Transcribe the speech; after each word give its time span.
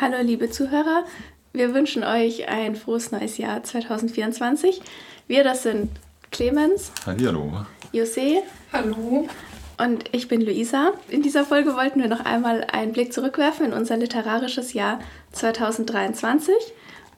Hallo 0.00 0.18
liebe 0.22 0.48
Zuhörer, 0.48 1.04
wir 1.52 1.74
wünschen 1.74 2.04
euch 2.04 2.48
ein 2.48 2.76
frohes 2.76 3.10
neues 3.10 3.36
Jahr 3.36 3.64
2024. 3.64 4.80
Wir, 5.26 5.42
das 5.42 5.64
sind 5.64 5.90
Clemens. 6.30 6.92
Hallo. 7.04 7.64
Jose. 7.90 8.44
Hallo. 8.72 9.28
Und 9.76 10.04
ich 10.12 10.28
bin 10.28 10.40
Luisa. 10.40 10.92
In 11.08 11.22
dieser 11.22 11.44
Folge 11.44 11.74
wollten 11.74 12.00
wir 12.00 12.08
noch 12.08 12.24
einmal 12.24 12.64
einen 12.70 12.92
Blick 12.92 13.12
zurückwerfen 13.12 13.66
in 13.66 13.72
unser 13.72 13.96
literarisches 13.96 14.72
Jahr 14.72 15.00
2023. 15.32 16.54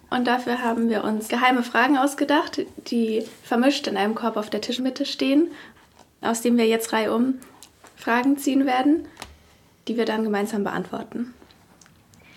Und 0.08 0.26
dafür 0.26 0.62
haben 0.62 0.88
wir 0.88 1.04
uns 1.04 1.28
geheime 1.28 1.62
Fragen 1.62 1.98
ausgedacht, 1.98 2.62
die 2.90 3.26
vermischt 3.42 3.88
in 3.88 3.98
einem 3.98 4.14
Korb 4.14 4.38
auf 4.38 4.48
der 4.48 4.62
Tischmitte 4.62 5.04
stehen, 5.04 5.50
aus 6.22 6.40
dem 6.40 6.56
wir 6.56 6.66
jetzt 6.66 6.94
reihum 6.94 7.40
Fragen 7.96 8.38
ziehen 8.38 8.64
werden, 8.64 9.06
die 9.86 9.98
wir 9.98 10.06
dann 10.06 10.24
gemeinsam 10.24 10.64
beantworten. 10.64 11.34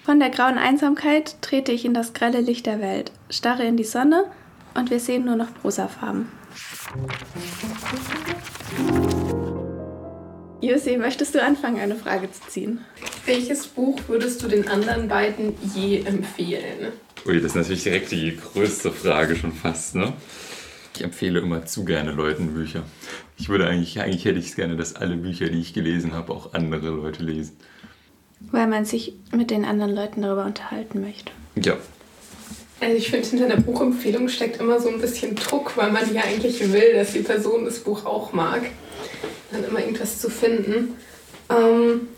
Von 0.04 0.20
der 0.20 0.31
grauen 0.31 0.57
Einsamkeit 0.57 1.41
trete 1.41 1.71
ich 1.71 1.85
in 1.85 1.93
das 1.93 2.11
grelle 2.11 2.41
Licht 2.41 2.66
der 2.66 2.81
Welt, 2.81 3.13
starre 3.30 3.63
in 3.63 3.77
die 3.77 3.85
Sonne 3.85 4.25
und 4.75 4.89
wir 4.91 4.99
sehen 4.99 5.23
nur 5.23 5.38
noch 5.38 5.53
Prosafarben. 5.61 6.27
Jussi, 10.59 10.97
möchtest 10.97 11.35
du 11.35 11.41
anfangen, 11.41 11.80
eine 11.80 11.95
Frage 11.95 12.30
zu 12.30 12.41
ziehen? 12.49 12.81
Welches 13.25 13.66
Buch 13.66 13.97
würdest 14.09 14.44
du 14.44 14.49
den 14.49 14.67
anderen 14.67 15.08
beiden 15.08 15.55
je 15.73 16.02
empfehlen? 16.02 16.91
Ui, 17.25 17.35
das 17.35 17.52
ist 17.52 17.55
natürlich 17.55 17.83
direkt 17.83 18.11
die 18.11 18.35
größte 18.35 18.91
Frage 18.91 19.38
schon 19.38 19.53
fast, 19.53 19.95
ne? 19.95 20.11
Ich 20.95 21.02
empfehle 21.02 21.39
immer 21.39 21.66
zu 21.66 21.85
gerne 21.85 22.11
Leuten 22.11 22.53
Bücher. 22.53 22.83
Ich 23.38 23.47
würde 23.47 23.67
eigentlich, 23.67 24.02
eigentlich 24.02 24.25
hätte 24.25 24.39
ich 24.39 24.47
es 24.47 24.55
gerne, 24.58 24.75
dass 24.75 24.95
alle 24.95 25.16
Bücher, 25.16 25.47
die 25.47 25.61
ich 25.61 25.73
gelesen 25.73 26.11
habe, 26.11 26.33
auch 26.33 26.53
andere 26.53 26.89
Leute 26.89 27.23
lesen. 27.23 27.55
Weil 28.52 28.67
man 28.67 28.85
sich 28.85 29.13
mit 29.31 29.52
den 29.52 29.65
anderen 29.65 29.95
Leuten 29.95 30.21
darüber 30.21 30.45
unterhalten 30.45 31.02
möchte. 31.02 31.31
Ja. 31.55 31.77
Also 32.79 32.95
ich 32.97 33.09
finde, 33.09 33.27
hinter 33.27 33.47
der 33.47 33.61
Buchempfehlung 33.61 34.27
steckt 34.27 34.59
immer 34.59 34.80
so 34.80 34.89
ein 34.89 35.00
bisschen 35.00 35.35
Druck, 35.35 35.77
weil 35.77 35.91
man 35.91 36.13
ja 36.13 36.23
eigentlich 36.23 36.59
will, 36.72 36.94
dass 36.94 37.13
die 37.13 37.19
Person 37.19 37.66
das 37.66 37.80
Buch 37.80 38.05
auch 38.05 38.33
mag. 38.33 38.61
Dann 39.52 39.63
immer 39.63 39.80
irgendwas 39.80 40.19
zu 40.19 40.30
finden. 40.30 40.95
Ähm, 41.50 42.09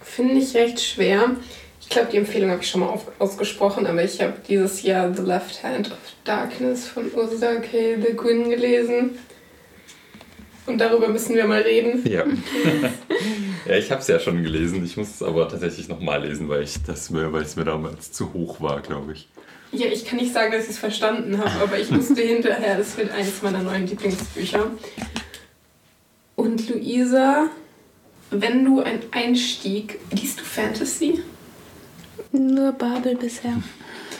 finde 0.00 0.34
ich 0.34 0.54
recht 0.54 0.80
schwer. 0.80 1.36
Ich 1.80 1.88
glaube, 1.88 2.08
die 2.10 2.16
Empfehlung 2.16 2.50
habe 2.50 2.62
ich 2.62 2.68
schon 2.68 2.80
mal 2.80 2.88
auf, 2.88 3.06
ausgesprochen, 3.18 3.86
aber 3.86 4.02
ich 4.02 4.20
habe 4.20 4.34
dieses 4.46 4.82
Jahr 4.82 5.14
The 5.14 5.22
Left 5.22 5.62
Hand 5.62 5.92
of 5.92 5.98
Darkness 6.24 6.86
von 6.86 7.10
Ursula 7.14 7.56
K. 7.56 7.94
Le 7.94 8.14
Guin 8.14 8.50
gelesen. 8.50 9.18
Und 10.68 10.78
darüber 10.78 11.08
müssen 11.08 11.34
wir 11.34 11.46
mal 11.46 11.62
reden. 11.62 12.06
Ja. 12.06 12.24
ja, 13.66 13.76
ich 13.76 13.90
habe 13.90 14.02
es 14.02 14.06
ja 14.06 14.20
schon 14.20 14.42
gelesen. 14.42 14.84
Ich 14.84 14.98
muss 14.98 15.08
es 15.08 15.22
aber 15.22 15.48
tatsächlich 15.48 15.88
nochmal 15.88 16.26
lesen, 16.26 16.48
weil, 16.48 16.62
ich 16.62 16.74
das 16.86 17.08
mir, 17.08 17.32
weil 17.32 17.42
es 17.42 17.56
mir 17.56 17.64
damals 17.64 18.12
zu 18.12 18.34
hoch 18.34 18.60
war, 18.60 18.82
glaube 18.82 19.14
ich. 19.14 19.28
Ja, 19.72 19.86
ich 19.86 20.04
kann 20.04 20.18
nicht 20.18 20.32
sagen, 20.32 20.52
dass 20.52 20.64
ich 20.64 20.70
es 20.70 20.78
verstanden 20.78 21.38
habe, 21.38 21.62
aber 21.62 21.78
ich 21.78 21.90
musste 21.90 22.20
hinterher, 22.20 22.76
das 22.76 22.96
wird 22.96 23.10
eines 23.12 23.42
meiner 23.42 23.62
neuen 23.62 23.86
Lieblingsbücher. 23.86 24.70
Und 26.36 26.68
Luisa, 26.68 27.48
wenn 28.30 28.64
du 28.64 28.80
einen 28.80 29.00
Einstieg, 29.10 29.98
liest 30.12 30.40
du 30.40 30.44
Fantasy? 30.44 31.22
Nur 32.32 32.72
Babel 32.72 33.16
bisher. 33.16 33.62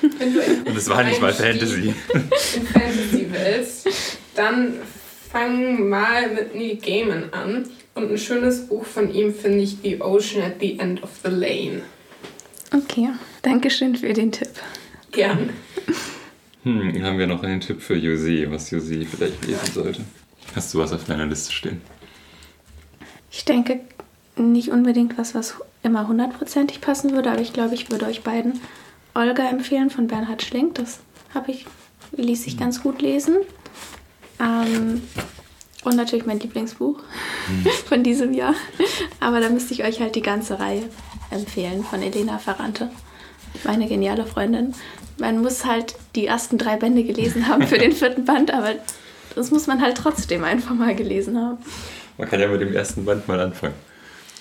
Wenn 0.00 0.32
du 0.32 0.40
Und 0.70 0.76
es 0.76 0.88
war 0.88 1.04
nicht 1.04 1.20
mal 1.20 1.32
Fantasy. 1.32 1.94
In 2.54 2.66
Fantasy 2.66 3.26
willst, 3.30 3.88
dann 4.34 4.74
fang 5.30 5.88
mal 5.88 6.30
mit 6.30 6.54
Neil 6.54 6.76
Gaiman 6.76 7.32
an. 7.32 7.68
Und 7.94 8.10
ein 8.10 8.18
schönes 8.18 8.66
Buch 8.66 8.84
von 8.84 9.12
ihm 9.12 9.34
finde 9.34 9.58
ich 9.58 9.78
The 9.82 10.00
Ocean 10.00 10.42
at 10.42 10.60
the 10.60 10.78
End 10.78 11.02
of 11.02 11.10
the 11.24 11.30
Lane. 11.30 11.82
Okay, 12.72 13.08
danke 13.42 13.70
schön 13.70 13.96
für 13.96 14.12
den 14.12 14.30
Tipp. 14.30 14.50
Gern. 15.10 15.50
Hm, 16.64 17.02
haben 17.02 17.18
wir 17.18 17.26
noch 17.26 17.42
einen 17.42 17.60
Tipp 17.60 17.80
für 17.80 17.94
José, 17.94 18.50
was 18.50 18.70
José 18.70 19.06
vielleicht 19.06 19.46
lesen 19.46 19.72
sollte? 19.72 20.04
Hast 20.54 20.74
du 20.74 20.78
was 20.78 20.92
auf 20.92 21.04
deiner 21.04 21.26
Liste 21.26 21.52
stehen? 21.52 21.80
Ich 23.30 23.44
denke 23.44 23.80
nicht 24.36 24.70
unbedingt 24.70 25.18
was, 25.18 25.34
was 25.34 25.56
immer 25.82 26.08
hundertprozentig 26.08 26.80
passen 26.80 27.12
würde, 27.12 27.30
aber 27.30 27.40
ich 27.40 27.52
glaube, 27.52 27.74
ich 27.74 27.90
würde 27.90 28.06
euch 28.06 28.22
beiden 28.22 28.60
Olga 29.14 29.48
empfehlen 29.48 29.90
von 29.90 30.06
Bernhard 30.06 30.42
Schlink. 30.42 30.74
Das 30.76 31.00
habe 31.34 31.50
ich, 31.50 31.66
ließ 32.12 32.44
sich 32.44 32.56
ganz 32.56 32.82
gut 32.82 33.02
lesen. 33.02 33.36
Ähm, 34.40 35.02
und 35.84 35.96
natürlich 35.96 36.26
mein 36.26 36.40
Lieblingsbuch 36.40 37.00
von 37.86 38.02
diesem 38.02 38.32
Jahr. 38.34 38.54
Aber 39.20 39.40
da 39.40 39.48
müsste 39.48 39.74
ich 39.74 39.84
euch 39.84 40.00
halt 40.00 40.14
die 40.14 40.22
ganze 40.22 40.58
Reihe 40.58 40.82
empfehlen 41.30 41.84
von 41.84 42.02
Elena 42.02 42.38
Ferrante, 42.38 42.90
meine 43.64 43.86
geniale 43.86 44.26
Freundin. 44.26 44.74
Man 45.18 45.42
muss 45.42 45.64
halt 45.64 45.94
die 46.14 46.26
ersten 46.26 46.58
drei 46.58 46.76
Bände 46.76 47.04
gelesen 47.04 47.48
haben 47.48 47.66
für 47.66 47.78
den 47.78 47.92
vierten 47.94 48.24
Band, 48.24 48.52
aber 48.52 48.74
das 49.34 49.50
muss 49.50 49.66
man 49.66 49.80
halt 49.80 49.96
trotzdem 49.96 50.44
einfach 50.44 50.74
mal 50.74 50.94
gelesen 50.94 51.38
haben. 51.38 51.58
Man 52.16 52.28
kann 52.28 52.40
ja 52.40 52.48
mit 52.48 52.60
dem 52.60 52.74
ersten 52.74 53.04
Band 53.04 53.28
mal 53.28 53.40
anfangen. 53.40 53.74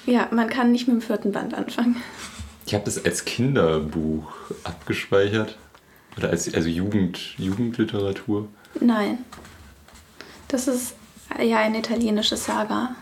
Ja, 0.06 0.28
man 0.32 0.50
kann 0.50 0.72
nicht 0.72 0.88
mit 0.88 0.96
dem 0.96 1.02
vierten 1.02 1.32
Band 1.32 1.54
anfangen. 1.54 2.02
Ich 2.66 2.74
habe 2.74 2.86
das 2.86 3.04
als 3.04 3.26
Kinderbuch 3.26 4.32
abgespeichert. 4.64 5.58
Oder 6.18 6.30
als 6.32 6.52
also 6.54 6.68
Jugend, 6.68 7.38
Jugendliteratur. 7.38 8.48
Nein. 8.80 9.20
Das 10.48 10.68
ist 10.68 10.96
ja 11.42 11.60
eine 11.60 11.80
italienische 11.80 12.38
Saga. 12.38 12.96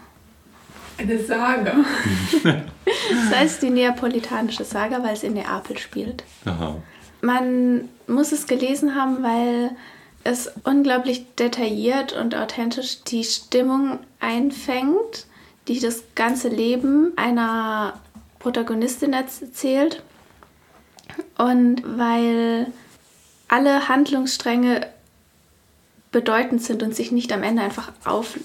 Eine 0.98 1.24
Sage. 1.24 1.74
Das 3.10 3.40
heißt 3.40 3.62
die 3.64 3.70
neapolitanische 3.70 4.64
Saga, 4.64 5.04
weil 5.04 5.14
es 5.14 5.24
in 5.24 5.34
Neapel 5.34 5.78
spielt. 5.78 6.24
Aha. 6.46 6.76
Man 7.22 7.90
muss 8.08 8.32
es 8.32 8.48
gelesen 8.48 8.96
haben, 8.96 9.24
weil 9.24 9.72
es 10.24 10.52
unglaublich 10.64 11.26
detailliert 11.36 12.14
und 12.14 12.36
authentisch 12.36 13.04
die 13.04 13.24
Stimmung 13.24 14.00
einfängt, 14.20 15.26
die 15.68 15.80
das 15.80 16.04
ganze 16.16 16.50
Leben 16.50 17.14
einer 17.16 17.94
Protagonistin 18.40 19.14
erzählt. 19.14 20.04
Und 21.38 21.84
weil 21.98 22.68
alle 23.48 23.88
Handlungsstränge 23.88 24.88
bedeutend 26.16 26.64
sind 26.64 26.82
und 26.82 26.96
sich 26.96 27.12
nicht 27.12 27.34
am 27.34 27.44
Ende 27.44 27.62
einfach 27.62 27.92
auf, 28.06 28.40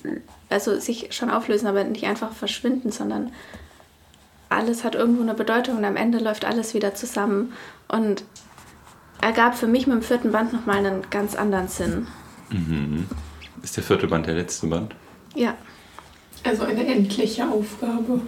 also 0.49 0.81
sich 0.81 1.15
schon 1.15 1.31
auflösen, 1.31 1.69
aber 1.69 1.85
nicht 1.85 2.05
einfach 2.05 2.33
verschwinden, 2.33 2.91
sondern 2.91 3.31
alles 4.49 4.83
hat 4.83 4.97
irgendwo 4.97 5.23
eine 5.23 5.35
Bedeutung 5.35 5.77
und 5.77 5.85
am 5.85 5.95
Ende 5.95 6.19
läuft 6.19 6.45
alles 6.45 6.75
wieder 6.75 6.97
zusammen. 6.97 7.53
Und 7.87 8.25
ergab 9.21 9.57
für 9.57 9.69
mich 9.69 9.87
mit 9.87 9.95
dem 9.95 10.03
vierten 10.03 10.33
Band 10.33 10.53
nochmal 10.53 10.79
einen 10.79 11.09
ganz 11.11 11.37
anderen 11.37 11.69
Sinn. 11.69 12.09
Mhm. 12.51 13.07
Ist 13.63 13.77
der 13.77 13.85
vierte 13.85 14.09
Band 14.09 14.27
der 14.27 14.35
letzte 14.35 14.67
Band? 14.67 14.97
Ja. 15.37 15.55
Also 16.43 16.65
eine 16.65 16.85
endliche 16.85 17.47
Aufgabe. 17.49 18.21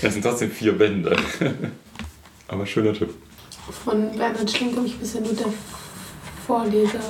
Das 0.00 0.14
sind 0.14 0.22
trotzdem 0.22 0.50
vier 0.50 0.72
Bände. 0.78 1.14
Aber 2.48 2.64
schöner 2.64 2.94
Tipp. 2.94 3.10
Von 3.84 4.16
Bernhard 4.16 4.50
Schlink 4.50 4.74
habe 4.74 4.86
ich 4.86 4.96
bisher 4.96 5.20
nur 5.20 5.34
der 5.34 5.52
Vorleser 6.46 7.00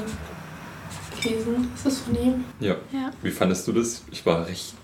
gelesen. 1.22 1.70
Ist 1.74 1.86
das 1.86 1.98
von 1.98 2.14
ihm? 2.14 2.44
Ja. 2.60 2.76
Ja. 2.92 3.10
Wie 3.22 3.30
fandest 3.30 3.66
du 3.68 3.72
das? 3.72 4.02
Ich 4.10 4.24
war 4.26 4.46
recht. 4.46 4.74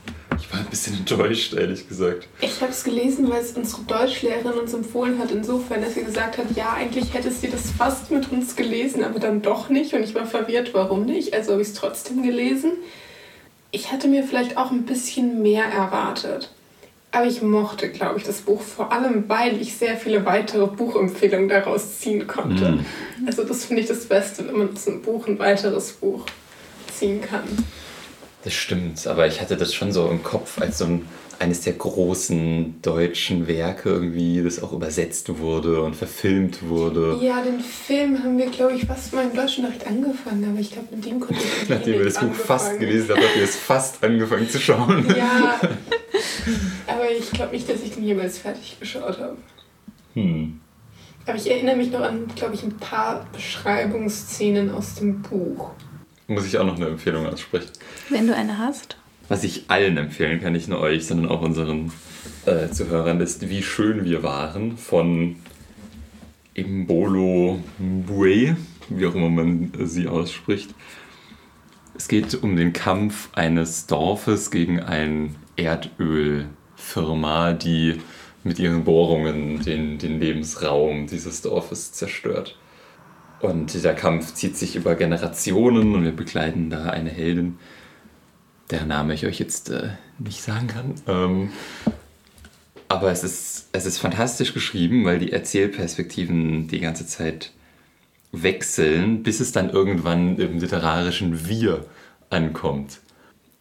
Ich 0.40 0.52
war 0.52 0.60
ein 0.60 0.66
bisschen 0.66 0.96
enttäuscht, 0.98 1.54
ehrlich 1.54 1.88
gesagt. 1.88 2.28
Ich 2.40 2.60
habe 2.60 2.70
es 2.72 2.84
gelesen, 2.84 3.28
weil 3.28 3.40
es 3.42 3.52
unsere 3.52 3.82
Deutschlehrerin 3.82 4.58
uns 4.58 4.72
empfohlen 4.72 5.18
hat, 5.18 5.30
insofern, 5.30 5.82
dass 5.82 5.94
sie 5.94 6.04
gesagt 6.04 6.38
hat, 6.38 6.46
ja, 6.54 6.72
eigentlich 6.74 7.12
hättest 7.12 7.42
du 7.42 7.48
das 7.48 7.70
fast 7.70 8.10
mit 8.10 8.30
uns 8.30 8.54
gelesen, 8.56 9.04
aber 9.04 9.18
dann 9.18 9.42
doch 9.42 9.68
nicht. 9.68 9.92
Und 9.94 10.02
ich 10.02 10.14
war 10.14 10.26
verwirrt, 10.26 10.74
warum 10.74 11.04
nicht. 11.04 11.34
Also 11.34 11.52
habe 11.52 11.62
ich 11.62 11.68
es 11.68 11.74
trotzdem 11.74 12.22
gelesen. 12.22 12.72
Ich 13.70 13.92
hatte 13.92 14.08
mir 14.08 14.24
vielleicht 14.24 14.56
auch 14.56 14.70
ein 14.70 14.84
bisschen 14.84 15.42
mehr 15.42 15.64
erwartet. 15.64 16.50
Aber 17.10 17.26
ich 17.26 17.40
mochte, 17.40 17.88
glaube 17.88 18.18
ich, 18.18 18.24
das 18.24 18.42
Buch 18.42 18.60
vor 18.60 18.92
allem, 18.92 19.24
weil 19.28 19.60
ich 19.60 19.76
sehr 19.76 19.96
viele 19.96 20.26
weitere 20.26 20.66
Buchempfehlungen 20.66 21.48
daraus 21.48 21.98
ziehen 21.98 22.26
konnte. 22.26 22.72
Mhm. 22.72 22.86
Also 23.26 23.44
das 23.44 23.64
finde 23.64 23.82
ich 23.82 23.88
das 23.88 24.06
Beste, 24.06 24.46
wenn 24.46 24.58
man 24.58 24.72
aus 24.74 24.86
einem 24.86 25.00
Buch 25.00 25.26
ein 25.26 25.38
weiteres 25.38 25.92
Buch 25.92 26.26
ziehen 26.92 27.22
kann. 27.22 27.44
Das 28.44 28.52
stimmt, 28.52 29.06
aber 29.06 29.26
ich 29.26 29.40
hatte 29.40 29.56
das 29.56 29.74
schon 29.74 29.90
so 29.90 30.08
im 30.08 30.22
Kopf 30.22 30.60
als 30.60 30.78
so 30.78 30.84
ein, 30.84 31.08
eines 31.38 31.62
der 31.62 31.72
großen 31.72 32.80
deutschen 32.82 33.48
Werke 33.48 33.88
irgendwie, 33.88 34.42
das 34.42 34.62
auch 34.62 34.72
übersetzt 34.72 35.38
wurde 35.38 35.82
und 35.82 35.96
verfilmt 35.96 36.68
wurde. 36.68 37.18
Ja, 37.20 37.42
den 37.42 37.60
Film 37.60 38.22
haben 38.22 38.38
wir, 38.38 38.46
glaube 38.46 38.74
ich, 38.74 38.84
fast 38.86 39.14
mal 39.14 39.24
im 39.24 39.34
Deutschen 39.34 39.64
direkt 39.64 39.86
angefangen, 39.86 40.46
aber 40.50 40.60
ich 40.60 40.72
glaube, 40.72 40.88
mit 40.94 41.04
dem 41.04 41.20
konnte 41.20 41.42
ich 41.42 41.68
Nachdem 41.68 41.94
wir 41.94 42.04
das 42.04 42.20
Buch 42.20 42.34
fast 42.34 42.78
gelesen 42.78 43.10
haben, 43.10 43.22
haben 43.22 43.34
wir 43.36 43.44
es 43.44 43.56
fast 43.56 44.04
angefangen 44.04 44.48
zu 44.48 44.60
schauen. 44.60 45.06
Ja, 45.16 45.60
aber 46.86 47.10
ich 47.10 47.30
glaube 47.30 47.52
nicht, 47.52 47.68
dass 47.68 47.82
ich 47.82 47.92
den 47.92 48.04
jemals 48.04 48.38
fertig 48.38 48.76
geschaut 48.78 49.18
habe. 49.18 49.36
Hm. 50.14 50.60
Aber 51.26 51.36
ich 51.36 51.50
erinnere 51.50 51.76
mich 51.76 51.90
noch 51.90 52.00
an, 52.00 52.26
glaube 52.34 52.54
ich, 52.54 52.62
ein 52.62 52.76
paar 52.78 53.26
Beschreibungsszenen 53.32 54.70
aus 54.70 54.94
dem 54.94 55.20
Buch. 55.20 55.70
Muss 56.26 56.46
ich 56.46 56.58
auch 56.58 56.64
noch 56.64 56.76
eine 56.76 56.86
Empfehlung 56.86 57.26
aussprechen. 57.26 57.70
Wenn 58.08 58.26
du 58.26 58.34
eine 58.34 58.58
hast. 58.58 58.96
was 59.28 59.44
ich 59.44 59.64
allen 59.68 59.96
empfehlen 59.98 60.40
kann, 60.40 60.54
nicht 60.54 60.68
nur 60.68 60.80
euch, 60.80 61.06
sondern 61.06 61.30
auch 61.30 61.42
unseren 61.42 61.92
äh, 62.46 62.68
Zuhörern, 62.70 63.20
ist 63.20 63.48
Wie 63.48 63.62
schön 63.62 64.04
wir 64.04 64.22
waren 64.22 64.76
von 64.78 65.36
Imbolo 66.54 67.62
Mbue, 67.78 68.56
wie 68.88 69.06
auch 69.06 69.14
immer 69.14 69.28
man 69.28 69.72
sie 69.84 70.08
ausspricht. 70.08 70.70
Es 71.96 72.08
geht 72.08 72.42
um 72.42 72.56
den 72.56 72.72
Kampf 72.72 73.28
eines 73.34 73.86
Dorfes 73.86 74.50
gegen 74.50 74.80
eine 74.80 75.30
Erdölfirma, 75.58 77.52
die 77.52 78.00
mit 78.44 78.58
ihren 78.58 78.84
Bohrungen 78.84 79.62
den, 79.62 79.98
den 79.98 80.20
Lebensraum 80.20 81.06
dieses 81.06 81.42
Dorfes 81.42 81.92
zerstört. 81.92 82.56
Und 83.40 83.74
dieser 83.74 83.94
Kampf 83.94 84.34
zieht 84.34 84.56
sich 84.56 84.74
über 84.74 84.94
Generationen 84.96 85.94
und 85.94 86.04
wir 86.04 86.12
begleiten 86.12 86.70
da 86.70 86.86
eine 86.86 87.10
Heldin, 87.10 87.58
deren 88.70 88.88
Name 88.88 89.14
ich 89.14 89.26
euch 89.26 89.38
jetzt 89.38 89.70
äh, 89.70 89.90
nicht 90.18 90.42
sagen 90.42 90.66
kann. 90.66 90.94
Ähm, 91.06 91.50
aber 92.88 93.12
es 93.12 93.22
ist, 93.22 93.68
es 93.72 93.86
ist 93.86 93.98
fantastisch 93.98 94.54
geschrieben, 94.54 95.04
weil 95.04 95.18
die 95.18 95.32
Erzählperspektiven 95.32 96.68
die 96.68 96.80
ganze 96.80 97.06
Zeit 97.06 97.52
wechseln, 98.32 99.22
bis 99.22 99.40
es 99.40 99.52
dann 99.52 99.70
irgendwann 99.70 100.38
im 100.38 100.58
literarischen 100.58 101.48
Wir 101.48 101.86
ankommt. 102.30 103.00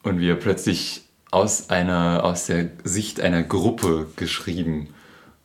Und 0.04 0.20
wir 0.20 0.36
plötzlich 0.36 1.06
aus, 1.32 1.70
einer, 1.70 2.24
aus 2.24 2.46
der 2.46 2.70
Sicht 2.84 3.20
einer 3.22 3.44
Gruppe 3.44 4.08
geschrieben 4.16 4.90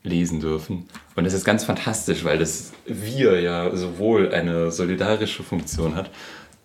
lesen 0.02 0.40
dürfen. 0.40 0.88
Und 1.14 1.24
das 1.24 1.32
ist 1.32 1.44
ganz 1.44 1.64
fantastisch, 1.64 2.24
weil 2.24 2.38
das 2.38 2.72
Wir 2.86 3.40
ja 3.40 3.74
sowohl 3.74 4.32
eine 4.32 4.70
solidarische 4.70 5.42
Funktion 5.42 5.94
hat, 5.94 6.10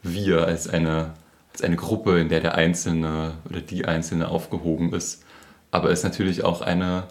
Wir 0.01 0.45
als 0.45 0.67
eine, 0.67 1.13
als 1.53 1.61
eine 1.61 1.75
Gruppe, 1.75 2.19
in 2.19 2.29
der 2.29 2.39
der 2.39 2.55
Einzelne 2.55 3.33
oder 3.49 3.61
die 3.61 3.85
Einzelne 3.85 4.29
aufgehoben 4.29 4.93
ist, 4.93 5.23
aber 5.71 5.91
es 5.91 6.03
natürlich 6.03 6.43
auch 6.43 6.61
eine 6.61 7.07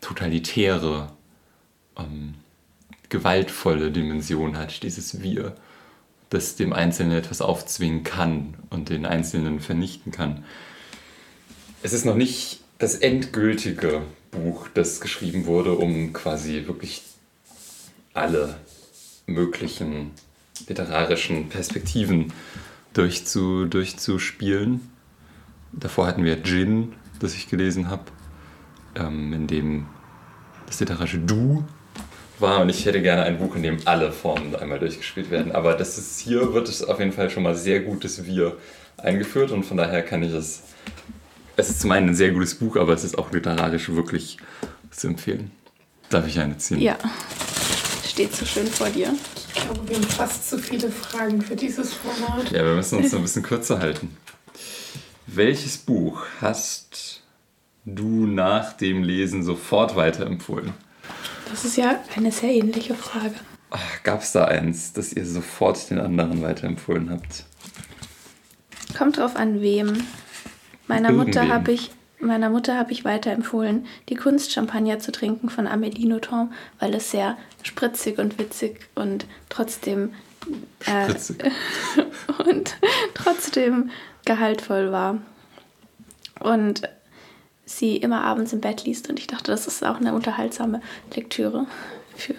totalitäre, 0.00 1.08
ähm, 1.98 2.34
gewaltvolle 3.08 3.90
Dimension 3.90 4.56
hat, 4.56 4.82
dieses 4.82 5.22
Wir, 5.22 5.54
das 6.28 6.56
dem 6.56 6.72
Einzelnen 6.72 7.18
etwas 7.18 7.40
aufzwingen 7.40 8.04
kann 8.04 8.54
und 8.70 8.88
den 8.88 9.04
Einzelnen 9.04 9.60
vernichten 9.60 10.12
kann. 10.12 10.44
Es 11.82 11.94
ist 11.94 12.04
noch 12.04 12.14
nicht 12.14 12.60
das 12.78 12.96
endgültige 12.96 14.02
Buch, 14.30 14.68
das 14.74 15.00
geschrieben 15.00 15.46
wurde, 15.46 15.72
um 15.72 16.12
quasi 16.12 16.64
wirklich 16.66 17.02
alle 18.12 18.56
möglichen 19.26 20.10
literarischen 20.68 21.48
Perspektiven 21.48 22.34
durchzu, 22.92 23.64
durchzuspielen. 23.64 24.90
Davor 25.72 26.06
hatten 26.06 26.22
wir 26.22 26.42
Gin, 26.42 26.92
das 27.18 27.34
ich 27.34 27.48
gelesen 27.48 27.88
habe, 27.88 28.04
ähm, 28.94 29.32
in 29.32 29.46
dem 29.46 29.86
das 30.66 30.80
literarische 30.80 31.18
Du 31.18 31.64
war 32.38 32.60
und 32.60 32.68
ich 32.68 32.84
hätte 32.84 33.00
gerne 33.00 33.22
ein 33.22 33.38
Buch, 33.38 33.56
in 33.56 33.62
dem 33.62 33.78
alle 33.86 34.12
Formen 34.12 34.54
einmal 34.54 34.78
durchgespielt 34.78 35.30
werden. 35.30 35.52
Aber 35.52 35.74
das 35.74 35.96
ist 35.96 36.20
hier 36.20 36.52
wird 36.52 36.68
es 36.68 36.82
auf 36.82 36.98
jeden 36.98 37.12
Fall 37.12 37.30
schon 37.30 37.42
mal 37.42 37.54
sehr 37.54 37.80
gutes 37.80 38.26
Wir 38.26 38.58
eingeführt 38.98 39.50
und 39.50 39.64
von 39.64 39.78
daher 39.78 40.02
kann 40.02 40.22
ich 40.22 40.32
es. 40.32 40.62
Es 41.60 41.68
ist 41.68 41.82
zum 41.82 41.90
einen 41.90 42.08
ein 42.08 42.14
sehr 42.14 42.30
gutes 42.30 42.54
Buch, 42.54 42.76
aber 42.76 42.94
es 42.94 43.04
ist 43.04 43.18
auch 43.18 43.32
literarisch 43.32 43.90
wirklich 43.90 44.38
zu 44.90 45.08
empfehlen. 45.08 45.50
Darf 46.08 46.26
ich 46.26 46.40
eine 46.40 46.56
ziehen? 46.56 46.80
Ja. 46.80 46.96
Steht 48.02 48.34
so 48.34 48.46
schön 48.46 48.66
vor 48.66 48.88
dir. 48.88 49.14
Ich 49.46 49.62
glaube, 49.62 49.86
wir 49.86 49.96
haben 49.96 50.04
fast 50.04 50.48
zu 50.48 50.58
viele 50.58 50.90
Fragen 50.90 51.42
für 51.42 51.54
dieses 51.54 51.92
Format. 51.92 52.50
Ja, 52.50 52.64
wir 52.64 52.76
müssen 52.76 52.96
uns 52.96 53.14
ein 53.14 53.20
bisschen 53.20 53.42
kürzer 53.42 53.78
halten. 53.78 54.16
Welches 55.26 55.76
Buch 55.76 56.22
hast 56.40 57.24
du 57.84 58.26
nach 58.26 58.72
dem 58.72 59.02
Lesen 59.02 59.42
sofort 59.42 59.96
weiterempfohlen? 59.96 60.72
Das 61.50 61.66
ist 61.66 61.76
ja 61.76 62.00
eine 62.16 62.32
sehr 62.32 62.54
ähnliche 62.54 62.94
Frage. 62.94 63.34
Gab 64.02 64.22
es 64.22 64.32
da 64.32 64.46
eins, 64.46 64.94
das 64.94 65.12
ihr 65.12 65.26
sofort 65.26 65.90
den 65.90 66.00
anderen 66.00 66.40
weiterempfohlen 66.40 67.10
habt? 67.10 67.44
Kommt 68.96 69.18
drauf 69.18 69.36
an, 69.36 69.60
wem. 69.60 70.06
Meiner 70.90 71.12
Mutter 71.12 71.46
habe 71.46 71.70
ich, 71.70 71.92
meiner 72.18 72.50
Mutter 72.50 72.76
habe 72.76 72.90
ich 72.90 73.04
weiterempfohlen, 73.04 73.86
die 74.08 74.16
Kunst 74.16 74.50
Champagner 74.50 74.98
zu 74.98 75.12
trinken 75.12 75.48
von 75.48 75.68
Amélie 75.68 76.08
Nothomb, 76.08 76.52
weil 76.80 76.92
es 76.94 77.12
sehr 77.12 77.38
spritzig 77.62 78.18
und 78.18 78.40
witzig 78.40 78.80
und 78.96 79.24
trotzdem 79.50 80.12
äh, 80.86 81.14
und 82.44 82.76
trotzdem 83.14 83.90
gehaltvoll 84.24 84.90
war. 84.90 85.18
Und 86.40 86.82
sie 87.64 87.96
immer 87.96 88.22
abends 88.24 88.52
im 88.52 88.60
Bett 88.60 88.84
liest 88.84 89.08
und 89.08 89.20
ich 89.20 89.28
dachte, 89.28 89.52
das 89.52 89.68
ist 89.68 89.84
auch 89.84 90.00
eine 90.00 90.12
unterhaltsame 90.12 90.80
Lektüre 91.14 91.68
für 92.16 92.34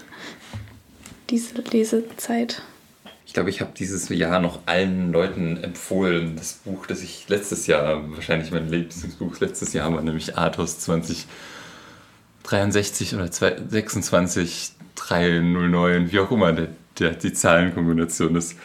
diese 1.30 1.62
Lesezeit. 1.62 2.62
Ich 3.32 3.34
glaube, 3.34 3.50
ich 3.50 3.62
habe 3.62 3.72
dieses 3.74 4.10
Jahr 4.10 4.42
noch 4.42 4.60
allen 4.66 5.14
Leuten 5.14 5.56
empfohlen, 5.64 6.36
das 6.36 6.52
Buch, 6.52 6.86
das 6.86 7.02
ich 7.02 7.30
letztes 7.30 7.66
Jahr, 7.66 8.12
wahrscheinlich 8.12 8.52
mein 8.52 8.68
Lieblingsbuch 8.68 9.40
letztes 9.40 9.72
Jahr 9.72 9.94
war, 9.94 10.02
nämlich 10.02 10.38
Athos 10.38 10.80
2063 10.80 13.16
oder 13.16 13.32
26 13.32 14.74
309, 14.96 16.12
wie 16.12 16.20
auch 16.20 16.30
immer 16.30 16.52
der, 16.52 16.68
der, 17.00 17.12
die 17.12 17.32
Zahlenkombination 17.32 18.36
ist. 18.36 18.58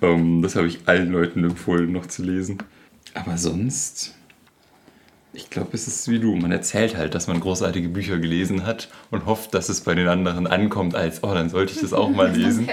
Ähm, 0.00 0.40
das 0.40 0.54
habe 0.54 0.68
ich 0.68 0.78
allen 0.86 1.10
Leuten 1.10 1.42
empfohlen, 1.42 1.90
noch 1.90 2.06
zu 2.06 2.22
lesen. 2.22 2.58
Aber 3.14 3.36
sonst, 3.36 4.14
ich 5.32 5.50
glaube, 5.50 5.70
es 5.72 5.88
ist 5.88 6.08
wie 6.08 6.20
du. 6.20 6.36
Man 6.36 6.52
erzählt 6.52 6.96
halt, 6.96 7.16
dass 7.16 7.26
man 7.26 7.40
großartige 7.40 7.88
Bücher 7.88 8.18
gelesen 8.18 8.66
hat 8.66 8.88
und 9.10 9.26
hofft, 9.26 9.52
dass 9.52 9.68
es 9.68 9.80
bei 9.80 9.96
den 9.96 10.06
anderen 10.06 10.46
ankommt, 10.46 10.94
als, 10.94 11.24
oh, 11.24 11.34
dann 11.34 11.50
sollte 11.50 11.72
ich 11.72 11.80
das 11.80 11.92
auch 11.92 12.10
mal 12.10 12.30
lesen. 12.36 12.68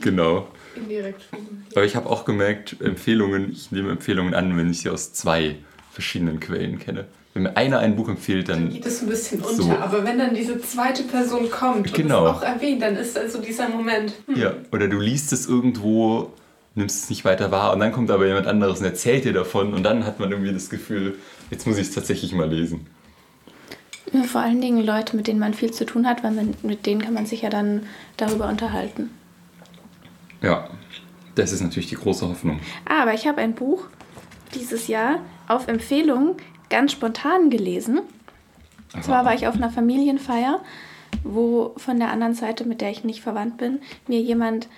Genau. 0.00 0.48
Indirekt. 0.78 1.28
Aber 1.74 1.84
ich 1.84 1.96
habe 1.96 2.08
auch 2.08 2.24
gemerkt, 2.24 2.76
Empfehlungen, 2.80 3.50
ich 3.52 3.70
nehme 3.72 3.90
Empfehlungen 3.90 4.34
an, 4.34 4.56
wenn 4.56 4.70
ich 4.70 4.80
sie 4.80 4.90
aus 4.90 5.12
zwei 5.12 5.56
verschiedenen 5.92 6.40
Quellen 6.40 6.78
kenne. 6.78 7.06
Wenn 7.34 7.42
mir 7.44 7.56
einer 7.56 7.78
ein 7.80 7.94
Buch 7.96 8.08
empfiehlt, 8.08 8.48
Dann 8.48 8.64
dann. 8.64 8.72
geht 8.72 8.86
es 8.86 9.02
ein 9.02 9.08
bisschen 9.08 9.40
unter. 9.40 9.62
So. 9.62 9.70
Aber 9.72 10.04
wenn 10.04 10.18
dann 10.18 10.34
diese 10.34 10.58
zweite 10.60 11.02
Person 11.04 11.50
kommt 11.50 11.92
Genau. 11.92 12.24
und 12.24 12.30
es 12.30 12.36
auch 12.38 12.42
erwähnt, 12.42 12.82
dann 12.82 12.96
ist 12.96 13.16
also 13.18 13.40
dieser 13.40 13.68
Moment. 13.68 14.14
Hm. 14.26 14.36
Ja, 14.36 14.54
oder 14.72 14.88
du 14.88 14.98
liest 14.98 15.32
es 15.32 15.46
irgendwo, 15.46 16.32
nimmst 16.74 17.04
es 17.04 17.10
nicht 17.10 17.24
weiter 17.24 17.50
wahr 17.50 17.72
und 17.74 17.80
dann 17.80 17.92
kommt 17.92 18.10
aber 18.10 18.26
jemand 18.26 18.46
anderes 18.46 18.80
und 18.80 18.86
erzählt 18.86 19.24
dir 19.24 19.32
davon 19.32 19.74
und 19.74 19.82
dann 19.82 20.04
hat 20.06 20.18
man 20.20 20.30
irgendwie 20.32 20.52
das 20.52 20.70
Gefühl, 20.70 21.16
jetzt 21.50 21.66
muss 21.66 21.76
ich 21.76 21.88
es 21.88 21.94
tatsächlich 21.94 22.32
mal 22.32 22.48
lesen. 22.48 22.86
Vor 24.26 24.40
allen 24.40 24.60
Dingen 24.62 24.84
Leute, 24.84 25.16
mit 25.16 25.26
denen 25.26 25.38
man 25.38 25.52
viel 25.52 25.70
zu 25.70 25.84
tun 25.84 26.06
hat, 26.08 26.24
weil 26.24 26.30
man, 26.32 26.54
mit 26.62 26.86
denen 26.86 27.02
kann 27.02 27.12
man 27.12 27.26
sich 27.26 27.42
ja 27.42 27.50
dann 27.50 27.82
darüber 28.16 28.48
unterhalten. 28.48 29.10
Ja, 30.42 30.68
das 31.34 31.52
ist 31.52 31.62
natürlich 31.62 31.88
die 31.88 31.96
große 31.96 32.28
Hoffnung. 32.28 32.60
Aber 32.84 33.14
ich 33.14 33.26
habe 33.26 33.40
ein 33.40 33.54
Buch 33.54 33.84
dieses 34.54 34.88
Jahr 34.88 35.20
auf 35.46 35.68
Empfehlung 35.68 36.36
ganz 36.70 36.92
spontan 36.92 37.50
gelesen. 37.50 38.00
Und 38.94 39.04
zwar 39.04 39.24
war 39.24 39.34
ich 39.34 39.46
auf 39.46 39.54
einer 39.54 39.70
Familienfeier, 39.70 40.60
wo 41.22 41.74
von 41.76 41.98
der 41.98 42.10
anderen 42.10 42.34
Seite, 42.34 42.64
mit 42.64 42.80
der 42.80 42.90
ich 42.90 43.04
nicht 43.04 43.20
verwandt 43.20 43.58
bin, 43.58 43.80
mir 44.06 44.20
jemand, 44.20 44.68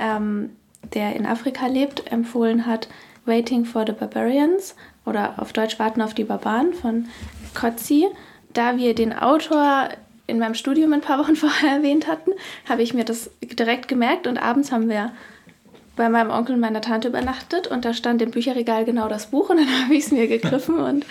ähm, 0.00 0.50
der 0.94 1.14
in 1.14 1.26
Afrika 1.26 1.66
lebt, 1.66 2.10
empfohlen 2.10 2.66
hat 2.66 2.88
Waiting 3.24 3.64
for 3.64 3.84
the 3.86 3.92
Barbarians 3.92 4.74
oder 5.06 5.34
auf 5.36 5.52
Deutsch 5.52 5.78
Warten 5.78 6.02
auf 6.02 6.14
die 6.14 6.24
Barbaren 6.24 6.74
von 6.74 7.06
Kotzi. 7.54 8.08
Da 8.52 8.76
wir 8.76 8.94
den 8.94 9.12
Autor 9.12 9.88
in 10.32 10.38
meinem 10.38 10.54
Studium 10.54 10.92
ein 10.92 11.00
paar 11.00 11.18
Wochen 11.18 11.36
vorher 11.44 11.76
erwähnt 11.76 12.08
hatten, 12.08 12.32
habe 12.68 12.82
ich 12.82 12.94
mir 12.94 13.04
das 13.04 13.30
direkt 13.40 13.86
gemerkt 13.86 14.26
und 14.26 14.38
abends 14.38 14.72
haben 14.72 14.88
wir 14.88 15.12
bei 15.94 16.08
meinem 16.08 16.30
Onkel 16.30 16.54
und 16.54 16.60
meiner 16.60 16.80
Tante 16.80 17.08
übernachtet 17.08 17.66
und 17.66 17.84
da 17.84 17.92
stand 17.92 18.22
im 18.22 18.30
Bücherregal 18.30 18.84
genau 18.84 19.08
das 19.08 19.26
Buch 19.26 19.50
und 19.50 19.56
dann 19.58 19.84
habe 19.84 19.94
ich 19.94 20.06
es 20.06 20.10
mir 20.10 20.26
gegriffen 20.26 20.76
und 20.76 21.06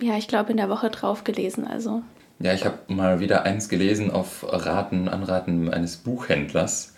ja, 0.00 0.16
ich 0.16 0.26
glaube 0.26 0.50
in 0.50 0.56
der 0.56 0.70
Woche 0.70 0.88
drauf 0.90 1.22
gelesen. 1.22 1.66
Also 1.66 2.02
Ja, 2.40 2.54
ich 2.54 2.64
habe 2.64 2.78
mal 2.88 3.20
wieder 3.20 3.44
eins 3.44 3.68
gelesen 3.68 4.10
auf 4.10 4.44
Raten, 4.48 5.08
Anraten 5.08 5.72
eines 5.72 5.98
Buchhändlers. 5.98 6.94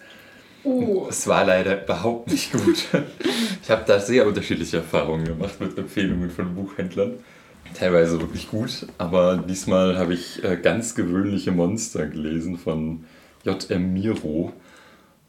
Oh, 0.63 1.07
Es 1.11 1.27
war 1.27 1.45
leider 1.45 1.83
überhaupt 1.83 2.31
nicht 2.31 2.53
gut. 2.53 2.89
Ich 3.63 3.71
habe 3.71 3.85
da 3.87 3.99
sehr 3.99 4.27
unterschiedliche 4.27 4.77
Erfahrungen 4.77 5.25
gemacht 5.25 5.59
mit 5.59 5.79
Empfehlungen 5.79 6.31
von 6.31 6.55
Buchhändlern. 6.55 7.15
Teilweise 7.73 8.21
wirklich 8.21 8.51
gut, 8.51 8.87
aber 8.99 9.37
diesmal 9.37 9.99
habe 9.99 10.15
ich 10.15 10.45
äh, 10.45 10.57
ganz 10.57 10.95
gewöhnliche 10.95 11.51
Monster 11.51 12.07
gelesen 12.07 12.59
von 12.59 13.05
J.M. 13.45 13.93
Miro 13.93 14.53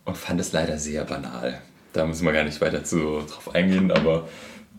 und 0.06 0.18
fand 0.18 0.39
es 0.39 0.51
leider 0.51 0.77
sehr 0.77 1.06
banal. 1.06 1.62
Da 1.94 2.06
müssen 2.06 2.25
wir 2.25 2.34
gar 2.34 2.44
nicht 2.44 2.62
weiter 2.62 2.84
zu, 2.84 3.22
drauf 3.27 3.56
eingehen, 3.56 3.92
aber 3.92 4.27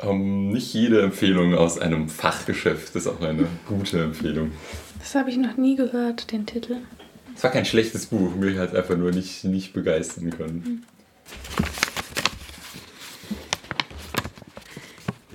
ähm, 0.00 0.50
nicht 0.50 0.72
jede 0.74 1.02
Empfehlung 1.02 1.54
aus 1.54 1.78
einem 1.78 2.08
Fachgeschäft 2.08 2.94
ist 2.94 3.06
auch 3.06 3.20
eine 3.20 3.46
gute 3.66 4.02
Empfehlung. 4.02 4.52
das 4.98 5.14
habe 5.14 5.30
ich 5.30 5.36
noch 5.36 5.56
nie 5.56 5.76
gehört, 5.76 6.32
den 6.32 6.46
Titel. 6.46 6.76
Es 7.34 7.42
war 7.42 7.50
kein 7.50 7.64
schlechtes 7.64 8.06
Buch, 8.06 8.34
mich 8.34 8.58
hat 8.58 8.74
einfach 8.74 8.96
nur 8.96 9.10
nicht, 9.10 9.44
nicht 9.44 9.72
begeistern 9.72 10.30
können. 10.30 10.84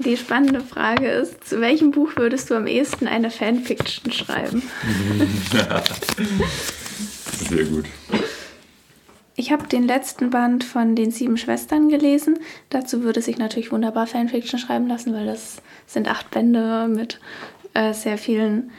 Die 0.04 0.18
spannende 0.18 0.62
Frage 0.62 1.08
ist, 1.08 1.44
zu 1.48 1.62
welchem 1.62 1.92
Buch 1.92 2.16
würdest 2.16 2.50
du 2.50 2.56
am 2.56 2.66
ehesten 2.66 3.08
eine 3.08 3.30
Fanfiction 3.30 4.12
schreiben? 4.12 4.64
Sehr 7.50 7.66
gut. 7.66 7.86
Ich 9.36 9.52
habe 9.52 9.68
den 9.68 9.86
letzten 9.86 10.32
Band 10.32 10.64
von 10.64 10.96
den 10.96 11.12
sieben 11.12 11.38
Schwestern 11.38 11.90
gelesen. 11.90 12.40
Dazu 12.70 13.04
würde 13.04 13.22
sich 13.22 13.38
natürlich 13.38 13.72
wunderbar 13.72 14.08
Fanfiction 14.08 14.60
schreiben 14.60 14.88
lassen, 14.88 15.14
weil 15.14 15.26
das 15.26 15.62
sind 15.86 16.10
acht 16.10 16.32
Bände 16.32 16.88
mit 16.88 17.20
äh, 17.74 17.94
sehr 17.94 18.18
vielen 18.18 18.72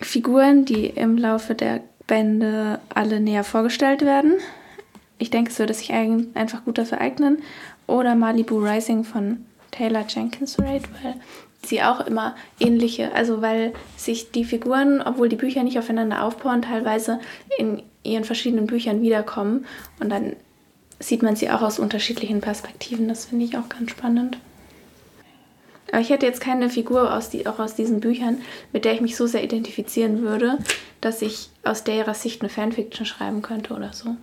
Figuren, 0.00 0.64
die 0.64 0.86
im 0.86 1.16
Laufe 1.16 1.54
der 1.54 1.80
Bände 2.06 2.80
alle 2.94 3.20
näher 3.20 3.44
vorgestellt 3.44 4.02
werden. 4.02 4.34
Ich 5.18 5.30
denke, 5.30 5.50
es 5.50 5.58
würde 5.58 5.74
sich 5.74 5.92
einfach 5.92 6.64
gut 6.64 6.78
dafür 6.78 7.00
eignen. 7.00 7.38
Oder 7.86 8.14
Malibu 8.14 8.58
Rising 8.58 9.04
von 9.04 9.46
Taylor 9.76 10.04
Jenkins 10.08 10.58
Reid, 10.58 10.82
weil 11.02 11.14
sie 11.64 11.82
auch 11.82 12.06
immer 12.06 12.36
ähnliche, 12.60 13.12
also 13.12 13.42
weil 13.42 13.72
sich 13.96 14.30
die 14.30 14.44
Figuren, 14.44 15.02
obwohl 15.02 15.28
die 15.28 15.36
Bücher 15.36 15.62
nicht 15.62 15.78
aufeinander 15.78 16.22
aufbauen, 16.22 16.62
teilweise 16.62 17.20
in 17.58 17.82
ihren 18.02 18.24
verschiedenen 18.24 18.66
Büchern 18.66 19.02
wiederkommen 19.02 19.66
und 20.00 20.10
dann 20.10 20.36
sieht 20.98 21.22
man 21.22 21.36
sie 21.36 21.50
auch 21.50 21.62
aus 21.62 21.78
unterschiedlichen 21.78 22.40
Perspektiven. 22.40 23.08
Das 23.08 23.26
finde 23.26 23.44
ich 23.44 23.58
auch 23.58 23.68
ganz 23.68 23.90
spannend. 23.90 24.38
Aber 25.92 26.00
ich 26.00 26.10
hätte 26.10 26.26
jetzt 26.26 26.40
keine 26.40 26.70
Figur 26.70 27.14
aus 27.14 27.30
die, 27.30 27.46
auch 27.46 27.58
aus 27.58 27.74
diesen 27.74 28.00
Büchern, 28.00 28.38
mit 28.72 28.84
der 28.84 28.94
ich 28.94 29.00
mich 29.00 29.16
so 29.16 29.26
sehr 29.26 29.44
identifizieren 29.44 30.22
würde, 30.22 30.58
dass 31.00 31.22
ich 31.22 31.50
aus 31.64 31.84
der 31.84 32.12
Sicht 32.14 32.40
eine 32.40 32.48
Fanfiction 32.48 33.06
schreiben 33.06 33.42
könnte 33.42 33.74
oder 33.74 33.92
so. 33.92 34.16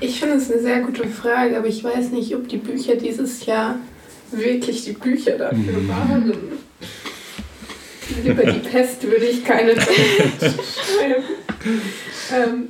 Ich 0.00 0.18
finde 0.18 0.36
es 0.36 0.50
eine 0.50 0.60
sehr 0.60 0.80
gute 0.80 1.06
Frage, 1.06 1.56
aber 1.56 1.68
ich 1.68 1.84
weiß 1.84 2.10
nicht, 2.10 2.34
ob 2.34 2.48
die 2.48 2.56
Bücher 2.56 2.96
dieses 2.96 3.46
Jahr 3.46 3.76
wirklich 4.36 4.84
die 4.84 4.92
Bücher 4.92 5.38
dafür 5.38 5.78
mhm. 5.78 5.88
waren. 5.88 6.32
Über 8.24 8.44
die 8.44 8.58
Pest 8.58 9.02
würde 9.04 9.24
ich 9.24 9.44
keine 9.44 9.74
schreiben. 9.74 11.24
Ähm. 12.34 12.68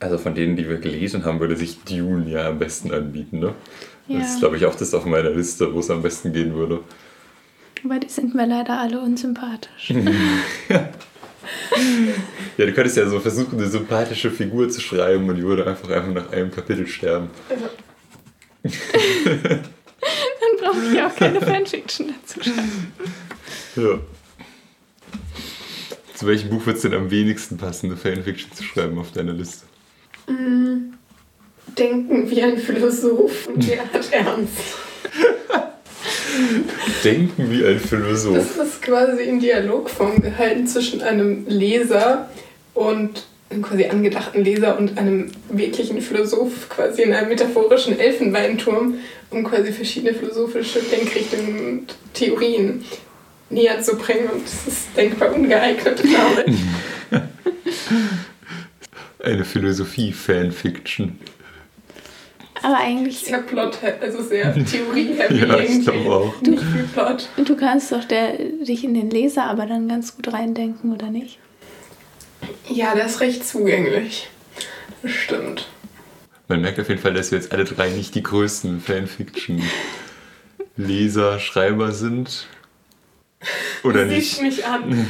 Also 0.00 0.18
von 0.18 0.34
denen, 0.34 0.56
die 0.56 0.68
wir 0.68 0.78
gelesen 0.78 1.24
haben, 1.24 1.40
würde 1.40 1.56
sich 1.56 1.78
Dune 1.84 2.30
ja 2.30 2.48
am 2.48 2.58
besten 2.58 2.92
anbieten, 2.92 3.38
ne? 3.38 3.54
Ja. 4.06 4.18
Das 4.18 4.34
ist, 4.34 4.40
glaube 4.40 4.56
ich, 4.56 4.66
auch 4.66 4.74
das 4.74 4.92
auf 4.92 5.06
meiner 5.06 5.30
Liste, 5.30 5.72
wo 5.72 5.78
es 5.78 5.90
am 5.90 6.02
besten 6.02 6.32
gehen 6.32 6.54
würde. 6.54 6.80
Aber 7.84 7.98
die 7.98 8.08
sind 8.08 8.34
mir 8.34 8.46
leider 8.46 8.78
alle 8.78 9.00
unsympathisch. 9.00 9.90
ja. 10.68 10.88
ja, 12.58 12.66
du 12.66 12.72
könntest 12.72 12.96
ja 12.96 13.06
so 13.08 13.20
versuchen, 13.20 13.58
eine 13.58 13.68
sympathische 13.68 14.30
Figur 14.30 14.68
zu 14.68 14.80
schreiben 14.80 15.28
und 15.28 15.36
die 15.36 15.42
würde 15.42 15.66
einfach, 15.66 15.88
einfach 15.90 16.12
nach 16.12 16.32
einem 16.32 16.50
Kapitel 16.50 16.86
sterben. 16.86 17.30
Dann 20.44 20.72
brauche 20.72 20.92
ich 20.92 21.02
auch 21.02 21.14
keine 21.14 21.40
Fanfiction 21.40 22.12
dazu 22.20 22.42
schreiben. 22.42 22.92
Ja. 23.76 24.00
Zu 26.14 26.26
welchem 26.26 26.50
Buch 26.50 26.64
wird 26.66 26.76
es 26.76 26.82
denn 26.82 26.94
am 26.94 27.10
wenigsten 27.10 27.56
passen, 27.56 27.86
eine 27.86 27.96
Fanfiction 27.96 28.52
zu 28.52 28.62
schreiben 28.62 28.98
auf 28.98 29.12
deiner 29.12 29.32
Liste? 29.32 29.66
Mm, 30.28 30.94
denken 31.76 32.30
wie 32.30 32.42
ein 32.42 32.58
Philosoph 32.58 33.48
und 33.48 33.68
der 33.68 33.80
hat 33.92 34.12
Ernst. 34.12 34.58
Denken 37.02 37.50
wie 37.50 37.64
ein 37.64 37.78
Philosoph. 37.78 38.56
Das 38.56 38.68
ist 38.68 38.82
quasi 38.82 39.22
in 39.24 39.40
Dialogform 39.40 40.20
gehalten 40.20 40.66
zwischen 40.66 41.02
einem 41.02 41.46
Leser 41.46 42.28
und 42.74 43.10
einem 43.10 43.33
quasi 43.62 43.86
angedachten 43.86 44.42
Leser 44.44 44.78
und 44.78 44.98
einem 44.98 45.30
wirklichen 45.48 46.00
Philosoph, 46.00 46.68
quasi 46.68 47.02
in 47.02 47.12
einem 47.12 47.28
metaphorischen 47.28 47.98
Elfenbeinturm, 47.98 48.94
um 49.30 49.44
quasi 49.44 49.72
verschiedene 49.72 50.14
philosophische 50.14 50.80
Denkrichtungen 50.80 51.78
und 51.78 51.94
Theorien 52.14 52.84
näher 53.50 53.80
zu 53.80 53.96
bringen. 53.96 54.28
Und 54.32 54.44
das 54.44 54.66
ist 54.66 54.96
denkbar 54.96 55.34
ungeeignet, 55.34 56.02
glaube 56.02 56.44
ich. 56.46 56.56
Eine 59.22 59.44
Philosophie-Fanfiction. 59.44 61.18
Aber 62.62 62.78
eigentlich. 62.78 63.18
Sehr 63.18 63.42
Plot, 63.42 63.78
also 64.00 64.22
sehr 64.22 64.54
Theorie-heavy 64.64 65.46
ja, 65.46 65.58
ich 65.58 65.82
glaube 65.82 66.10
auch. 66.10 66.34
Du, 66.42 66.52
nicht 66.52 66.62
viel 66.62 66.84
Plot. 66.84 67.28
Du 67.36 67.56
kannst 67.56 67.92
doch 67.92 68.04
der, 68.04 68.38
dich 68.38 68.84
in 68.84 68.94
den 68.94 69.10
Leser 69.10 69.44
aber 69.44 69.66
dann 69.66 69.86
ganz 69.88 70.16
gut 70.16 70.32
reindenken, 70.32 70.92
oder 70.92 71.10
nicht? 71.10 71.38
Ja, 72.68 72.94
der 72.94 73.06
ist 73.06 73.20
recht 73.20 73.46
zugänglich. 73.46 74.28
Das 75.02 75.12
stimmt. 75.12 75.68
Man 76.48 76.60
merkt 76.60 76.78
auf 76.78 76.88
jeden 76.88 77.00
Fall, 77.00 77.14
dass 77.14 77.30
wir 77.30 77.38
jetzt 77.38 77.52
alle 77.52 77.64
drei 77.64 77.88
nicht 77.90 78.14
die 78.14 78.22
größten 78.22 78.80
Fanfiction-Leser, 78.80 81.40
Schreiber 81.40 81.92
sind. 81.92 82.46
Oder 83.82 84.04
du 84.04 84.14
nicht? 84.14 84.42
Mich 84.42 84.66
an. 84.66 85.08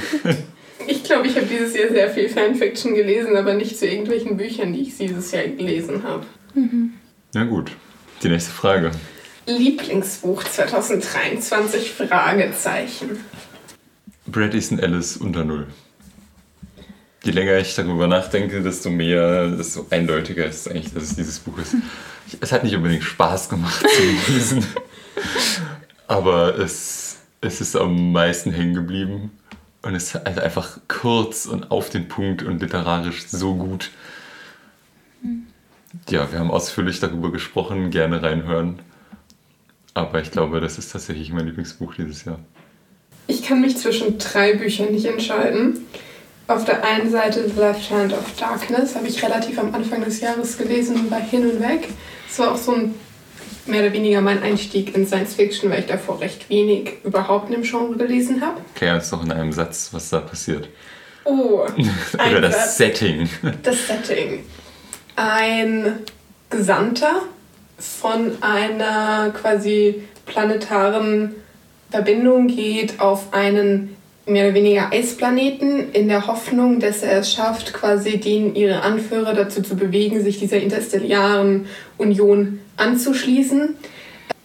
Ich 0.86 1.04
glaube, 1.04 1.28
ich 1.28 1.36
habe 1.36 1.46
dieses 1.46 1.76
Jahr 1.76 1.88
sehr 1.88 2.10
viel 2.10 2.28
Fanfiction 2.28 2.94
gelesen, 2.94 3.36
aber 3.36 3.54
nicht 3.54 3.78
zu 3.78 3.86
irgendwelchen 3.86 4.36
Büchern, 4.36 4.72
die 4.72 4.82
ich 4.82 4.96
dieses 4.96 5.30
Jahr 5.32 5.44
gelesen 5.44 6.02
habe. 6.02 6.26
Mhm. 6.54 6.94
Na 7.32 7.44
gut, 7.44 7.72
die 8.22 8.28
nächste 8.28 8.52
Frage. 8.52 8.90
Lieblingsbuch 9.46 10.44
2023? 10.44 11.92
Fragezeichen. 11.92 13.24
Brad 14.26 14.54
Easton 14.54 14.78
Ellis 14.78 15.16
unter 15.16 15.44
Null. 15.44 15.66
Je 17.24 17.32
länger 17.32 17.56
ich 17.56 17.74
darüber 17.74 18.06
nachdenke, 18.06 18.62
desto 18.62 18.90
mehr, 18.90 19.48
desto 19.48 19.86
eindeutiger 19.88 20.44
ist 20.44 20.66
es 20.66 20.68
eigentlich, 20.68 20.92
dass 20.92 21.04
es 21.04 21.16
dieses 21.16 21.38
Buch 21.38 21.56
ist. 21.56 21.74
Es 22.40 22.52
hat 22.52 22.64
nicht 22.64 22.76
unbedingt 22.76 23.02
Spaß 23.02 23.48
gemacht 23.48 23.80
zu 23.80 24.32
lesen, 24.32 24.66
aber 26.06 26.58
es, 26.58 27.16
es 27.40 27.62
ist 27.62 27.76
am 27.76 28.12
meisten 28.12 28.52
hängen 28.52 28.74
geblieben 28.74 29.30
und 29.80 29.94
es 29.94 30.14
ist 30.14 30.26
einfach 30.26 30.78
kurz 30.86 31.46
und 31.46 31.70
auf 31.70 31.88
den 31.88 32.08
Punkt 32.08 32.42
und 32.42 32.60
literarisch 32.60 33.26
so 33.26 33.54
gut. 33.54 33.90
Ja, 36.10 36.30
wir 36.30 36.38
haben 36.38 36.50
ausführlich 36.50 37.00
darüber 37.00 37.32
gesprochen, 37.32 37.90
gerne 37.90 38.22
reinhören. 38.22 38.80
Aber 39.94 40.20
ich 40.20 40.30
glaube, 40.30 40.60
das 40.60 40.76
ist 40.76 40.92
tatsächlich 40.92 41.32
mein 41.32 41.46
Lieblingsbuch 41.46 41.94
dieses 41.94 42.24
Jahr. 42.24 42.40
Ich 43.28 43.42
kann 43.42 43.62
mich 43.62 43.78
zwischen 43.78 44.18
drei 44.18 44.54
Büchern 44.54 44.92
nicht 44.92 45.06
entscheiden. 45.06 45.86
Auf 46.46 46.64
der 46.64 46.84
einen 46.84 47.10
Seite 47.10 47.48
The 47.48 47.58
Left 47.58 47.90
Hand 47.90 48.12
of 48.12 48.24
Darkness 48.38 48.94
habe 48.94 49.06
ich 49.06 49.22
relativ 49.22 49.58
am 49.58 49.74
Anfang 49.74 50.04
des 50.04 50.20
Jahres 50.20 50.58
gelesen 50.58 50.96
und 50.96 51.10
war 51.10 51.20
hin 51.20 51.48
und 51.48 51.60
weg. 51.60 51.88
Es 52.28 52.38
war 52.38 52.52
auch 52.52 52.56
so 52.56 52.72
ein 52.72 52.94
mehr 53.66 53.82
oder 53.82 53.92
weniger 53.92 54.20
mein 54.20 54.42
Einstieg 54.42 54.94
in 54.94 55.06
Science 55.06 55.34
Fiction, 55.34 55.70
weil 55.70 55.80
ich 55.80 55.86
davor 55.86 56.20
recht 56.20 56.50
wenig 56.50 56.98
überhaupt 57.02 57.48
in 57.48 57.54
dem 57.54 57.62
Genre 57.62 57.96
gelesen 57.96 58.42
habe. 58.42 58.60
Klär 58.74 58.96
uns 58.96 59.08
doch 59.08 59.24
in 59.24 59.32
einem 59.32 59.52
Satz, 59.52 59.88
was 59.92 60.10
da 60.10 60.20
passiert. 60.20 60.68
Oh. 61.24 61.64
Oder 62.14 62.40
das 62.42 62.54
Satz. 62.54 62.76
Setting. 62.76 63.28
Das 63.62 63.86
Setting 63.86 64.44
ein 65.16 66.00
Gesandter 66.50 67.22
von 67.78 68.42
einer 68.42 69.30
quasi 69.30 70.04
planetaren 70.26 71.34
Verbindung 71.90 72.48
geht 72.48 73.00
auf 73.00 73.32
einen 73.32 73.96
mehr 74.26 74.46
oder 74.46 74.54
weniger 74.54 74.90
Eisplaneten 74.90 75.92
in 75.92 76.08
der 76.08 76.26
Hoffnung, 76.26 76.80
dass 76.80 77.02
er 77.02 77.18
es 77.18 77.32
schafft, 77.32 77.74
quasi 77.74 78.18
den 78.18 78.54
ihre 78.54 78.82
Anführer 78.82 79.34
dazu 79.34 79.62
zu 79.62 79.76
bewegen, 79.76 80.22
sich 80.22 80.38
dieser 80.38 80.60
interstellaren 80.60 81.66
Union 81.98 82.60
anzuschließen. 82.76 83.76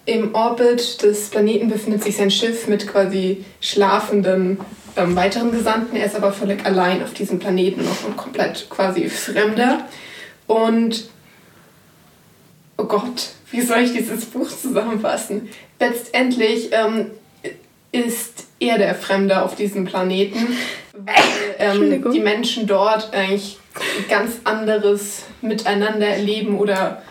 Im 0.06 0.34
Orbit 0.34 1.02
des 1.02 1.30
Planeten 1.30 1.68
befindet 1.68 2.02
sich 2.02 2.16
sein 2.16 2.30
Schiff 2.30 2.66
mit 2.68 2.86
quasi 2.86 3.44
schlafenden 3.60 4.58
ähm, 4.96 5.16
weiteren 5.16 5.52
Gesandten. 5.52 5.96
Er 5.96 6.06
ist 6.06 6.16
aber 6.16 6.32
völlig 6.32 6.64
allein 6.66 7.02
auf 7.02 7.14
diesem 7.14 7.38
Planeten 7.38 7.84
noch 7.84 8.04
und 8.04 8.16
komplett 8.16 8.68
quasi 8.68 9.08
Fremder. 9.08 9.86
Und 10.46 11.08
oh 12.76 12.84
Gott, 12.84 13.30
wie 13.50 13.60
soll 13.60 13.80
ich 13.80 13.92
dieses 13.92 14.26
Buch 14.26 14.48
zusammenfassen? 14.48 15.48
Letztendlich 15.78 16.70
ähm, 16.72 17.06
ist 17.92 18.46
er 18.60 18.78
der 18.78 18.94
Fremde 18.94 19.42
auf 19.42 19.56
diesem 19.56 19.84
Planeten, 19.84 20.56
weil 20.92 21.56
ähm, 21.58 22.12
die 22.12 22.20
Menschen 22.20 22.66
dort 22.66 23.12
eigentlich 23.12 23.58
ganz 24.08 24.40
anderes 24.44 25.24
Miteinander 25.40 26.06
erleben 26.06 26.58
oder 26.58 27.02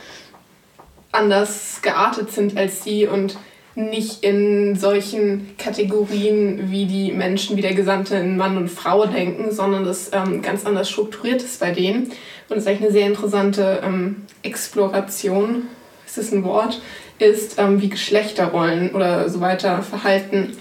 anders 1.12 1.80
geartet 1.82 2.32
sind 2.32 2.58
als 2.58 2.84
sie 2.84 3.08
und 3.08 3.38
nicht 3.76 4.24
in 4.24 4.76
solchen 4.76 5.56
Kategorien 5.58 6.70
wie 6.72 6.86
die 6.86 7.12
Menschen, 7.12 7.56
wie 7.56 7.62
der 7.62 7.76
Gesandte 7.76 8.16
in 8.16 8.36
Mann 8.36 8.58
und 8.58 8.70
Frau 8.70 9.06
denken, 9.06 9.52
sondern 9.52 9.86
das 9.86 10.12
ähm, 10.12 10.42
ganz 10.42 10.66
anders 10.66 10.90
strukturiert 10.90 11.42
ist 11.42 11.60
bei 11.60 11.72
denen. 11.72 12.04
Und 12.04 12.12
das 12.50 12.60
ist 12.60 12.68
eigentlich 12.68 12.84
eine 12.84 12.92
sehr 12.92 13.08
interessante 13.08 13.82
ähm, 13.84 14.26
Exploration, 14.44 15.68
ist 16.06 16.18
das 16.18 16.32
ein 16.32 16.44
Wort, 16.44 16.82
ist, 17.22 17.60
ähm, 17.60 17.82
wie 17.82 17.90
Geschlechterrollen 17.90 18.96
oder 18.96 19.30
so 19.30 19.42
weiter 19.42 19.82
Verhalten 19.82 20.58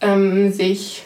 ähm, 0.00 0.52
sich 0.52 1.04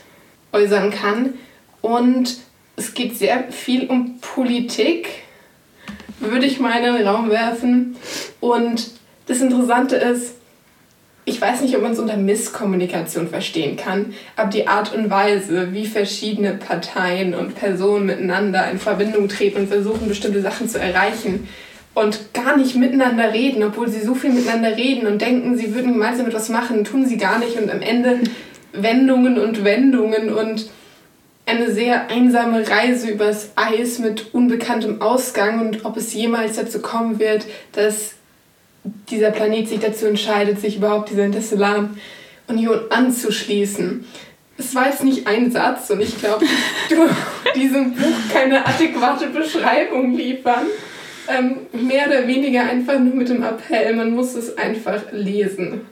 äußern 0.52 0.90
kann. 0.90 1.34
Und 1.80 2.38
es 2.76 2.94
geht 2.94 3.16
sehr 3.16 3.50
viel 3.50 3.86
um 3.86 4.18
Politik, 4.20 5.08
würde 6.20 6.46
ich 6.46 6.60
mal 6.60 6.76
in 6.78 6.94
den 6.94 7.06
Raum 7.06 7.30
werfen. 7.30 7.96
Und 8.40 8.90
das 9.26 9.40
Interessante 9.40 9.96
ist, 9.96 10.34
ich 11.28 11.40
weiß 11.40 11.60
nicht, 11.62 11.74
ob 11.76 11.82
man 11.82 11.92
es 11.92 11.98
unter 11.98 12.16
Misskommunikation 12.16 13.28
verstehen 13.28 13.76
kann, 13.76 14.14
aber 14.36 14.48
die 14.48 14.68
Art 14.68 14.94
und 14.94 15.10
Weise, 15.10 15.72
wie 15.72 15.86
verschiedene 15.86 16.54
Parteien 16.54 17.34
und 17.34 17.56
Personen 17.56 18.06
miteinander 18.06 18.70
in 18.70 18.78
Verbindung 18.78 19.28
treten 19.28 19.62
und 19.62 19.68
versuchen, 19.68 20.06
bestimmte 20.06 20.40
Sachen 20.40 20.68
zu 20.68 20.78
erreichen 20.78 21.48
und 21.96 22.34
gar 22.34 22.58
nicht 22.58 22.76
miteinander 22.76 23.32
reden, 23.32 23.62
obwohl 23.62 23.88
sie 23.88 24.02
so 24.02 24.14
viel 24.14 24.30
miteinander 24.30 24.76
reden 24.76 25.06
und 25.06 25.22
denken, 25.22 25.56
sie 25.56 25.74
würden 25.74 25.94
gemeinsam 25.94 26.26
etwas 26.26 26.50
machen, 26.50 26.84
tun 26.84 27.06
sie 27.06 27.16
gar 27.16 27.38
nicht 27.38 27.58
und 27.58 27.70
am 27.70 27.80
Ende 27.80 28.20
Wendungen 28.74 29.38
und 29.38 29.64
Wendungen 29.64 30.30
und 30.30 30.68
eine 31.46 31.70
sehr 31.72 32.10
einsame 32.10 32.68
Reise 32.68 33.08
übers 33.08 33.52
Eis 33.56 33.98
mit 33.98 34.34
unbekanntem 34.34 35.00
Ausgang 35.00 35.58
und 35.66 35.86
ob 35.86 35.96
es 35.96 36.12
jemals 36.12 36.56
dazu 36.56 36.80
kommen 36.80 37.18
wird, 37.18 37.46
dass 37.72 38.12
dieser 39.08 39.30
Planet 39.30 39.66
sich 39.66 39.80
dazu 39.80 40.04
entscheidet, 40.04 40.60
sich 40.60 40.76
überhaupt 40.76 41.08
dieser 41.08 41.24
Interstellaren 41.24 41.98
Union 42.46 42.78
anzuschließen. 42.90 44.04
Es 44.58 44.74
war 44.74 44.88
jetzt 44.90 45.02
nicht 45.02 45.26
ein 45.26 45.50
Satz 45.50 45.88
und 45.88 46.02
ich 46.02 46.18
glaube, 46.18 46.44
du 46.90 47.08
diesem 47.58 47.94
Buch 47.94 48.16
keine 48.34 48.66
adäquate 48.66 49.28
Beschreibung 49.28 50.14
liefern. 50.14 50.66
Ähm, 51.28 51.56
mehr 51.72 52.06
oder 52.06 52.26
weniger 52.26 52.64
einfach 52.64 52.98
nur 52.98 53.14
mit 53.14 53.28
dem 53.28 53.42
Appell, 53.42 53.94
man 53.94 54.14
muss 54.14 54.34
es 54.34 54.56
einfach 54.56 55.12
lesen. 55.12 55.82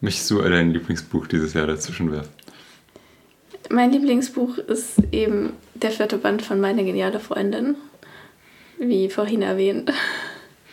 Möchtest 0.00 0.30
du 0.30 0.40
dein 0.42 0.72
Lieblingsbuch 0.72 1.26
dieses 1.26 1.54
Jahr 1.54 1.66
dazwischen 1.66 2.12
werfen? 2.12 2.30
Mein 3.70 3.90
Lieblingsbuch 3.90 4.58
ist 4.58 4.98
eben 5.10 5.52
der 5.74 5.90
vierte 5.90 6.18
Band 6.18 6.42
von 6.42 6.60
Meine 6.60 6.84
geniale 6.84 7.18
Freundin, 7.18 7.74
wie 8.78 9.08
vorhin 9.08 9.42
erwähnt. 9.42 9.92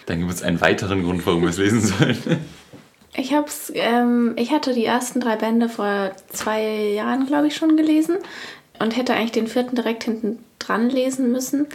Dann 0.05 0.19
gibt 0.19 0.31
es 0.31 0.43
einen 0.43 0.61
weiteren 0.61 1.03
Grund, 1.03 1.25
warum 1.25 1.41
wir 1.41 1.49
es 1.49 1.57
lesen 1.57 1.81
sollen. 1.81 2.17
Ich 3.15 3.33
hab's, 3.33 3.71
ähm, 3.75 4.33
ich 4.37 4.51
hatte 4.51 4.73
die 4.73 4.85
ersten 4.85 5.19
drei 5.19 5.35
Bände 5.35 5.69
vor 5.69 6.11
zwei 6.29 6.89
Jahren, 6.93 7.27
glaube 7.27 7.47
ich, 7.47 7.55
schon 7.55 7.77
gelesen 7.77 8.17
und 8.79 8.97
hätte 8.97 9.13
eigentlich 9.13 9.31
den 9.31 9.47
vierten 9.47 9.75
direkt 9.75 10.03
hinten 10.03 10.39
dran 10.59 10.89
lesen 10.89 11.31
müssen. 11.31 11.67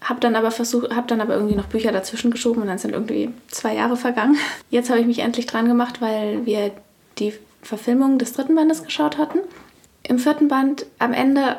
Hab 0.00 0.20
dann 0.20 0.36
aber 0.36 0.50
versucht, 0.50 0.94
hab 0.94 1.08
dann 1.08 1.20
aber 1.20 1.34
irgendwie 1.34 1.56
noch 1.56 1.66
Bücher 1.66 1.90
dazwischen 1.90 2.30
geschoben 2.30 2.62
und 2.62 2.68
dann 2.68 2.78
sind 2.78 2.92
irgendwie 2.92 3.30
zwei 3.48 3.74
Jahre 3.74 3.96
vergangen. 3.96 4.36
Jetzt 4.70 4.90
habe 4.90 5.00
ich 5.00 5.06
mich 5.06 5.18
endlich 5.20 5.46
dran 5.46 5.68
gemacht, 5.68 6.00
weil 6.00 6.46
wir 6.46 6.70
die 7.18 7.34
Verfilmung 7.62 8.18
des 8.18 8.32
dritten 8.32 8.54
Bandes 8.54 8.84
geschaut 8.84 9.18
hatten. 9.18 9.40
Im 10.04 10.18
vierten 10.18 10.48
Band 10.48 10.86
am 10.98 11.12
Ende 11.12 11.56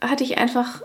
hatte 0.00 0.22
ich 0.22 0.38
einfach 0.38 0.82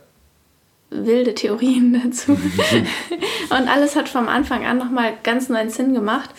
wilde 0.90 1.36
Theorien 1.36 2.02
dazu. 2.04 2.32
und 3.50 3.68
alles 3.68 3.96
hat 3.96 4.10
vom 4.10 4.28
Anfang 4.28 4.66
an 4.66 4.78
nochmal 4.78 5.14
ganz 5.24 5.50
neuen 5.50 5.70
Sinn 5.70 5.94
gemacht. 5.94 6.30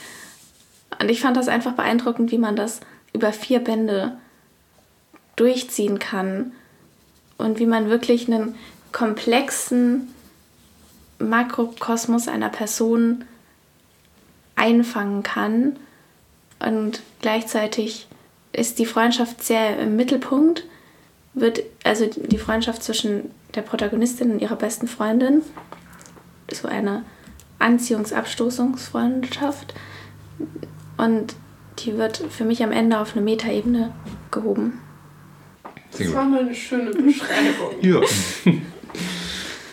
Und 1.00 1.10
ich 1.10 1.20
fand 1.20 1.36
das 1.36 1.48
einfach 1.48 1.72
beeindruckend, 1.72 2.30
wie 2.30 2.38
man 2.38 2.56
das 2.56 2.80
über 3.12 3.32
vier 3.32 3.60
Bände 3.60 4.16
durchziehen 5.36 5.98
kann 5.98 6.52
und 7.36 7.58
wie 7.58 7.66
man 7.66 7.90
wirklich 7.90 8.28
einen 8.28 8.54
komplexen 8.92 10.13
Makrokosmos 11.18 12.28
einer 12.28 12.48
Person 12.48 13.24
einfangen 14.56 15.22
kann. 15.22 15.76
Und 16.60 17.02
gleichzeitig 17.20 18.08
ist 18.52 18.78
die 18.78 18.86
Freundschaft 18.86 19.42
sehr 19.42 19.78
im 19.78 19.96
Mittelpunkt, 19.96 20.64
wird 21.34 21.62
also 21.82 22.06
die 22.06 22.38
Freundschaft 22.38 22.82
zwischen 22.82 23.30
der 23.54 23.60
Protagonistin 23.62 24.32
und 24.32 24.40
ihrer 24.40 24.56
besten 24.56 24.88
Freundin, 24.88 25.42
so 26.50 26.68
eine 26.68 27.04
Anziehungsabstoßungsfreundschaft. 27.58 29.74
Und 30.96 31.34
die 31.80 31.96
wird 31.96 32.18
für 32.30 32.44
mich 32.44 32.62
am 32.62 32.70
Ende 32.72 33.00
auf 33.00 33.16
eine 33.16 33.24
Metaebene 33.24 33.92
gehoben. 34.30 34.80
Das 35.90 36.12
war 36.12 36.24
mal 36.24 36.40
eine 36.40 36.54
schöne 36.54 36.90
Beschreibung. 36.90 37.80
ja. 37.80 38.00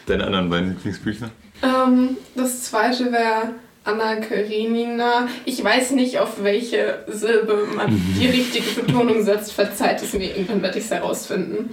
Deine 0.05 0.25
anderen 0.25 0.50
beiden 0.50 0.70
Lieblingsbücher? 0.70 1.29
Ähm, 1.63 2.17
das 2.36 2.63
zweite 2.63 3.12
wäre 3.12 3.53
Anna 3.84 4.15
Karenina. 4.15 5.28
Ich 5.45 5.63
weiß 5.63 5.91
nicht, 5.91 6.19
auf 6.19 6.43
welche 6.43 7.04
Silbe 7.08 7.67
man 7.76 7.89
die 8.19 8.28
richtige 8.28 8.82
Betonung 8.82 9.23
setzt. 9.23 9.54
Verzeiht 9.54 10.02
es 10.02 10.13
mir, 10.13 10.36
irgendwann 10.36 10.62
werde 10.62 10.80
ich 10.80 10.86
es 10.86 10.91
herausfinden. 10.91 11.69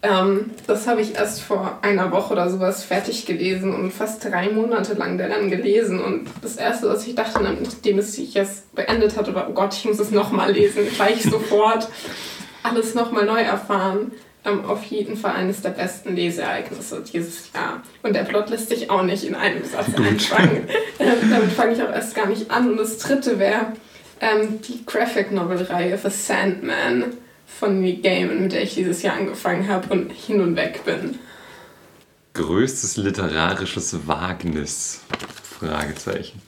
Ähm, 0.00 0.52
das 0.68 0.86
habe 0.86 1.00
ich 1.00 1.16
erst 1.16 1.40
vor 1.42 1.80
einer 1.82 2.12
Woche 2.12 2.32
oder 2.32 2.48
sowas 2.50 2.84
fertig 2.84 3.26
gelesen 3.26 3.74
und 3.74 3.92
fast 3.92 4.24
drei 4.24 4.48
Monate 4.50 4.94
lang 4.94 5.18
daran 5.18 5.50
gelesen. 5.50 6.00
Und 6.00 6.28
das 6.40 6.56
Erste, 6.56 6.88
was 6.88 7.06
ich 7.06 7.16
dachte, 7.16 7.42
nachdem 7.42 7.98
es 7.98 8.14
sich 8.14 8.34
jetzt 8.34 8.72
beendet 8.76 9.16
hatte, 9.16 9.34
war, 9.34 9.48
oh 9.50 9.54
Gott, 9.54 9.74
ich 9.74 9.84
muss 9.84 9.98
es 9.98 10.12
nochmal 10.12 10.52
lesen, 10.52 10.82
gleich 10.94 11.22
sofort. 11.24 11.88
Alles 12.62 12.94
nochmal 12.94 13.24
neu 13.24 13.40
erfahren. 13.40 14.12
Ähm, 14.48 14.64
auf 14.64 14.84
jeden 14.84 15.16
Fall 15.16 15.34
eines 15.34 15.62
der 15.62 15.70
besten 15.70 16.14
Leseereignisse 16.14 17.02
dieses 17.12 17.52
Jahr. 17.52 17.82
Und 18.02 18.14
der 18.14 18.24
Plot 18.24 18.50
lässt 18.50 18.68
sich 18.68 18.90
auch 18.90 19.02
nicht 19.02 19.24
in 19.24 19.34
einem 19.34 19.64
Satz 19.64 19.94
einfangen. 19.96 20.68
ähm, 20.98 21.30
damit 21.30 21.52
fange 21.52 21.72
ich 21.72 21.82
auch 21.82 21.90
erst 21.90 22.14
gar 22.14 22.26
nicht 22.26 22.50
an. 22.50 22.70
Und 22.70 22.76
das 22.78 22.98
dritte 22.98 23.38
wäre 23.38 23.72
ähm, 24.20 24.60
die 24.62 24.84
Graphic 24.86 25.32
Novel-Reihe 25.32 25.98
The 25.98 26.10
Sandman 26.10 27.04
von 27.46 27.80
Neil 27.80 27.96
Gaiman, 27.96 28.42
mit 28.42 28.52
der 28.52 28.62
ich 28.62 28.74
dieses 28.74 29.02
Jahr 29.02 29.16
angefangen 29.16 29.68
habe 29.68 29.92
und 29.92 30.12
hin 30.12 30.40
und 30.40 30.56
weg 30.56 30.84
bin. 30.84 31.18
Größtes 32.34 32.96
literarisches 32.96 34.06
Wagnis? 34.06 35.00
Fragezeichen. 35.58 36.40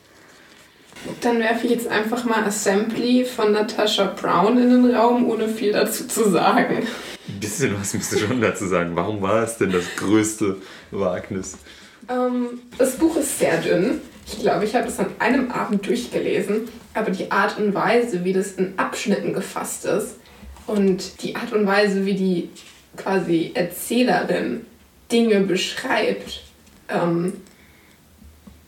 Dann 1.20 1.38
werfe 1.38 1.66
ich 1.66 1.72
jetzt 1.72 1.88
einfach 1.88 2.24
mal 2.24 2.44
Assembly 2.44 3.24
von 3.24 3.52
Natasha 3.52 4.04
Brown 4.04 4.58
in 4.58 4.70
den 4.70 4.94
Raum, 4.94 5.28
ohne 5.28 5.48
viel 5.48 5.72
dazu 5.72 6.06
zu 6.06 6.30
sagen. 6.30 6.86
Ein 7.28 7.40
bisschen 7.40 7.78
was 7.78 7.94
müsste 7.94 8.18
schon 8.18 8.40
dazu 8.40 8.66
sagen. 8.66 8.92
Warum 8.94 9.22
war 9.22 9.42
es 9.42 9.56
denn 9.56 9.72
das 9.72 9.84
größte 9.96 10.56
Wagnis? 10.90 11.56
Ähm, 12.08 12.60
das 12.76 12.96
Buch 12.96 13.16
ist 13.16 13.38
sehr 13.38 13.58
dünn. 13.58 14.00
Ich 14.26 14.40
glaube, 14.40 14.64
ich 14.64 14.74
habe 14.74 14.88
es 14.88 14.98
an 14.98 15.06
einem 15.18 15.50
Abend 15.50 15.86
durchgelesen. 15.86 16.68
Aber 16.94 17.10
die 17.10 17.30
Art 17.30 17.58
und 17.58 17.74
Weise, 17.74 18.24
wie 18.24 18.32
das 18.32 18.52
in 18.52 18.74
Abschnitten 18.78 19.32
gefasst 19.32 19.84
ist, 19.84 20.16
und 20.66 21.22
die 21.22 21.34
Art 21.34 21.52
und 21.52 21.66
Weise, 21.66 22.06
wie 22.06 22.14
die 22.14 22.50
quasi 22.96 23.50
Erzählerin 23.54 24.66
Dinge 25.10 25.40
beschreibt, 25.40 26.42
ähm, 26.88 27.32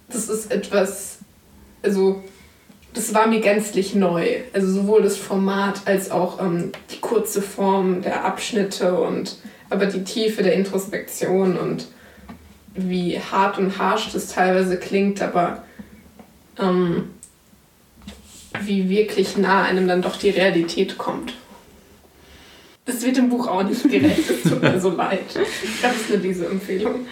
das 0.08 0.28
ist 0.28 0.50
etwas, 0.50 1.11
also 1.82 2.22
das 2.94 3.14
war 3.14 3.26
mir 3.26 3.40
gänzlich 3.40 3.94
neu. 3.94 4.26
Also 4.52 4.70
sowohl 4.72 5.02
das 5.02 5.16
Format 5.16 5.82
als 5.86 6.10
auch 6.10 6.40
ähm, 6.40 6.72
die 6.90 7.00
kurze 7.00 7.42
Form 7.42 8.02
der 8.02 8.24
Abschnitte 8.24 8.94
und 9.00 9.36
aber 9.70 9.86
die 9.86 10.04
Tiefe 10.04 10.42
der 10.42 10.52
Introspektion 10.54 11.56
und 11.56 11.86
wie 12.74 13.18
hart 13.18 13.58
und 13.58 13.78
harsch 13.78 14.10
das 14.12 14.28
teilweise 14.28 14.76
klingt, 14.78 15.22
aber 15.22 15.64
ähm, 16.58 17.10
wie 18.60 18.88
wirklich 18.90 19.36
nah 19.38 19.62
einem 19.62 19.88
dann 19.88 20.02
doch 20.02 20.16
die 20.16 20.30
Realität 20.30 20.98
kommt. 20.98 21.34
Das 22.84 23.02
wird 23.02 23.16
im 23.16 23.30
Buch 23.30 23.46
auch 23.46 23.62
nicht 23.62 23.88
gerecht. 23.90 24.28
Es 24.28 24.50
tut 24.50 24.60
mir 24.60 24.80
so 24.80 24.90
leid. 24.90 25.20
Das 25.82 25.96
ist 25.96 26.12
eine 26.12 26.22
Leseempfehlung. 26.22 27.06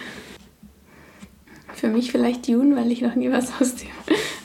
Für 1.73 1.87
mich 1.87 2.11
vielleicht 2.11 2.47
Dune, 2.47 2.75
weil 2.75 2.91
ich 2.91 3.01
noch 3.01 3.15
nie 3.15 3.31
was 3.31 3.49
aus 3.59 3.75
dem 3.75 3.87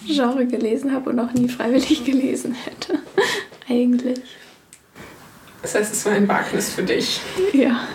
Genre 0.06 0.46
gelesen 0.46 0.92
habe 0.92 1.10
und 1.10 1.18
auch 1.18 1.32
nie 1.32 1.48
freiwillig 1.48 2.04
gelesen 2.04 2.54
hätte. 2.54 2.98
Eigentlich. 3.68 4.20
Das 5.62 5.74
heißt, 5.74 5.92
es 5.92 6.06
war 6.06 6.12
ein 6.12 6.28
Wagnis 6.28 6.72
für 6.72 6.82
dich. 6.82 7.20
Ja. 7.52 7.86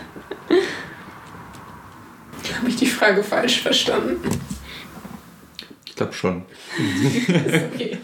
Habe 2.57 2.69
ich 2.69 2.75
die 2.75 2.85
Frage 2.85 3.23
falsch 3.23 3.61
verstanden? 3.61 4.19
Ich 5.85 5.95
glaube 5.95 6.13
schon. 6.13 6.43
okay. 7.73 7.97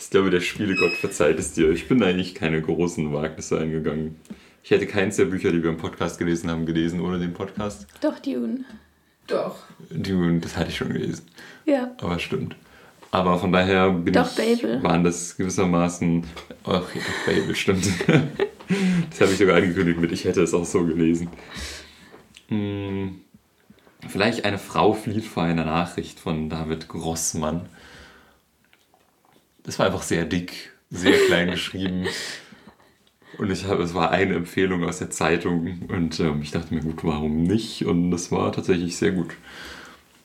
Ich 0.00 0.10
glaube, 0.10 0.30
der 0.30 0.40
Spielegott 0.40 0.92
verzeiht 0.92 1.38
es 1.38 1.52
dir. 1.52 1.70
Ich 1.70 1.86
bin 1.86 2.02
eigentlich 2.02 2.34
keine 2.34 2.60
großen 2.60 3.12
Wagnisse 3.12 3.58
eingegangen. 3.58 4.16
Ich 4.64 4.70
hätte 4.70 4.86
keins 4.86 5.16
der 5.16 5.26
Bücher, 5.26 5.52
die 5.52 5.62
wir 5.62 5.70
im 5.70 5.76
Podcast 5.76 6.18
gelesen 6.18 6.50
haben, 6.50 6.66
gelesen 6.66 7.00
ohne 7.00 7.18
den 7.18 7.34
Podcast. 7.34 7.86
Doch, 8.00 8.18
Dune. 8.18 8.64
Doch. 9.28 9.56
Dune, 9.90 10.40
das 10.40 10.56
hatte 10.56 10.70
ich 10.70 10.76
schon 10.76 10.92
gelesen. 10.92 11.26
Ja. 11.64 11.92
Aber 12.00 12.18
stimmt. 12.18 12.56
Aber 13.10 13.38
von 13.38 13.52
daher 13.52 13.90
bin 13.90 14.12
Doch, 14.12 14.30
ich, 14.38 14.60
Babel. 14.62 14.82
waren 14.82 15.04
das 15.04 15.36
gewissermaßen. 15.36 16.26
Ach, 16.64 16.82
ja, 16.94 17.00
Babel, 17.26 17.54
stimmt. 17.54 17.86
das 18.06 19.20
habe 19.20 19.32
ich 19.32 19.38
sogar 19.38 19.56
angekündigt 19.56 19.98
mit, 19.98 20.12
ich 20.12 20.24
hätte 20.24 20.42
es 20.42 20.52
auch 20.52 20.64
so 20.64 20.84
gelesen. 20.84 21.28
Hm, 22.48 23.20
vielleicht 24.08 24.44
eine 24.44 24.58
Frau 24.58 24.92
flieht 24.92 25.24
vor 25.24 25.44
einer 25.44 25.64
Nachricht 25.64 26.20
von 26.20 26.50
David 26.50 26.88
Grossmann. 26.88 27.68
Das 29.62 29.78
war 29.78 29.86
einfach 29.86 30.02
sehr 30.02 30.24
dick, 30.24 30.72
sehr 30.90 31.16
klein 31.26 31.50
geschrieben. 31.52 32.06
Und 33.36 33.50
ich 33.50 33.66
habe, 33.66 33.82
es 33.82 33.94
war 33.94 34.10
eine 34.10 34.34
Empfehlung 34.34 34.84
aus 34.84 34.98
der 34.98 35.10
Zeitung 35.10 35.82
und 35.88 36.18
ähm, 36.18 36.40
ich 36.42 36.50
dachte 36.50 36.74
mir, 36.74 36.80
gut, 36.80 37.04
warum 37.04 37.42
nicht? 37.42 37.84
Und 37.84 38.12
es 38.12 38.32
war 38.32 38.50
tatsächlich 38.52 38.96
sehr 38.96 39.12
gut. 39.12 39.34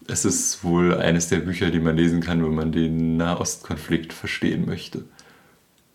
Es 0.08 0.26
ist 0.26 0.63
wohl 0.63 0.96
eines 0.96 1.28
der 1.28 1.39
Bücher, 1.39 1.70
die 1.70 1.80
man 1.80 1.96
lesen 1.96 2.22
kann, 2.22 2.44
wenn 2.44 2.56
man 2.56 2.72
den 2.72 3.18
Nahostkonflikt 3.18 4.13
verstehen 4.13 4.66
möchte. 4.66 5.06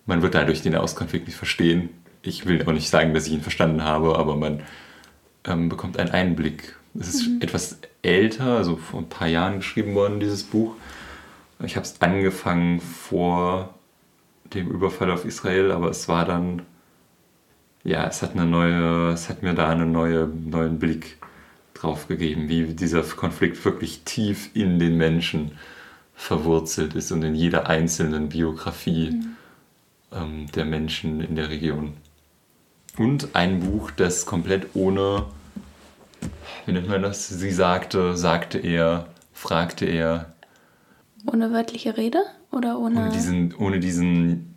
man 0.07 0.23
wird 0.23 0.35
dadurch 0.35 0.63
den 0.63 0.75
Auskonflikt 0.75 1.27
nicht 1.27 1.37
verstehen. 1.37 1.91
Ich 2.23 2.47
will 2.47 2.63
auch 2.63 2.73
nicht 2.73 2.89
sagen, 2.89 3.15
dass 3.15 3.27
ich 3.27 3.33
ihn 3.33 3.43
verstanden 3.43 3.83
habe, 3.83 4.19
aber 4.19 4.37
man 4.37 4.63
ähm, 5.45 5.69
bekommt 5.69 5.99
einen 5.99 6.11
Einblick. 6.11 6.77
Es 6.99 7.09
ist 7.09 7.29
mhm. 7.29 7.43
etwas 7.43 7.79
älter, 8.03 8.57
also 8.57 8.77
vor 8.77 9.01
ein 9.01 9.09
paar 9.09 9.29
Jahren 9.29 9.57
geschrieben 9.57 9.95
worden, 9.95 10.21
dieses 10.21 10.45
Buch. 10.45 10.75
Ich 11.65 11.77
habe 11.77 11.85
es 11.85 12.01
angefangen 12.01 12.81
vor 12.81 13.75
dem 14.55 14.71
Überfall 14.71 15.11
auf 15.11 15.25
Israel, 15.25 15.73
aber 15.73 15.91
es 15.91 16.09
war 16.09 16.25
dann, 16.25 16.63
ja, 17.85 18.07
es 18.07 18.23
hat 18.23 18.33
eine 18.33 18.47
neue, 18.47 19.13
es 19.13 19.29
hat 19.29 19.43
mir 19.43 19.55
da 19.55 19.69
einen 19.69 19.93
neue, 19.93 20.27
neuen 20.27 20.79
Blick 20.79 21.19
drauf 21.75 22.09
gegeben, 22.09 22.49
wie 22.49 22.65
dieser 22.75 23.03
Konflikt 23.03 23.65
wirklich 23.65 24.03
tief 24.05 24.51
in 24.55 24.79
den 24.79 24.97
Menschen 24.97 25.53
verwurzelt 26.15 26.95
ist 26.95 27.13
und 27.13 27.23
in 27.23 27.35
jeder 27.35 27.69
einzelnen 27.69 28.29
Biografie 28.29 29.13
mhm. 29.13 29.37
ähm, 30.13 30.47
der 30.55 30.65
Menschen 30.65 31.21
in 31.21 31.37
der 31.37 31.49
Region. 31.49 31.95
Und 32.97 33.37
ein 33.37 33.61
Buch, 33.61 33.93
das 33.93 34.27
komplett 34.27 34.75
ohne, 34.75 35.27
wie 36.67 36.73
nennt 36.73 36.89
man 36.89 37.03
das? 37.03 37.29
Sie 37.29 37.53
sagte, 37.53 38.17
sagte 38.17 38.59
er, 38.59 39.07
fragte 39.33 39.87
er. 39.87 40.33
Ohne 41.27 41.53
wörtliche 41.53 41.97
Rede 41.97 42.25
oder 42.51 42.81
ohne. 42.81 43.03
Ohne 43.03 43.11
diesen, 43.11 43.55
ohne 43.55 43.79
diesen 43.79 44.55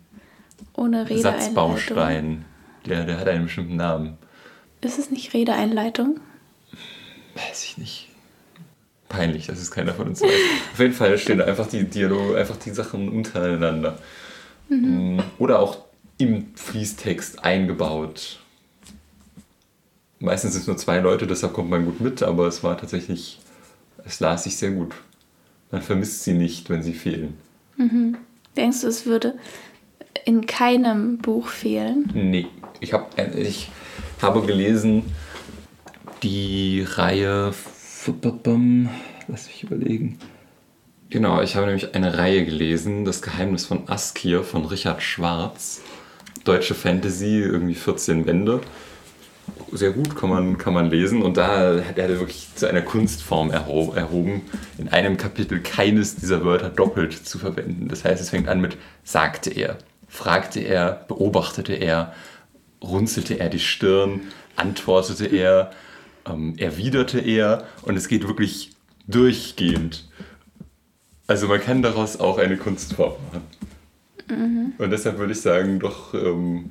ohne 0.74 1.06
Satzbaustein. 1.06 2.44
Der, 2.86 3.04
der 3.04 3.18
hat 3.18 3.28
einen 3.28 3.44
bestimmten 3.44 3.76
Namen. 3.76 4.18
Ist 4.80 4.98
es 4.98 5.10
nicht 5.10 5.32
Redeeinleitung? 5.32 6.20
Weiß 7.34 7.64
ich 7.64 7.78
nicht. 7.78 8.08
Peinlich, 9.08 9.46
dass 9.46 9.60
es 9.60 9.70
keiner 9.70 9.94
von 9.94 10.08
uns 10.08 10.22
weiß. 10.22 10.30
Auf 10.72 10.78
jeden 10.78 10.94
Fall 10.94 11.18
stehen 11.18 11.40
einfach 11.40 11.66
die 11.66 11.84
Dialoge, 11.84 12.38
einfach 12.38 12.56
die 12.56 12.70
Sachen 12.70 13.08
untereinander. 13.08 13.98
Mhm. 14.68 15.16
Mm, 15.16 15.20
oder 15.38 15.60
auch 15.60 15.78
im 16.18 16.46
Fließtext 16.54 17.44
eingebaut. 17.44 18.40
Meistens 20.18 20.52
sind 20.52 20.62
es 20.62 20.66
nur 20.66 20.76
zwei 20.76 20.98
Leute, 21.00 21.26
deshalb 21.26 21.52
kommt 21.52 21.70
man 21.70 21.84
gut 21.84 22.00
mit, 22.00 22.22
aber 22.22 22.46
es 22.46 22.62
war 22.62 22.78
tatsächlich, 22.78 23.40
es 24.04 24.20
las 24.20 24.44
sich 24.44 24.56
sehr 24.56 24.70
gut. 24.70 24.94
Man 25.70 25.82
vermisst 25.82 26.24
sie 26.24 26.34
nicht, 26.34 26.70
wenn 26.70 26.82
sie 26.82 26.94
fehlen. 26.94 27.34
Mhm. 27.76 28.16
Denkst 28.56 28.82
du, 28.82 28.86
es 28.86 29.06
würde 29.06 29.34
in 30.24 30.46
keinem 30.46 31.18
Buch 31.18 31.48
fehlen? 31.48 32.10
Nee, 32.14 32.46
ich, 32.82 32.92
hab, 32.92 33.18
ich 33.36 33.70
habe 34.20 34.42
gelesen, 34.42 35.04
die 36.22 36.84
Reihe. 36.86 37.54
Lass 39.28 39.46
mich 39.46 39.62
überlegen. 39.62 40.18
Genau, 41.08 41.40
ich 41.40 41.54
habe 41.54 41.66
nämlich 41.66 41.94
eine 41.94 42.18
Reihe 42.18 42.44
gelesen, 42.44 43.04
Das 43.04 43.22
Geheimnis 43.22 43.66
von 43.66 43.88
Askir 43.88 44.42
von 44.42 44.64
Richard 44.64 45.02
Schwarz. 45.02 45.80
Deutsche 46.44 46.74
Fantasy, 46.74 47.38
irgendwie 47.38 47.74
14 47.74 48.24
Bände. 48.24 48.60
Sehr 49.70 49.92
gut, 49.92 50.16
kann 50.16 50.30
man, 50.30 50.58
kann 50.58 50.74
man 50.74 50.90
lesen. 50.90 51.22
Und 51.22 51.36
da 51.36 51.82
hat 51.84 51.98
er 51.98 52.08
wirklich 52.08 52.48
zu 52.56 52.66
einer 52.66 52.82
Kunstform 52.82 53.50
erhoben, 53.50 54.42
in 54.78 54.88
einem 54.88 55.16
Kapitel 55.16 55.60
keines 55.60 56.16
dieser 56.16 56.44
Wörter 56.44 56.68
doppelt 56.68 57.12
zu 57.12 57.38
verwenden. 57.38 57.88
Das 57.88 58.04
heißt, 58.04 58.20
es 58.20 58.30
fängt 58.30 58.48
an 58.48 58.60
mit 58.60 58.76
sagte 59.04 59.50
er, 59.50 59.78
fragte 60.08 60.60
er, 60.60 61.04
beobachtete 61.08 61.74
er, 61.74 62.12
runzelte 62.82 63.38
er 63.38 63.48
die 63.48 63.60
Stirn, 63.60 64.22
antwortete 64.56 65.26
er, 65.26 65.70
ähm, 66.26 66.54
erwiderte 66.58 67.20
er 67.20 67.66
und 67.82 67.96
es 67.96 68.08
geht 68.08 68.26
wirklich 68.26 68.72
durchgehend. 69.06 70.08
Also 71.26 71.48
man 71.48 71.60
kann 71.60 71.82
daraus 71.82 72.18
auch 72.18 72.38
eine 72.38 72.56
Kunstform 72.56 73.14
machen. 73.32 73.42
Mhm. 74.28 74.72
Und 74.78 74.90
deshalb 74.90 75.18
würde 75.18 75.32
ich 75.32 75.40
sagen, 75.40 75.78
doch, 75.80 76.14
ähm, 76.14 76.70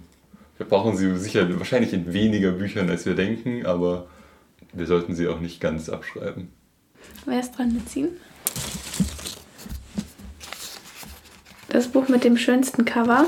wir 0.58 0.66
brauchen 0.68 0.96
sie 0.96 1.18
sicher 1.18 1.48
wahrscheinlich 1.58 1.94
in 1.94 2.14
weniger 2.14 2.52
Büchern, 2.52 2.90
als 2.90 3.06
wir 3.06 3.16
denken, 3.16 3.66
aber 3.66 4.08
wir 4.74 4.86
sollten 4.86 5.16
sie 5.16 5.28
auch 5.28 5.40
nicht 5.40 5.60
ganz 5.60 5.90
abschreiben. 5.90 6.50
Wer 7.26 7.40
ist 7.40 7.58
dran 7.58 7.74
mitziehen? 7.74 8.10
Das 11.70 11.88
Buch 11.88 12.10
mit 12.10 12.24
dem 12.24 12.38
schönsten 12.38 12.86
Cover. 12.86 13.26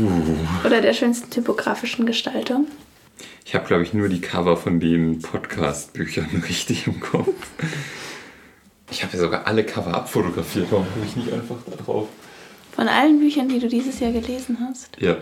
Uh. 0.00 0.66
Oder 0.66 0.80
der 0.80 0.94
schönsten 0.94 1.30
typografischen 1.30 2.06
Gestaltung. 2.06 2.66
Ich 3.44 3.54
habe, 3.54 3.66
glaube 3.66 3.82
ich, 3.82 3.92
nur 3.92 4.08
die 4.08 4.20
Cover 4.20 4.56
von 4.56 4.80
den 4.80 5.20
Podcast-Büchern 5.20 6.42
richtig 6.48 6.86
im 6.86 7.00
Kopf. 7.00 7.34
Ich 8.90 9.02
habe 9.02 9.12
ja 9.12 9.20
sogar 9.20 9.46
alle 9.46 9.64
Cover 9.64 9.94
abfotografiert. 9.94 10.68
Warum 10.70 10.86
komme 10.92 11.04
ich 11.06 11.16
nicht 11.16 11.32
einfach 11.32 11.56
da 11.68 11.76
drauf? 11.76 12.08
Von 12.72 12.88
allen 12.88 13.20
Büchern, 13.20 13.48
die 13.48 13.58
du 13.58 13.68
dieses 13.68 14.00
Jahr 14.00 14.12
gelesen 14.12 14.58
hast? 14.60 14.96
Ja. 15.00 15.16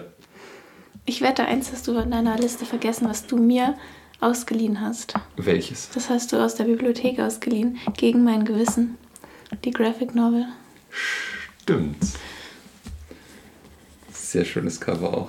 Ich 1.06 1.22
wette, 1.22 1.44
eins 1.44 1.72
hast 1.72 1.88
du 1.88 1.96
in 1.98 2.10
deiner 2.10 2.36
Liste 2.36 2.66
vergessen, 2.66 3.08
was 3.08 3.26
du 3.26 3.36
mir 3.36 3.76
ausgeliehen 4.20 4.80
hast. 4.80 5.14
Welches? 5.36 5.88
Das 5.90 6.10
hast 6.10 6.32
du 6.32 6.36
aus 6.36 6.54
der 6.54 6.64
Bibliothek 6.64 7.18
ausgeliehen, 7.18 7.78
gegen 7.96 8.24
mein 8.24 8.44
Gewissen. 8.44 8.98
Die 9.64 9.70
Graphic 9.70 10.14
Novel. 10.14 10.46
Stimmt. 11.62 11.96
Sehr 14.30 14.44
schönes 14.44 14.80
Cover 14.80 15.16
auch 15.16 15.28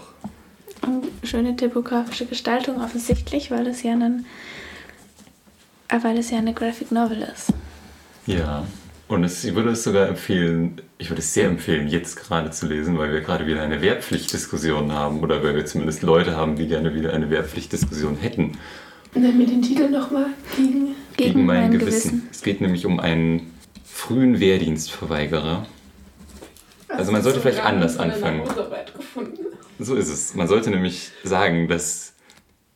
schöne 1.24 1.56
typografische 1.56 2.26
Gestaltung 2.26 2.82
offensichtlich, 2.82 3.52
weil 3.52 3.68
es 3.68 3.84
ja 3.84 3.94
ein, 3.94 4.26
weil 6.02 6.18
es 6.18 6.32
ja 6.32 6.38
eine 6.38 6.54
Graphic 6.54 6.92
Novel 6.92 7.22
ist. 7.22 7.54
Ja, 8.26 8.66
und 9.08 9.24
es, 9.24 9.44
ich 9.44 9.56
würde 9.56 9.72
es 9.72 9.84
sogar 9.84 10.08
empfehlen, 10.08 10.82
ich 10.98 11.10
würde 11.10 11.22
es 11.22 11.34
sehr 11.34 11.48
empfehlen, 11.48 11.88
jetzt 11.88 12.16
gerade 12.18 12.52
zu 12.52 12.68
lesen, 12.68 12.98
weil 12.98 13.12
wir 13.12 13.22
gerade 13.22 13.48
wieder 13.48 13.62
eine 13.62 13.82
Wehrpflichtdiskussion 13.82 14.92
haben 14.92 15.22
oder 15.22 15.44
weil 15.44 15.56
wir 15.56 15.66
zumindest 15.66 16.04
Leute 16.04 16.36
haben, 16.36 16.56
die 16.56 16.68
gerne 16.68 16.94
wieder 16.94 17.14
eine 17.14 17.30
Wehrpflichtdiskussion 17.30 18.18
hätten. 18.18 18.58
Nenn 19.16 19.38
mir 19.38 19.48
den 19.48 19.64
Titel 19.64 19.90
nochmal. 19.90 20.28
Gegen, 20.56 20.72
gegen, 20.72 20.96
gegen 21.16 21.46
mein, 21.46 21.62
mein 21.62 21.72
Gewissen. 21.72 22.12
Gewissen. 22.12 22.28
Es 22.32 22.44
geht 22.44 22.62
nämlich 22.62 22.86
um 22.86 23.00
einen 23.00 23.52
frühen 23.84 24.40
Wehrdienstverweigerer. 24.40 25.66
Also 26.90 27.12
man 27.12 27.22
sollte 27.22 27.40
vielleicht 27.40 27.64
anders 27.64 27.98
anfangen. 27.98 28.44
So 29.80 29.96
ist 29.96 30.10
es. 30.10 30.36
Man 30.36 30.48
sollte 30.48 30.70
nämlich 30.70 31.12
sagen, 31.24 31.68
dass 31.68 32.14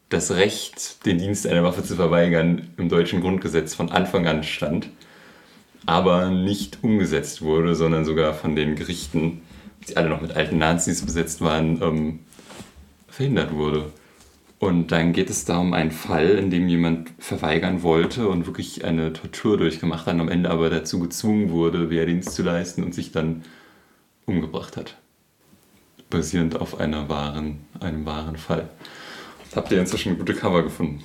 das 0.10 0.32
Recht, 0.32 1.06
den 1.06 1.18
Dienst 1.18 1.48
einer 1.48 1.64
Waffe 1.64 1.84
zu 1.84 1.96
verweigern, 1.96 2.70
im 2.78 2.88
deutschen 2.88 3.22
Grundgesetz 3.22 3.74
von 3.74 3.92
Anfang 3.92 4.28
an 4.28 4.44
stand, 4.44 4.90
aber 5.86 6.30
nicht 6.30 6.80
umgesetzt 6.84 7.42
wurde, 7.42 7.76
sondern 7.76 8.06
sogar 8.06 8.34
von 8.34 8.56
den 8.56 8.76
Gerichten, 8.76 9.42
die 9.88 9.98
alle 9.98 10.10
noch 10.10 10.22
mit 10.22 10.36
alten 10.36 10.58
Nazis 10.60 11.04
besetzt 11.04 11.42
waren, 11.42 11.82
ähm, 11.82 12.20
verhindert 13.08 13.54
wurde. 13.54 13.92
Und 14.60 14.94
dann 14.94 15.12
geht 15.12 15.30
es 15.30 15.44
da 15.44 15.58
um 15.58 15.74
einen 15.74 15.92
Fall, 15.92 16.38
in 16.38 16.50
dem 16.50 16.70
jemand 16.70 17.10
verweigern 17.20 17.84
wollte 17.84 18.30
und 18.30 18.46
wirklich 18.46 18.86
eine 18.86 19.12
Tortur 19.12 19.58
durchgemacht 19.58 20.06
hat, 20.06 20.18
am 20.18 20.30
Ende 20.30 20.50
aber 20.50 20.70
dazu 20.70 21.00
gezwungen 21.00 21.50
wurde, 21.50 21.90
Wehrdienst 21.90 22.32
zu 22.32 22.44
leisten 22.44 22.84
und 22.84 22.96
sich 22.96 23.12
dann 23.12 23.44
umgebracht 24.26 24.78
hat 24.78 24.96
basierend 26.14 26.62
auf 26.62 26.80
einer 26.80 27.10
wahren, 27.10 27.66
einem 27.80 28.06
wahren 28.06 28.38
Fall. 28.38 28.70
Habt 29.56 29.72
ihr 29.72 29.80
inzwischen 29.80 30.18
gute 30.18 30.34
Cover 30.34 30.64
gefunden? 30.64 31.04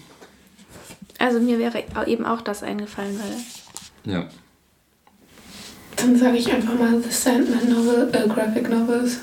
Also 1.18 1.40
mir 1.40 1.58
wäre 1.58 1.82
eben 2.06 2.24
auch 2.24 2.42
das 2.42 2.62
eingefallen, 2.62 3.18
weil. 3.18 4.12
Ja. 4.14 4.28
Dann 5.96 6.16
sage 6.16 6.36
ich 6.36 6.52
einfach 6.52 6.78
mal 6.78 7.02
The 7.02 7.10
Sandman 7.10 7.68
Novel, 7.70 8.10
äh, 8.12 8.28
Graphic 8.28 8.68
Novels. 8.68 9.18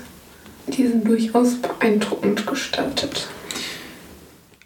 Die 0.66 0.86
sind 0.86 1.06
durchaus 1.06 1.54
beeindruckend 1.54 2.46
gestaltet. 2.46 3.28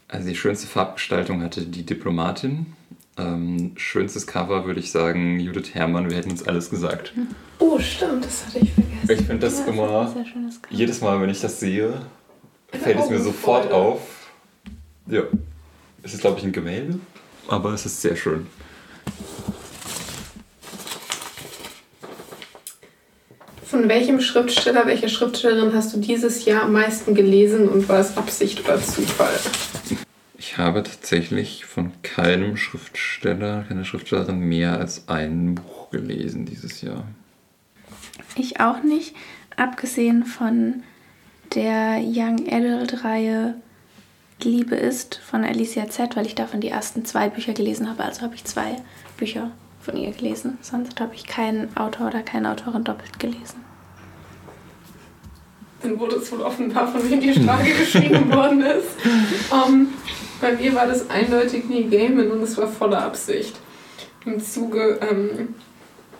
Also 0.08 0.28
die 0.28 0.34
schönste 0.34 0.66
Farbgestaltung 0.66 1.42
hatte 1.42 1.62
die 1.66 1.84
Diplomatin. 1.84 2.74
Ähm, 3.18 3.72
schönstes 3.76 4.26
Cover 4.26 4.66
würde 4.66 4.80
ich 4.80 4.90
sagen 4.90 5.40
Judith 5.40 5.74
Herrmann, 5.74 6.08
wir 6.10 6.16
hätten 6.16 6.30
uns 6.30 6.46
alles 6.46 6.70
gesagt. 6.70 7.12
Oh, 7.58 7.78
stimmt, 7.78 8.24
das 8.24 8.46
hatte 8.46 8.60
ich 8.60 8.72
vergessen. 8.72 9.10
Ich 9.10 9.26
finde 9.26 9.38
das 9.38 9.58
ja, 9.60 9.66
immer, 9.66 10.14
jedes 10.70 11.00
Mal, 11.00 11.20
wenn 11.20 11.30
ich 11.30 11.40
das 11.40 11.60
sehe, 11.60 12.00
fällt 12.72 12.98
es 12.98 13.10
mir 13.10 13.20
sofort 13.20 13.72
auf. 13.72 14.00
Ja, 15.06 15.22
es 16.02 16.14
ist 16.14 16.20
glaube 16.20 16.38
ich 16.38 16.44
ein 16.44 16.52
Gemälde, 16.52 16.98
aber 17.48 17.72
es 17.72 17.84
ist 17.84 18.00
sehr 18.00 18.16
schön. 18.16 18.46
Von 23.64 23.88
welchem 23.88 24.20
Schriftsteller, 24.20 24.86
welche 24.86 25.08
Schriftstellerin 25.08 25.74
hast 25.74 25.94
du 25.94 25.98
dieses 25.98 26.44
Jahr 26.44 26.64
am 26.64 26.72
meisten 26.72 27.14
gelesen 27.14 27.68
und 27.68 27.88
war 27.88 28.00
es 28.00 28.16
Absicht 28.16 28.64
oder 28.64 28.82
Zufall? 28.82 29.38
Ich 30.50 30.58
habe 30.58 30.82
tatsächlich 30.82 31.64
von 31.64 31.92
keinem 32.02 32.56
Schriftsteller, 32.56 33.64
keiner 33.68 33.84
Schriftstellerin 33.84 34.40
mehr 34.40 34.80
als 34.80 35.08
ein 35.08 35.54
Buch 35.54 35.90
gelesen 35.90 36.44
dieses 36.44 36.82
Jahr. 36.82 37.04
Ich 38.34 38.58
auch 38.58 38.82
nicht, 38.82 39.14
abgesehen 39.56 40.24
von 40.24 40.82
der 41.54 42.00
Young 42.02 42.48
Adult 42.50 43.04
Reihe 43.04 43.54
Liebe 44.42 44.74
ist 44.74 45.20
von 45.24 45.44
Alicia 45.44 45.88
Z, 45.88 46.16
weil 46.16 46.26
ich 46.26 46.34
davon 46.34 46.60
die 46.60 46.70
ersten 46.70 47.04
zwei 47.04 47.28
Bücher 47.28 47.52
gelesen 47.52 47.88
habe. 47.88 48.02
Also 48.02 48.22
habe 48.22 48.34
ich 48.34 48.42
zwei 48.44 48.74
Bücher 49.18 49.52
von 49.80 49.96
ihr 49.96 50.10
gelesen. 50.10 50.58
Sonst 50.62 50.98
habe 50.98 51.14
ich 51.14 51.28
keinen 51.28 51.76
Autor 51.76 52.08
oder 52.08 52.22
keine 52.22 52.50
Autorin 52.50 52.82
doppelt 52.82 53.20
gelesen. 53.20 53.64
dann 55.80 55.98
wurde 56.00 56.16
es 56.16 56.32
wohl 56.32 56.40
offenbar, 56.40 56.88
von 56.88 57.08
wem 57.08 57.20
die 57.20 57.34
Frage 57.34 57.72
geschrieben 57.72 58.32
worden 58.32 58.62
ist. 58.62 58.96
Um, 59.52 59.92
bei 60.40 60.52
mir 60.52 60.74
war 60.74 60.86
das 60.86 61.08
eindeutig 61.10 61.64
Neil 61.68 61.88
Gaiman 61.88 62.30
und 62.30 62.42
es 62.42 62.56
war 62.56 62.68
voller 62.68 63.02
Absicht. 63.02 63.54
Im 64.24 64.40
Zuge 64.40 64.98
ähm, 65.00 65.54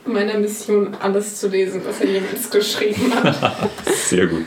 meiner 0.07 0.39
Mission, 0.39 0.95
alles 1.01 1.37
zu 1.41 1.49
lesen, 1.49 1.83
was 1.85 2.01
er 2.01 2.11
jemals 2.11 2.51
geschrieben 2.51 3.15
hat. 3.15 3.71
Sehr 3.95 4.27
gut. 4.27 4.47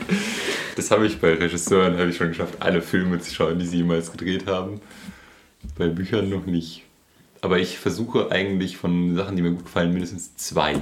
Das 0.76 0.90
habe 0.90 1.06
ich 1.06 1.20
bei 1.20 1.34
Regisseuren 1.34 1.98
habe 1.98 2.10
ich 2.10 2.16
schon 2.16 2.28
geschafft, 2.28 2.56
alle 2.60 2.82
Filme 2.82 3.20
zu 3.20 3.32
schauen, 3.32 3.58
die 3.58 3.66
sie 3.66 3.78
jemals 3.78 4.10
gedreht 4.10 4.46
haben. 4.46 4.80
Bei 5.78 5.88
Büchern 5.88 6.28
noch 6.28 6.46
nicht. 6.46 6.82
Aber 7.40 7.58
ich 7.58 7.78
versuche 7.78 8.30
eigentlich 8.32 8.76
von 8.76 9.14
Sachen, 9.14 9.36
die 9.36 9.42
mir 9.42 9.50
gut 9.50 9.64
gefallen, 9.64 9.92
mindestens 9.92 10.36
zwei. 10.36 10.76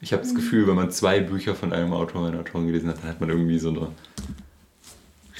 Ich 0.00 0.12
habe 0.12 0.22
das 0.22 0.34
Gefühl, 0.34 0.66
wenn 0.66 0.74
man 0.74 0.90
zwei 0.90 1.20
Bücher 1.20 1.54
von 1.54 1.72
einem 1.72 1.92
Autor 1.92 2.22
oder 2.22 2.30
einer 2.30 2.40
Autorin 2.40 2.66
gelesen 2.66 2.88
hat, 2.88 2.98
dann 2.98 3.08
hat 3.08 3.20
man 3.20 3.30
irgendwie 3.30 3.58
so 3.58 3.70
eine 3.70 3.88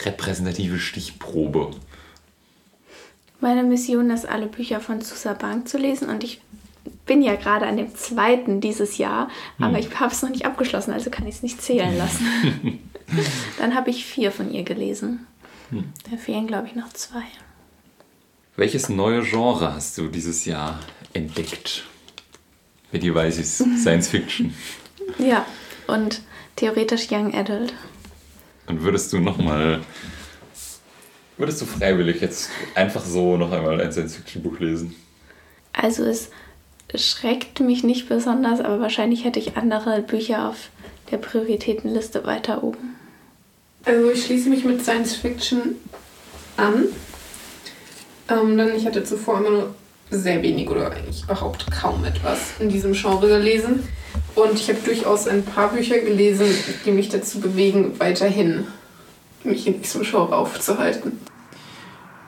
repräsentative 0.04 0.78
Stichprobe. 0.78 1.72
Meine 3.46 3.62
Mission 3.62 4.10
ist, 4.10 4.28
alle 4.28 4.48
Bücher 4.48 4.80
von 4.80 5.00
Susa 5.00 5.32
Bank 5.32 5.68
zu 5.68 5.78
lesen 5.78 6.08
und 6.08 6.24
ich 6.24 6.40
bin 7.06 7.22
ja 7.22 7.36
gerade 7.36 7.64
an 7.64 7.76
dem 7.76 7.94
zweiten 7.94 8.60
dieses 8.60 8.98
Jahr, 8.98 9.30
aber 9.60 9.78
ich 9.78 10.00
habe 10.00 10.12
es 10.12 10.20
noch 10.20 10.30
nicht 10.30 10.44
abgeschlossen, 10.44 10.92
also 10.92 11.10
kann 11.10 11.28
ich 11.28 11.36
es 11.36 11.42
nicht 11.44 11.62
zählen 11.62 11.96
lassen. 11.98 12.80
Dann 13.60 13.76
habe 13.76 13.90
ich 13.90 14.04
vier 14.04 14.32
von 14.32 14.52
ihr 14.52 14.64
gelesen. 14.64 15.28
Da 15.70 16.16
fehlen, 16.16 16.48
glaube 16.48 16.66
ich, 16.66 16.74
noch 16.74 16.92
zwei. 16.92 17.22
Welches 18.56 18.88
neue 18.88 19.22
Genre 19.22 19.72
hast 19.72 19.96
du 19.96 20.08
dieses 20.08 20.44
Jahr 20.44 20.80
entdeckt? 21.12 21.84
Mit 22.90 23.04
dir 23.04 23.14
weiß 23.14 23.38
ich 23.38 23.46
Science 23.46 24.08
Fiction. 24.08 24.54
Ja, 25.20 25.46
und 25.86 26.20
theoretisch 26.56 27.12
Young 27.12 27.32
Adult. 27.32 27.74
Und 28.66 28.82
würdest 28.82 29.12
du 29.12 29.20
nochmal, 29.20 29.82
würdest 31.36 31.60
du 31.60 31.66
freiwillig 31.66 32.20
jetzt 32.20 32.50
einfach 32.74 33.04
so 33.04 33.36
noch 33.36 33.52
einmal 33.52 33.80
ein 33.80 33.92
Science 33.92 34.16
Fiction 34.16 34.42
Buch 34.42 34.58
lesen? 34.58 34.94
Also 35.72 36.04
es 36.04 36.30
schreckt 36.94 37.60
mich 37.60 37.84
nicht 37.84 38.08
besonders, 38.08 38.60
aber 38.60 38.80
wahrscheinlich 38.80 39.24
hätte 39.24 39.38
ich 39.38 39.56
andere 39.56 40.00
Bücher 40.02 40.48
auf 40.48 40.70
der 41.10 41.18
Prioritätenliste 41.18 42.24
weiter 42.24 42.64
oben. 42.64 42.96
Also 43.84 44.10
ich 44.10 44.24
schließe 44.24 44.48
mich 44.48 44.64
mit 44.64 44.82
Science 44.82 45.14
Fiction 45.14 45.76
an. 46.56 46.86
Ähm, 48.28 48.56
denn 48.56 48.74
ich 48.74 48.86
hatte 48.86 49.04
zuvor 49.04 49.38
immer 49.38 49.50
nur 49.50 49.74
sehr 50.10 50.42
wenig 50.42 50.68
oder 50.68 50.90
eigentlich 50.90 51.22
überhaupt 51.24 51.70
kaum 51.70 52.04
etwas 52.04 52.52
in 52.58 52.68
diesem 52.68 52.92
Genre 52.92 53.28
gelesen. 53.28 53.88
Und 54.34 54.54
ich 54.54 54.68
habe 54.68 54.78
durchaus 54.84 55.28
ein 55.28 55.44
paar 55.44 55.72
Bücher 55.72 55.98
gelesen, 55.98 56.46
die 56.84 56.90
mich 56.90 57.08
dazu 57.08 57.40
bewegen, 57.40 57.98
weiterhin 57.98 58.66
mich 59.46 59.66
in 59.66 59.80
diesem 59.80 60.02
Genre 60.02 60.36
aufzuhalten. 60.36 61.12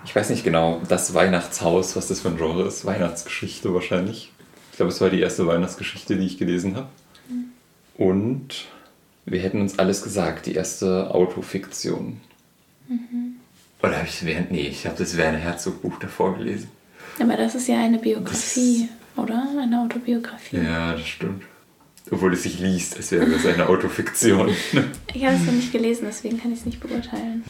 Ich 0.05 0.15
weiß 0.17 0.31
nicht 0.31 0.45
genau, 0.45 0.81
das 0.89 1.13
Weihnachtshaus, 1.13 1.95
was 1.97 2.09
das 2.09 2.21
für 2.21 2.29
ein 2.29 2.39
Genre 2.39 2.67
ist. 2.67 2.85
Weihnachtsgeschichte 2.87 3.75
wahrscheinlich. 3.75 4.33
Ich 4.71 4.77
glaube, 4.77 4.93
es 4.93 5.01
war 5.01 5.11
die 5.11 5.21
erste 5.21 5.47
Weihnachtsgeschichte, 5.47 6.17
die 6.17 6.27
ich 6.27 6.39
gelesen 6.39 6.77
habe. 6.77 6.89
Und 7.97 8.67
wir 9.27 9.41
hätten 9.41 9.61
uns 9.61 9.79
alles 9.79 10.03
gesagt, 10.03 10.47
die 10.47 10.55
erste 10.55 11.15
Autofiktion. 11.15 12.21
Oder 13.83 13.99
habe 13.99 14.07
ich 14.09 14.25
während. 14.25 14.51
Nee, 14.51 14.69
ich 14.69 14.87
habe 14.87 14.97
das 14.97 15.17
Werner 15.17 15.39
Herzog 15.39 15.83
Buch 15.83 15.99
davor 15.99 16.39
gelesen. 16.39 16.71
Aber 17.21 17.37
das 17.37 17.55
ist 17.55 17.69
ja 17.69 17.79
eine 17.79 17.99
Biografie, 17.99 18.89
oder? 19.17 19.47
Eine 19.61 19.83
Autobiografie. 19.83 20.59
Ja, 20.59 20.93
das 20.93 21.07
stimmt. 21.07 21.43
Obwohl 22.11 22.33
es 22.33 22.43
sich 22.43 22.59
liest, 22.59 22.97
als 22.97 23.13
wäre 23.13 23.25
es 23.27 23.45
eine 23.45 23.69
Autofiktion. 23.69 24.49
Ich 25.15 25.25
habe 25.25 25.37
es 25.37 25.45
noch 25.45 25.53
nicht 25.53 25.73
gelesen, 25.73 26.05
deswegen 26.07 26.41
kann 26.41 26.53
ich 26.53 26.61
es 26.61 26.67
nicht 26.67 26.81
beurteilen. 26.81 27.45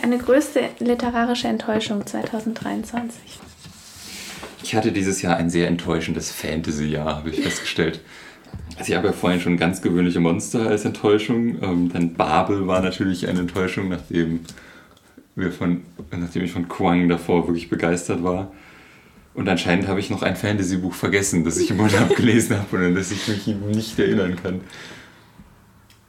Deine 0.00 0.18
größte 0.18 0.60
literarische 0.78 1.48
Enttäuschung 1.48 2.06
2023. 2.06 3.40
Ich 4.62 4.74
hatte 4.74 4.92
dieses 4.92 5.22
Jahr 5.22 5.36
ein 5.36 5.50
sehr 5.50 5.68
enttäuschendes 5.68 6.30
Fantasy-Jahr, 6.30 7.16
habe 7.16 7.30
ich 7.30 7.40
festgestellt. 7.40 8.00
Also 8.78 8.92
ich 8.92 8.96
habe 8.96 9.08
ja 9.08 9.12
vorhin 9.12 9.40
schon 9.40 9.56
ganz 9.56 9.80
gewöhnliche 9.80 10.20
Monster 10.20 10.66
als 10.66 10.84
Enttäuschung. 10.84 11.62
Ähm, 11.62 11.90
dann 11.92 12.14
Babel 12.14 12.66
war 12.66 12.80
natürlich 12.80 13.28
eine 13.28 13.40
Enttäuschung, 13.40 13.88
nachdem, 13.88 14.40
wir 15.34 15.52
von, 15.52 15.82
nachdem 16.10 16.44
ich 16.44 16.52
von 16.52 16.68
Quang 16.68 17.08
davor 17.08 17.46
wirklich 17.46 17.68
begeistert 17.68 18.22
war. 18.22 18.52
Und 19.36 19.46
anscheinend 19.50 19.86
habe 19.86 20.00
ich 20.00 20.08
noch 20.08 20.22
ein 20.22 20.34
Fantasy-Buch 20.34 20.94
vergessen, 20.94 21.44
das 21.44 21.58
ich 21.58 21.70
im 21.70 21.78
Urlaub 21.78 22.16
gelesen 22.16 22.56
habe 22.58 22.76
und 22.76 22.84
an 22.84 22.94
das 22.94 23.10
ich 23.10 23.28
mich 23.28 23.46
nicht 23.46 23.98
erinnern 23.98 24.34
kann. 24.42 24.62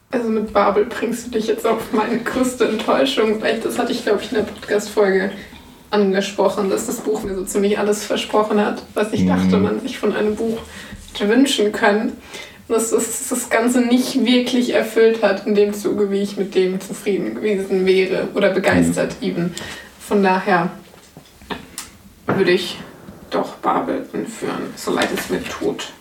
Also 0.09 0.29
mit 0.29 0.53
Babel 0.53 0.85
bringst 0.85 1.27
du 1.27 1.31
dich 1.31 1.47
jetzt 1.47 1.67
auf 1.67 1.91
meine 1.91 2.19
größte 2.19 2.65
Enttäuschung, 2.65 3.41
weil 3.41 3.57
ich, 3.57 3.63
das 3.63 3.77
hatte 3.77 3.91
ich, 3.91 4.03
glaube 4.03 4.21
ich, 4.23 4.31
in 4.31 4.37
der 4.37 4.43
Podcast-Folge 4.43 5.31
angesprochen, 5.89 6.69
dass 6.69 6.87
das 6.87 7.01
Buch 7.01 7.23
mir 7.23 7.35
so 7.35 7.43
ziemlich 7.43 7.77
alles 7.77 8.05
versprochen 8.05 8.61
hat, 8.65 8.81
was 8.93 9.11
ich 9.11 9.25
dachte, 9.25 9.57
man 9.57 9.81
sich 9.81 9.97
von 9.97 10.13
einem 10.13 10.35
Buch 10.37 10.59
hätte 11.11 11.29
wünschen 11.29 11.73
können. 11.73 12.13
Und 12.69 12.75
dass 12.75 12.91
das, 12.91 13.27
das 13.27 13.49
Ganze 13.49 13.81
nicht 13.81 14.25
wirklich 14.25 14.73
erfüllt 14.73 15.21
hat 15.21 15.45
in 15.45 15.55
dem 15.55 15.73
Zuge, 15.73 16.11
wie 16.11 16.21
ich 16.21 16.37
mit 16.37 16.55
dem 16.55 16.79
zufrieden 16.79 17.35
gewesen 17.35 17.85
wäre 17.85 18.29
oder 18.33 18.51
begeistert 18.51 19.17
even. 19.21 19.53
Von 19.99 20.23
daher 20.23 20.71
würde 22.27 22.51
ich 22.51 22.77
doch 23.29 23.55
Babel 23.55 24.07
anführen, 24.13 24.73
so 24.75 24.91
leid 24.91 25.09
es 25.13 25.29
mir 25.29 25.43
tut. 25.43 25.91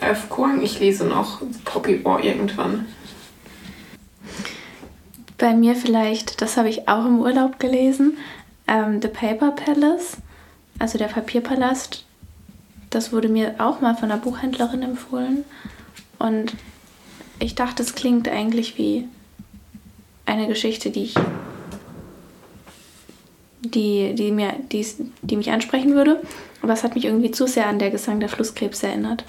F. 0.00 0.28
Kuang, 0.28 0.62
ich 0.62 0.78
lese 0.78 1.04
noch 1.04 1.42
Poppy 1.64 2.04
War 2.04 2.22
irgendwann. 2.22 2.86
Bei 5.38 5.54
mir 5.54 5.74
vielleicht, 5.76 6.40
das 6.42 6.56
habe 6.56 6.68
ich 6.68 6.88
auch 6.88 7.06
im 7.06 7.20
Urlaub 7.20 7.58
gelesen, 7.58 8.18
ähm, 8.66 9.00
The 9.00 9.08
Paper 9.08 9.52
Palace, 9.52 10.16
also 10.78 10.98
der 10.98 11.06
Papierpalast. 11.06 12.04
Das 12.90 13.12
wurde 13.12 13.28
mir 13.28 13.56
auch 13.58 13.80
mal 13.80 13.94
von 13.94 14.10
einer 14.10 14.20
Buchhändlerin 14.20 14.82
empfohlen. 14.82 15.44
Und 16.18 16.54
ich 17.38 17.54
dachte, 17.54 17.82
es 17.82 17.94
klingt 17.94 18.28
eigentlich 18.28 18.78
wie 18.78 19.06
eine 20.26 20.48
Geschichte, 20.48 20.90
die 20.90 21.04
ich 21.04 21.14
die, 23.60 24.14
die, 24.14 24.30
mir, 24.30 24.54
die, 24.72 24.86
die 25.22 25.36
mich 25.36 25.50
ansprechen 25.50 25.94
würde. 25.94 26.20
Aber 26.62 26.72
es 26.72 26.82
hat 26.84 26.94
mich 26.94 27.04
irgendwie 27.04 27.30
zu 27.30 27.46
sehr 27.46 27.66
an 27.66 27.78
der 27.78 27.90
Gesang 27.90 28.20
der 28.20 28.28
Flusskrebs 28.28 28.82
erinnert. 28.82 29.24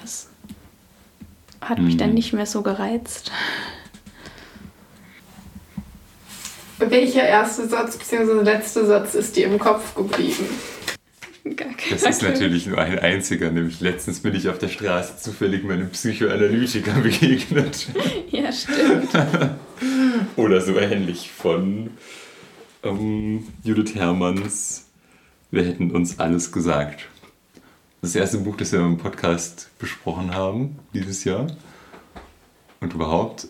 Das 0.00 0.28
hat 1.60 1.78
mich 1.78 1.96
dann 1.96 2.14
nicht 2.14 2.32
mehr 2.32 2.46
so 2.46 2.62
gereizt. 2.62 3.30
Welcher 6.78 7.22
erste 7.22 7.68
Satz 7.68 7.96
bzw. 7.98 8.42
letzte 8.42 8.86
Satz 8.86 9.14
ist 9.14 9.36
dir 9.36 9.46
im 9.46 9.58
Kopf 9.58 9.94
geblieben? 9.94 10.46
Gar 11.56 11.68
Das 11.90 12.02
ist 12.02 12.22
natürlich 12.22 12.66
nur 12.66 12.78
ein 12.78 12.98
einziger, 12.98 13.50
nämlich 13.50 13.80
letztens 13.80 14.20
bin 14.20 14.34
ich 14.34 14.48
auf 14.48 14.58
der 14.58 14.68
Straße 14.68 15.18
zufällig 15.18 15.64
meinem 15.64 15.90
Psychoanalytiker 15.90 16.92
begegnet. 17.02 17.88
Ja, 18.30 18.52
stimmt. 18.52 19.10
Oder 20.36 20.60
so 20.60 20.78
ähnlich 20.78 21.30
von 21.30 21.90
ähm, 22.82 23.46
Judith 23.64 23.94
Hermanns 23.94 24.89
Wir 25.52 25.64
hätten 25.64 25.90
uns 25.90 26.20
alles 26.20 26.52
gesagt. 26.52 27.08
Das 28.02 28.14
erste 28.14 28.38
Buch, 28.38 28.56
das 28.56 28.70
wir 28.70 28.78
im 28.78 28.98
Podcast 28.98 29.68
besprochen 29.80 30.32
haben 30.32 30.78
dieses 30.94 31.24
Jahr. 31.24 31.48
Und 32.80 32.94
überhaupt. 32.94 33.48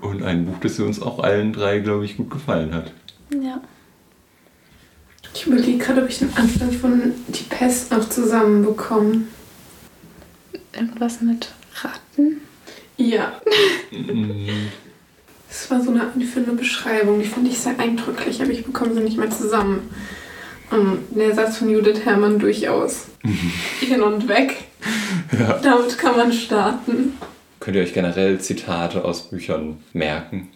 Und 0.00 0.22
ein 0.22 0.46
Buch, 0.46 0.58
das 0.60 0.78
uns 0.78 1.02
auch 1.02 1.18
allen 1.18 1.52
drei, 1.52 1.80
glaube 1.80 2.04
ich, 2.04 2.16
gut 2.16 2.30
gefallen 2.30 2.72
hat. 2.72 2.92
Ja. 3.30 3.60
Ich 5.34 5.46
überlege 5.46 5.78
gerade, 5.78 6.02
ob 6.02 6.08
ich 6.08 6.20
den 6.20 6.36
Anfang 6.36 6.70
von 6.70 7.14
Die 7.26 7.42
Pest 7.42 7.90
noch 7.90 8.08
zusammenbekomme. 8.08 9.22
Irgendwas 10.72 11.20
mit 11.20 11.52
Ratten? 11.82 12.40
Ja. 12.96 13.40
Das 15.48 15.68
war 15.68 15.82
so 15.82 15.90
eine 15.90 16.12
einführende 16.12 16.52
Beschreibung, 16.52 17.18
die 17.18 17.26
fand 17.26 17.48
ich 17.48 17.58
sehr 17.58 17.78
eindrücklich, 17.80 18.40
aber 18.40 18.52
ich 18.52 18.64
bekomme 18.64 18.94
sie 18.94 19.00
nicht 19.00 19.18
mehr 19.18 19.30
zusammen. 19.30 19.90
Und 20.70 20.98
der 21.10 21.34
Satz 21.34 21.58
von 21.58 21.70
Judith 21.70 22.00
Herrmann 22.04 22.38
durchaus. 22.38 23.06
Hin 23.80 24.02
und 24.02 24.28
weg. 24.28 24.56
Ja. 25.38 25.58
Damit 25.62 25.96
kann 25.98 26.16
man 26.16 26.32
starten. 26.32 27.14
Könnt 27.58 27.76
ihr 27.76 27.82
euch 27.82 27.94
generell 27.94 28.38
Zitate 28.40 29.04
aus 29.04 29.30
Büchern 29.30 29.78
merken? 29.94 30.50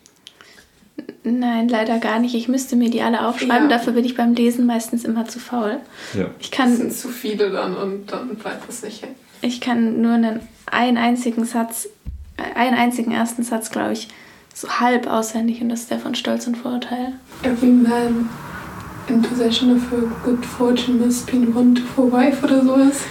Nein, 1.25 1.69
leider 1.69 1.99
gar 1.99 2.19
nicht. 2.19 2.35
Ich 2.35 2.49
müsste 2.49 2.77
mir 2.77 2.91
die 2.91 3.03
alle 3.03 3.27
aufschreiben. 3.27 3.71
Ja. 3.71 3.77
Dafür 3.79 3.95
bin 3.95 4.05
ich 4.05 4.17
beim 4.17 4.35
Lesen 4.35 4.67
meistens 4.67 5.05
immer 5.05 5.27
zu 5.27 5.39
faul. 5.41 5.79
Ja. 6.15 6.27
Ich 6.39 6.51
Das 6.51 6.59
kann, 6.59 6.77
sind 6.77 6.93
zu 6.93 7.09
viele 7.09 7.51
dann 7.51 7.77
und 7.77 8.13
dann 8.13 8.37
bleibt 8.37 8.69
es 8.69 8.83
nicht 8.83 9.03
hängen. 9.03 9.15
ich 9.41 9.61
kann 9.61 10.01
nur 10.03 10.13
einen, 10.13 10.41
einen 10.67 10.99
einzigen 10.99 11.45
Satz, 11.45 11.89
einen 12.55 12.77
einzigen 12.77 13.11
ersten 13.11 13.43
Satz, 13.43 13.71
glaube 13.71 13.95
ich, 13.95 14.09
so 14.55 14.69
halb 14.69 15.07
auswendig 15.07 15.61
und 15.63 15.71
das 15.71 15.81
ist 15.81 15.91
der 15.91 15.99
von 15.99 16.15
Stolz 16.15 16.47
und 16.47 16.57
Vorurteil. 16.57 17.15
Every 17.43 17.69
man 17.73 18.29
in 19.11 19.23
possession 19.23 19.75
of 19.77 19.93
a 19.93 19.97
good 20.25 20.45
fortune 20.45 20.99
must 21.05 21.27
be 21.31 21.39
a 21.39 21.55
wonderful 21.55 22.11
wife 22.13 22.45
oder 22.45 22.63
sowas. 22.63 23.03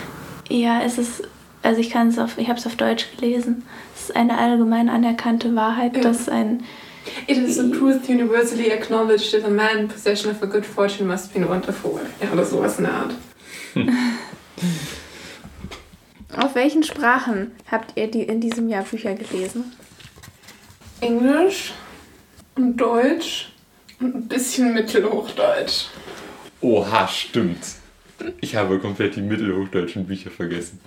Ja, 0.49 0.81
es 0.83 0.97
ist, 0.97 1.23
also 1.63 1.79
ich 1.81 1.89
kann 1.89 2.07
es 2.10 2.17
auf, 2.19 2.38
ich 2.38 2.47
habe 2.49 2.60
es 2.60 2.65
auf 2.65 2.75
Deutsch 2.75 3.07
gelesen. 3.17 3.63
Es 3.95 4.03
ist 4.10 4.15
eine 4.15 4.38
allgemein 4.38 4.89
anerkannte 4.89 5.55
Wahrheit, 5.55 5.95
Ja. 5.95 6.01
dass 6.03 6.29
ein 6.29 6.63
It 7.25 7.38
is 7.38 7.57
a 7.57 7.63
truth 7.63 8.10
universally 8.10 8.69
acknowledged 8.71 9.31
that 9.31 9.45
a 9.45 9.49
man 9.49 9.77
in 9.77 9.88
possession 9.88 10.29
of 10.29 10.43
a 10.43 10.45
good 10.45 10.65
fortune 10.65 11.07
must 11.07 11.33
be 11.33 11.47
wonderful. 11.47 11.99
Ja, 12.21 12.31
oder 12.33 12.43
sowas 12.45 12.77
in 12.79 12.83
der 12.86 12.93
Art. 12.93 13.13
Auf 16.36 16.55
welchen 16.55 16.83
Sprachen 16.83 17.51
habt 17.71 17.93
ihr 17.97 18.12
die 18.12 18.23
in 18.23 18.41
diesem 18.41 18.67
Jahr 18.69 18.83
Bücher 18.83 19.13
gelesen? 19.15 19.71
Englisch 20.99 21.73
und 22.55 22.75
Deutsch 22.77 23.51
ein 23.99 24.27
bisschen 24.27 24.73
Mittelhochdeutsch. 24.73 25.86
Oha, 26.62 27.07
stimmt. 27.07 27.57
Ich 28.41 28.55
habe 28.55 28.79
komplett 28.79 29.15
die 29.15 29.21
mittelhochdeutschen 29.21 30.05
Bücher 30.05 30.31
vergessen. 30.31 30.79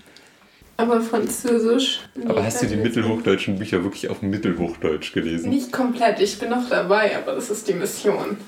Aber 0.76 1.00
Französisch. 1.02 2.00
Aber 2.26 2.42
hast 2.42 2.62
du 2.62 2.66
die 2.66 2.76
mittelhochdeutschen 2.76 3.58
Bücher 3.58 3.84
wirklich 3.84 4.08
auf 4.08 4.22
Mittelhochdeutsch 4.22 5.12
gelesen? 5.12 5.50
Nicht 5.50 5.72
komplett, 5.72 6.20
ich 6.20 6.38
bin 6.38 6.50
noch 6.50 6.68
dabei, 6.68 7.16
aber 7.16 7.34
das 7.34 7.50
ist 7.50 7.68
die 7.68 7.74
Mission. 7.74 8.38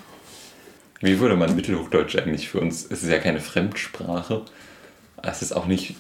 Wie 1.01 1.19
würde 1.21 1.37
man 1.37 1.55
Mittelhochdeutsch 1.55 2.17
eigentlich 2.17 2.49
für 2.49 2.61
uns? 2.61 2.87
Es 2.89 3.03
ist 3.03 3.11
ja 3.11 3.19
keine 3.19 3.41
Fremdsprache. 3.41 4.43
Es 5.23 5.43
ist 5.43 5.53
auch 5.53 5.67
nicht 5.67 5.97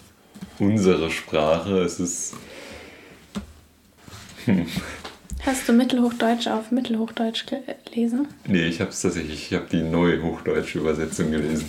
unsere 0.59 1.11
Sprache. 1.11 1.83
Es 1.83 2.01
ist. 2.01 2.35
Hast 5.44 5.68
du 5.68 5.72
Mittelhochdeutsch 5.72 6.46
auf 6.46 6.70
Mittelhochdeutsch 6.70 7.46
gelesen? 7.85 8.28
Nee, 8.46 8.66
ich 8.66 8.81
habe 8.81 8.90
es 8.90 9.02
tatsächlich. 9.02 9.50
Ich 9.50 9.55
habe 9.55 9.66
die 9.70 9.83
neue 9.83 10.22
hochdeutsche 10.22 10.78
Übersetzung 10.78 11.33
gelesen. 11.33 11.64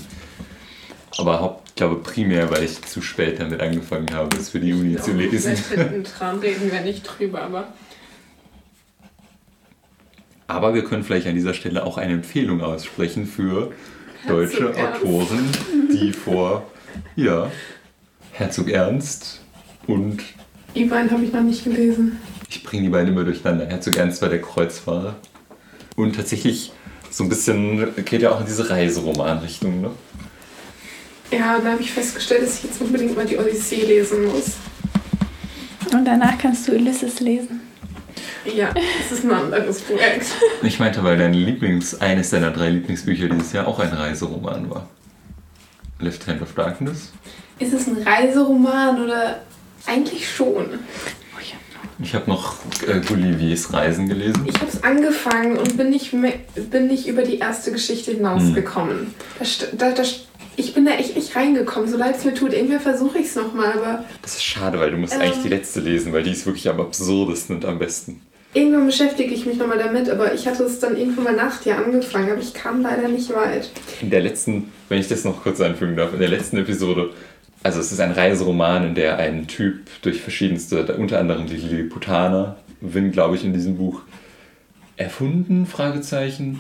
Aber 1.18 1.40
haupt, 1.40 1.70
ich 1.70 1.76
glaube 1.76 1.96
primär, 1.96 2.52
weil 2.52 2.64
ich 2.64 2.84
zu 2.84 3.02
spät 3.02 3.40
damit 3.40 3.62
angefangen 3.62 4.14
habe, 4.14 4.36
es 4.38 4.50
für 4.50 4.60
die 4.60 4.74
Uni 4.74 4.98
zu 4.98 5.14
lesen. 5.14 5.56
Hinten 5.56 6.04
dran 6.20 6.40
reden 6.40 6.72
wir 6.72 6.82
nicht 6.82 7.04
drüber, 7.04 7.42
aber 7.42 7.74
Aber 10.48 10.76
wir 10.76 10.84
können 10.84 11.04
vielleicht 11.04 11.26
an 11.26 11.34
dieser 11.34 11.56
Stelle 11.56 11.84
auch 11.84 11.98
eine 11.98 12.14
Empfehlung 12.14 12.62
aussprechen 12.62 13.26
für 13.26 13.72
deutsche 14.28 14.72
Herzog 14.74 14.78
Ernst. 14.78 15.04
Autoren, 15.04 15.52
die 15.92 16.14
vor 16.14 16.72
ja, 17.16 17.52
Herzog 18.34 18.70
Ernst 18.70 19.42
und 19.88 20.22
beiden 20.76 21.12
habe 21.12 21.24
ich 21.24 21.34
noch 21.34 21.42
nicht 21.42 21.64
gelesen. 21.64 22.20
Ich 22.56 22.64
bringe 22.64 22.84
die 22.84 22.90
beiden 22.90 23.10
immer 23.10 23.24
durcheinander. 23.24 23.66
Herzog 23.66 23.96
Ernst 23.96 24.22
war 24.22 24.30
der 24.30 24.42
Kreuzfahrer. 24.42 25.16
Und 25.96 26.16
tatsächlich 26.16 26.72
so 27.10 27.24
ein 27.24 27.30
bisschen 27.30 27.94
geht 28.06 28.22
ja 28.22 28.32
auch 28.32 28.42
in 28.42 28.46
diese 28.46 28.70
Reiseromanrichtung, 28.70 29.82
ne? 29.82 29.92
Ja, 31.32 31.60
da 31.60 31.72
habe 31.72 31.82
ich 31.82 31.92
festgestellt, 31.92 32.44
dass 32.44 32.58
ich 32.58 32.66
jetzt 32.66 32.82
unbedingt 32.82 33.16
mal 33.16 33.26
die 33.26 33.38
Odyssee 33.38 33.84
lesen 33.84 34.26
muss. 34.26 34.54
Und 35.92 36.06
danach 36.06 36.38
kannst 36.38 36.68
du 36.68 36.74
Ulysses 36.74 37.20
lesen. 37.20 37.62
Ja, 38.46 38.72
das 38.74 39.20
ist 39.20 39.26
ein 39.26 39.32
anderes 39.32 39.82
Projekt. 39.82 40.28
Ich 40.64 40.80
meinte, 40.80 41.04
weil 41.04 41.18
dein 41.18 41.34
Lieblings, 41.34 42.00
eines 42.02 42.30
deiner 42.30 42.52
drei 42.52 42.70
Lieblingsbücher 42.70 43.30
dieses 43.30 43.54
Jahr 43.54 43.68
auch 43.68 43.80
ein 43.80 43.90
Reiseroman 43.90 44.70
war. 44.70 44.88
Left 46.00 46.28
Hand 46.28 46.42
of 46.42 46.54
Darkness. 46.54 47.12
Ist 47.60 47.74
es 47.74 47.88
ein 47.88 47.98
Reiseroman 48.04 49.02
oder 49.02 49.42
eigentlich 49.86 50.30
schon? 50.30 50.80
Ich 52.02 52.14
habe 52.16 52.30
noch 52.30 52.56
äh, 52.88 53.00
Gulliviers 53.08 53.72
Reisen 53.74 54.08
gelesen. 54.10 54.44
Ich 54.48 54.56
habe 54.56 54.68
es 54.68 54.84
angefangen 54.84 55.58
und 55.58 55.78
bin 55.78 55.90
nicht, 55.90 56.14
mehr, 56.14 56.34
bin 56.72 56.88
nicht 56.88 57.08
über 57.08 57.24
die 57.24 57.38
erste 57.40 57.72
Geschichte 57.72 58.12
hinausgekommen. 58.12 59.14
Da, 59.40 59.46
st- 59.46 59.68
da, 59.78 59.92
da, 59.92 60.04
st- 60.04 60.22
ich 60.56 60.74
bin 60.74 60.86
da 60.86 60.92
echt 60.92 61.16
nicht 61.16 61.36
reingekommen, 61.36 61.90
so 61.90 61.98
leid 61.98 62.16
es 62.18 62.26
mir 62.26 62.34
tut. 62.34 62.54
Irgendwann 62.54 62.80
versuche 62.80 63.20
ich 63.20 63.28
es 63.28 63.36
nochmal, 63.36 63.74
aber 63.74 64.04
Das 64.22 64.34
ist 64.36 64.44
schade, 64.44 64.80
weil 64.80 64.92
du 64.92 64.98
musst 64.98 65.14
Ähm. 65.16 65.22
eigentlich 65.22 65.42
die 65.44 65.50
letzte 65.50 65.80
lesen, 65.80 66.14
weil 66.14 66.24
die 66.24 66.32
ist 66.32 66.46
wirklich 66.46 66.68
am 66.70 66.80
absurdesten 66.80 67.56
und 67.58 67.66
am 67.66 67.80
besten. 67.80 68.22
irgendwann 68.54 68.86
beschäftige 68.86 69.34
ich 69.34 69.46
mich 69.48 69.58
nochmal 69.58 69.80
damit. 69.80 70.10
Aber 70.10 70.34
ich 70.34 70.46
hatte 70.48 70.64
es 70.64 70.80
dann 70.80 70.96
irgendwann 70.98 71.24
mal 71.24 71.36
nach 71.36 71.60
dir 71.62 71.78
angefangen, 71.78 72.32
aber 72.32 72.42
ich 72.42 72.54
kam 72.54 72.82
leider 72.82 73.08
nicht 73.08 73.34
weit. 73.34 73.72
In 74.02 74.10
der 74.12 74.22
letzten, 74.22 74.72
wenn 74.90 75.00
ich 75.00 75.08
das 75.08 75.24
noch 75.24 75.42
kurz 75.44 75.60
anfügen 75.62 75.96
darf, 75.96 76.14
in 76.14 76.20
der 76.20 76.30
letzten 76.30 76.58
Episode, 76.58 77.10
also 77.64 77.80
es 77.80 77.92
ist 77.92 78.00
ein 78.02 78.12
Reiseroman, 78.12 78.88
in 78.88 78.96
der 78.96 79.18
ein 79.18 79.48
Typ 79.48 79.88
durch 80.02 80.22
verschiedenste, 80.22 80.96
unter 80.98 81.20
anderem 81.20 81.48
die 81.48 81.56
Lilliputaner, 81.56 82.58
Win, 82.82 83.12
glaube 83.12 83.36
ich, 83.36 83.46
in 83.46 83.54
diesem 83.54 83.78
Buch 83.78 84.02
erfunden, 84.98 85.66
Fragezeichen. 85.66 86.60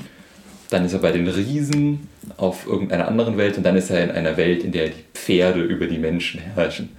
Dann 0.69 0.85
ist 0.85 0.93
er 0.93 0.99
bei 0.99 1.11
den 1.11 1.27
Riesen 1.27 2.07
auf 2.37 2.65
irgendeiner 2.65 3.07
anderen 3.07 3.37
Welt 3.37 3.57
und 3.57 3.63
dann 3.63 3.75
ist 3.75 3.89
er 3.89 4.03
in 4.03 4.11
einer 4.11 4.37
Welt, 4.37 4.63
in 4.63 4.71
der 4.71 4.87
die 4.87 5.03
Pferde 5.13 5.61
über 5.61 5.87
die 5.87 5.97
Menschen 5.97 6.39
herrschen. 6.39 6.89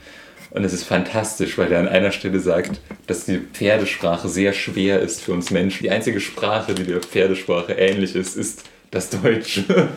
Und 0.50 0.62
es 0.62 0.72
ist 0.72 0.84
fantastisch, 0.84 1.58
weil 1.58 1.72
er 1.72 1.80
an 1.80 1.88
einer 1.88 2.12
Stelle 2.12 2.38
sagt, 2.38 2.80
dass 3.06 3.24
die 3.24 3.38
Pferdesprache 3.38 4.28
sehr 4.28 4.52
schwer 4.52 5.00
ist 5.00 5.22
für 5.22 5.32
uns 5.32 5.50
Menschen. 5.50 5.82
Die 5.82 5.90
einzige 5.90 6.20
Sprache, 6.20 6.74
die 6.74 6.84
der 6.84 7.00
Pferdesprache 7.00 7.72
ähnlich 7.72 8.14
ist, 8.14 8.36
ist 8.36 8.64
das 8.92 9.10
Deutsche. 9.10 9.64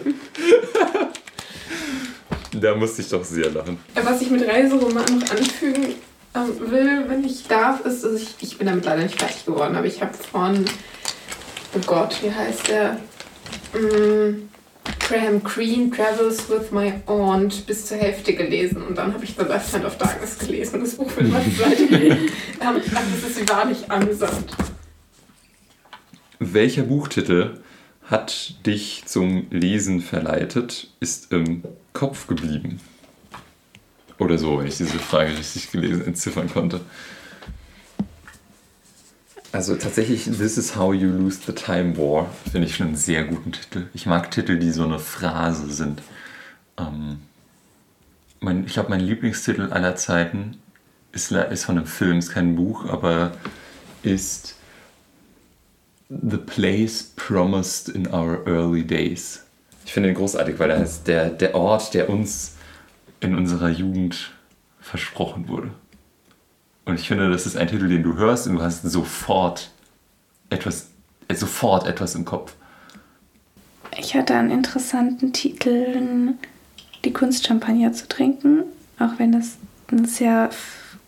da 2.61 2.75
musste 2.75 3.01
ich 3.01 3.09
doch 3.09 3.23
sehr 3.23 3.49
lachen. 3.51 3.77
Was 3.95 4.21
ich 4.21 4.29
mit 4.29 4.47
Reiseroman 4.47 5.19
noch 5.19 5.31
anfügen 5.31 5.95
ähm, 6.35 6.71
will, 6.71 7.03
wenn 7.07 7.23
ich 7.23 7.47
darf, 7.47 7.85
ist, 7.85 8.03
dass 8.03 8.21
ich, 8.21 8.35
ich 8.39 8.57
bin 8.57 8.67
damit 8.67 8.85
leider 8.85 9.03
nicht 9.03 9.19
fertig 9.19 9.45
geworden, 9.45 9.75
aber 9.75 9.85
ich 9.85 10.01
habe 10.01 10.13
von, 10.13 10.65
oh 11.75 11.79
Gott, 11.85 12.17
wie 12.21 12.31
heißt 12.31 12.69
der? 12.69 12.99
Mm, 13.73 14.49
Graham 14.99 15.43
Greene, 15.43 15.89
Travels 15.91 16.49
with 16.49 16.71
My 16.71 16.93
Aunt, 17.05 17.65
bis 17.65 17.85
zur 17.85 17.97
Hälfte 17.97 18.33
gelesen 18.33 18.83
und 18.83 18.97
dann 18.97 19.13
habe 19.13 19.23
ich 19.23 19.35
The 19.37 19.43
Left 19.43 19.73
Hand 19.73 19.85
of 19.85 19.97
Darkness 19.97 20.37
gelesen. 20.37 20.81
Das 20.81 20.95
Buch 20.95 21.09
wird 21.15 21.31
mal 21.31 21.41
ähm, 21.91 22.29
Das 22.59 23.31
ist 23.31 23.49
wahrlich 23.49 23.89
amüsant. 23.89 24.55
Welcher 26.39 26.83
Buchtitel 26.83 27.61
hat 28.09 28.65
dich 28.65 29.03
zum 29.05 29.47
Lesen 29.51 30.01
verleitet, 30.01 30.89
ist 30.99 31.31
im 31.31 31.63
Kopf 31.93 32.27
geblieben? 32.27 32.79
Oder 34.17 34.37
so, 34.37 34.59
wenn 34.59 34.67
ich 34.67 34.77
diese 34.77 34.97
Frage 34.97 35.37
richtig 35.37 35.71
gelesen 35.71 36.05
entziffern 36.05 36.49
konnte. 36.49 36.81
Also 39.51 39.75
tatsächlich, 39.75 40.25
This 40.25 40.57
is 40.57 40.75
How 40.75 40.93
You 40.93 41.09
Lose 41.09 41.39
the 41.45 41.53
Time 41.53 41.97
War, 41.97 42.29
finde 42.51 42.67
ich 42.67 42.75
schon 42.75 42.87
einen 42.87 42.95
sehr 42.95 43.23
guten 43.23 43.51
Titel. 43.51 43.87
Ich 43.93 44.05
mag 44.05 44.31
Titel, 44.31 44.57
die 44.57 44.71
so 44.71 44.83
eine 44.83 44.99
Phrase 44.99 45.71
sind. 45.71 46.01
Ähm, 46.77 47.19
mein, 48.39 48.65
ich 48.65 48.73
glaube, 48.73 48.89
mein 48.89 48.99
Lieblingstitel 48.99 49.71
aller 49.71 49.95
Zeiten 49.95 50.57
ist, 51.11 51.31
ist 51.31 51.65
von 51.65 51.77
einem 51.77 51.87
Film, 51.87 52.19
ist 52.19 52.31
kein 52.31 52.55
Buch, 52.55 52.85
aber 52.85 53.31
ist 54.03 54.56
The 56.09 56.37
Place 56.37 57.03
Promised 57.15 57.89
in 57.89 58.07
Our 58.07 58.45
Early 58.47 58.83
Days. 58.83 59.43
Ich 59.85 59.93
finde 59.93 60.09
ihn 60.09 60.15
großartig, 60.15 60.57
weil 60.57 60.69
er 60.69 60.81
ist 60.81 61.07
der, 61.07 61.29
der 61.29 61.53
Ort, 61.55 61.93
der 61.93 62.09
uns 62.09 62.55
in 63.19 63.35
unserer 63.35 63.69
Jugend 63.69 64.31
versprochen 64.79 65.49
wurde. 65.49 65.71
Und 66.85 66.99
ich 66.99 67.09
finde, 67.09 67.29
das 67.29 67.45
ist 67.45 67.57
ein 67.57 67.67
Titel, 67.67 67.89
den 67.89 68.03
du 68.03 68.15
hörst 68.15 68.47
und 68.47 68.55
du 68.55 68.61
hast 68.61 68.83
sofort 68.83 69.71
etwas, 70.49 70.91
sofort 71.33 71.85
etwas 71.87 72.15
im 72.15 72.23
Kopf. 72.23 72.53
Ich 73.97 74.15
hatte 74.15 74.35
einen 74.35 74.51
interessanten 74.51 75.33
Titel, 75.33 76.35
Die 77.03 77.11
Kunst 77.11 77.45
Champagner 77.45 77.91
zu 77.91 78.07
trinken, 78.07 78.63
auch 78.99 79.17
wenn 79.17 79.33
das 79.33 79.57
sehr 80.05 80.49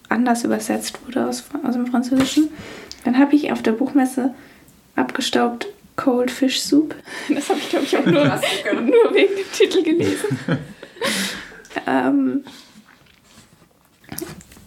anders 0.10 0.44
übersetzt 0.44 1.00
wurde 1.06 1.26
aus, 1.26 1.46
aus 1.64 1.76
dem 1.76 1.88
Französischen. 1.88 2.50
Dann 3.06 3.18
habe 3.18 3.36
ich 3.36 3.52
auf 3.54 3.62
der 3.62 3.72
Buchmesse 3.72 4.34
abgestaubt 5.00 5.68
Cold 5.96 6.32
Fish 6.32 6.62
Soup. 6.62 6.96
Das 7.34 7.50
habe 7.50 7.60
ich, 7.60 7.70
glaube 7.70 7.86
ich, 7.86 7.98
auch 7.98 8.06
nur, 8.06 8.14
nur 8.82 9.14
wegen 9.14 9.36
dem 9.36 9.52
Titel 9.52 9.84
gelesen. 9.84 10.40
ähm, 11.88 12.44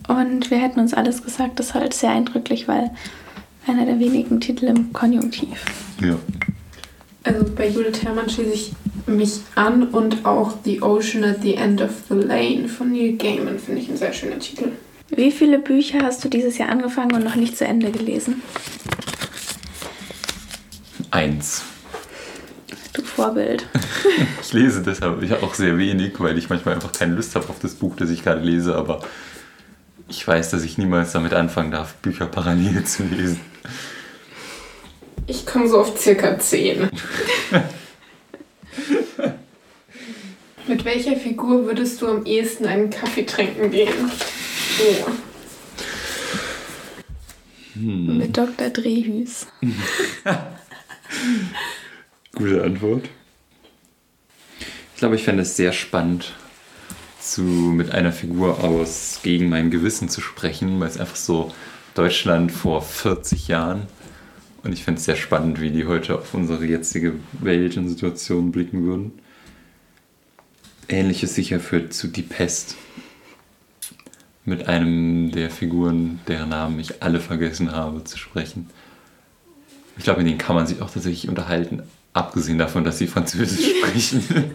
und 0.09 0.51
wir 0.51 0.59
hätten 0.59 0.81
uns 0.81 0.95
alles 0.95 1.23
gesagt, 1.23 1.59
das 1.59 1.69
ist 1.69 1.75
halt 1.75 1.95
sehr 1.95 2.11
eindrücklich, 2.11 2.69
weil 2.69 2.91
einer 3.67 3.87
der 3.87 3.99
wenigen 3.99 4.41
Titel 4.41 4.67
im 4.67 4.93
Konjunktiv. 4.93 5.65
Ja. 6.01 6.19
Also 7.25 7.45
bei 7.55 7.69
Judith 7.69 8.03
Herrmann 8.03 8.29
schließe 8.29 8.53
ich 8.53 8.73
mich 9.07 9.41
an 9.55 9.85
und 9.89 10.25
auch 10.27 10.55
The 10.65 10.83
Ocean 10.83 11.25
at 11.25 11.43
the 11.43 11.55
End 11.55 11.81
of 11.81 11.91
the 12.09 12.15
Lane 12.15 12.69
von 12.69 12.93
Neil 12.93 13.13
Gaiman 13.13 13.59
finde 13.59 13.81
ich 13.81 13.89
ein 13.89 13.97
sehr 13.97 14.13
schöner 14.13 14.39
Titel. 14.39 14.73
Wie 15.09 15.31
viele 15.31 15.59
Bücher 15.59 16.03
hast 16.03 16.25
du 16.25 16.29
dieses 16.29 16.59
Jahr 16.59 16.71
angefangen 16.71 17.13
und 17.13 17.23
noch 17.23 17.37
nicht 17.37 17.57
zu 17.57 17.65
Ende 17.65 17.91
gelesen? 17.91 18.43
Eins. 21.13 21.63
Du 22.95 23.03
Vorbild. 23.03 23.67
Ich 24.43 24.53
lese 24.53 24.83
deshalb 24.83 25.23
ich 25.23 25.33
auch 25.33 25.55
sehr 25.55 25.79
wenig, 25.79 26.21
weil 26.21 26.37
ich 26.37 26.51
manchmal 26.51 26.75
einfach 26.75 26.93
keine 26.93 27.15
Lust 27.15 27.35
habe 27.35 27.49
auf 27.49 27.59
das 27.61 27.75
Buch, 27.75 27.97
das 27.97 28.11
ich 28.11 28.23
gerade 28.23 28.43
lese, 28.43 28.77
aber 28.77 29.01
ich 30.09 30.29
weiß, 30.29 30.51
dass 30.51 30.63
ich 30.65 30.77
niemals 30.77 31.13
damit 31.13 31.33
anfangen 31.33 31.71
darf, 31.71 31.95
Bücher 31.95 32.27
parallel 32.27 32.85
zu 32.85 33.05
lesen. 33.05 33.41
Ich 35.27 35.47
komme 35.47 35.69
so 35.69 35.81
auf 35.81 35.99
circa 35.99 36.39
10. 36.39 36.91
Mit 40.67 40.85
welcher 40.85 41.17
Figur 41.17 41.65
würdest 41.65 42.03
du 42.03 42.09
am 42.09 42.27
ehesten 42.27 42.67
einen 42.67 42.91
Kaffee 42.91 43.25
trinken 43.25 43.71
gehen? 43.71 44.11
Oh. 44.81 45.07
Hm. 47.75 48.19
Mit 48.19 48.37
Dr. 48.37 48.69
Drehhüs. 48.69 49.47
Gute 52.35 52.63
Antwort. 52.63 53.09
Ich 54.95 54.99
glaube, 54.99 55.17
ich 55.17 55.25
fände 55.25 55.43
es 55.43 55.57
sehr 55.57 55.73
spannend, 55.73 56.35
zu, 57.21 57.43
mit 57.43 57.93
einer 57.93 58.13
Figur 58.13 58.63
aus 58.65 59.21
Gegen 59.23 59.49
mein 59.49 59.71
Gewissen 59.71 60.09
zu 60.09 60.21
sprechen, 60.21 60.81
weil 60.81 60.89
es 60.89 60.99
einfach 60.99 61.17
so 61.17 61.53
Deutschland 61.95 62.53
vor 62.53 62.83
40 62.83 63.49
Jahren 63.49 63.87
und 64.63 64.73
ich 64.73 64.85
fände 64.85 64.99
es 64.99 65.05
sehr 65.05 65.17
spannend, 65.17 65.61
wie 65.61 65.71
die 65.71 65.87
heute 65.87 66.19
auf 66.19 66.35
unsere 66.35 66.65
jetzige 66.65 67.15
Welt 67.33 67.77
und 67.77 67.89
Situation 67.89 68.53
blicken 68.53 68.85
würden. 68.85 69.13
Ähnliches 70.89 71.35
sicher 71.35 71.59
führt 71.59 71.93
zu 71.93 72.09
Die 72.09 72.23
Pest 72.23 72.77
mit 74.45 74.69
einem 74.69 75.31
der 75.31 75.51
Figuren, 75.51 76.21
deren 76.27 76.51
Namen 76.51 76.79
ich 76.81 77.03
alle 77.03 77.21
vergessen 77.21 77.73
habe 77.73 78.05
zu 78.05 78.19
sprechen. 78.19 78.69
Ich 79.97 80.05
glaube, 80.05 80.21
in 80.21 80.27
denen 80.27 80.39
kann 80.39 80.57
man 80.57 80.67
sich 80.67 80.81
auch 80.81 80.91
tatsächlich 80.91 81.29
unterhalten, 81.29 81.83
abgesehen 82.13 82.59
davon, 82.59 82.85
dass 82.85 82.99
sie 82.99 83.07
Französisch 83.07 83.77
sprechen. 83.79 84.55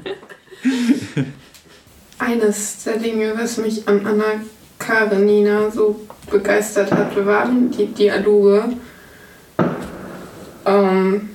Eines 2.19 2.83
der 2.83 2.97
Dinge, 2.97 3.33
was 3.38 3.57
mich 3.57 3.88
an 3.88 4.05
Anna 4.05 4.41
Karenina 4.79 5.69
so 5.71 5.99
begeistert 6.29 6.91
hat, 6.91 7.25
waren 7.25 7.71
die 7.71 7.88
Dialoge. 7.88 8.63
Ähm, 10.65 11.29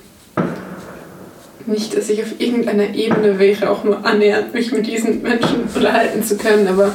nicht, 1.65 1.95
dass 1.95 2.09
ich 2.09 2.21
auf 2.21 2.39
irgendeiner 2.39 2.93
Ebene 2.93 3.39
wäre, 3.39 3.69
auch 3.69 3.83
nur 3.83 4.05
annähernd 4.05 4.53
mich 4.53 4.71
mit 4.71 4.85
diesen 4.85 5.21
Menschen 5.21 5.63
unterhalten 5.63 6.23
zu 6.23 6.37
können, 6.37 6.67
aber 6.67 6.93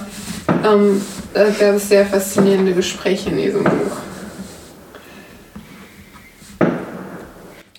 ähm, 0.64 1.00
da 1.32 1.48
gab 1.48 1.76
es 1.76 1.88
sehr 1.88 2.04
faszinierende 2.04 2.74
Gespräche 2.74 3.30
in 3.30 3.38
diesem 3.38 3.64
Buch. 3.64 4.07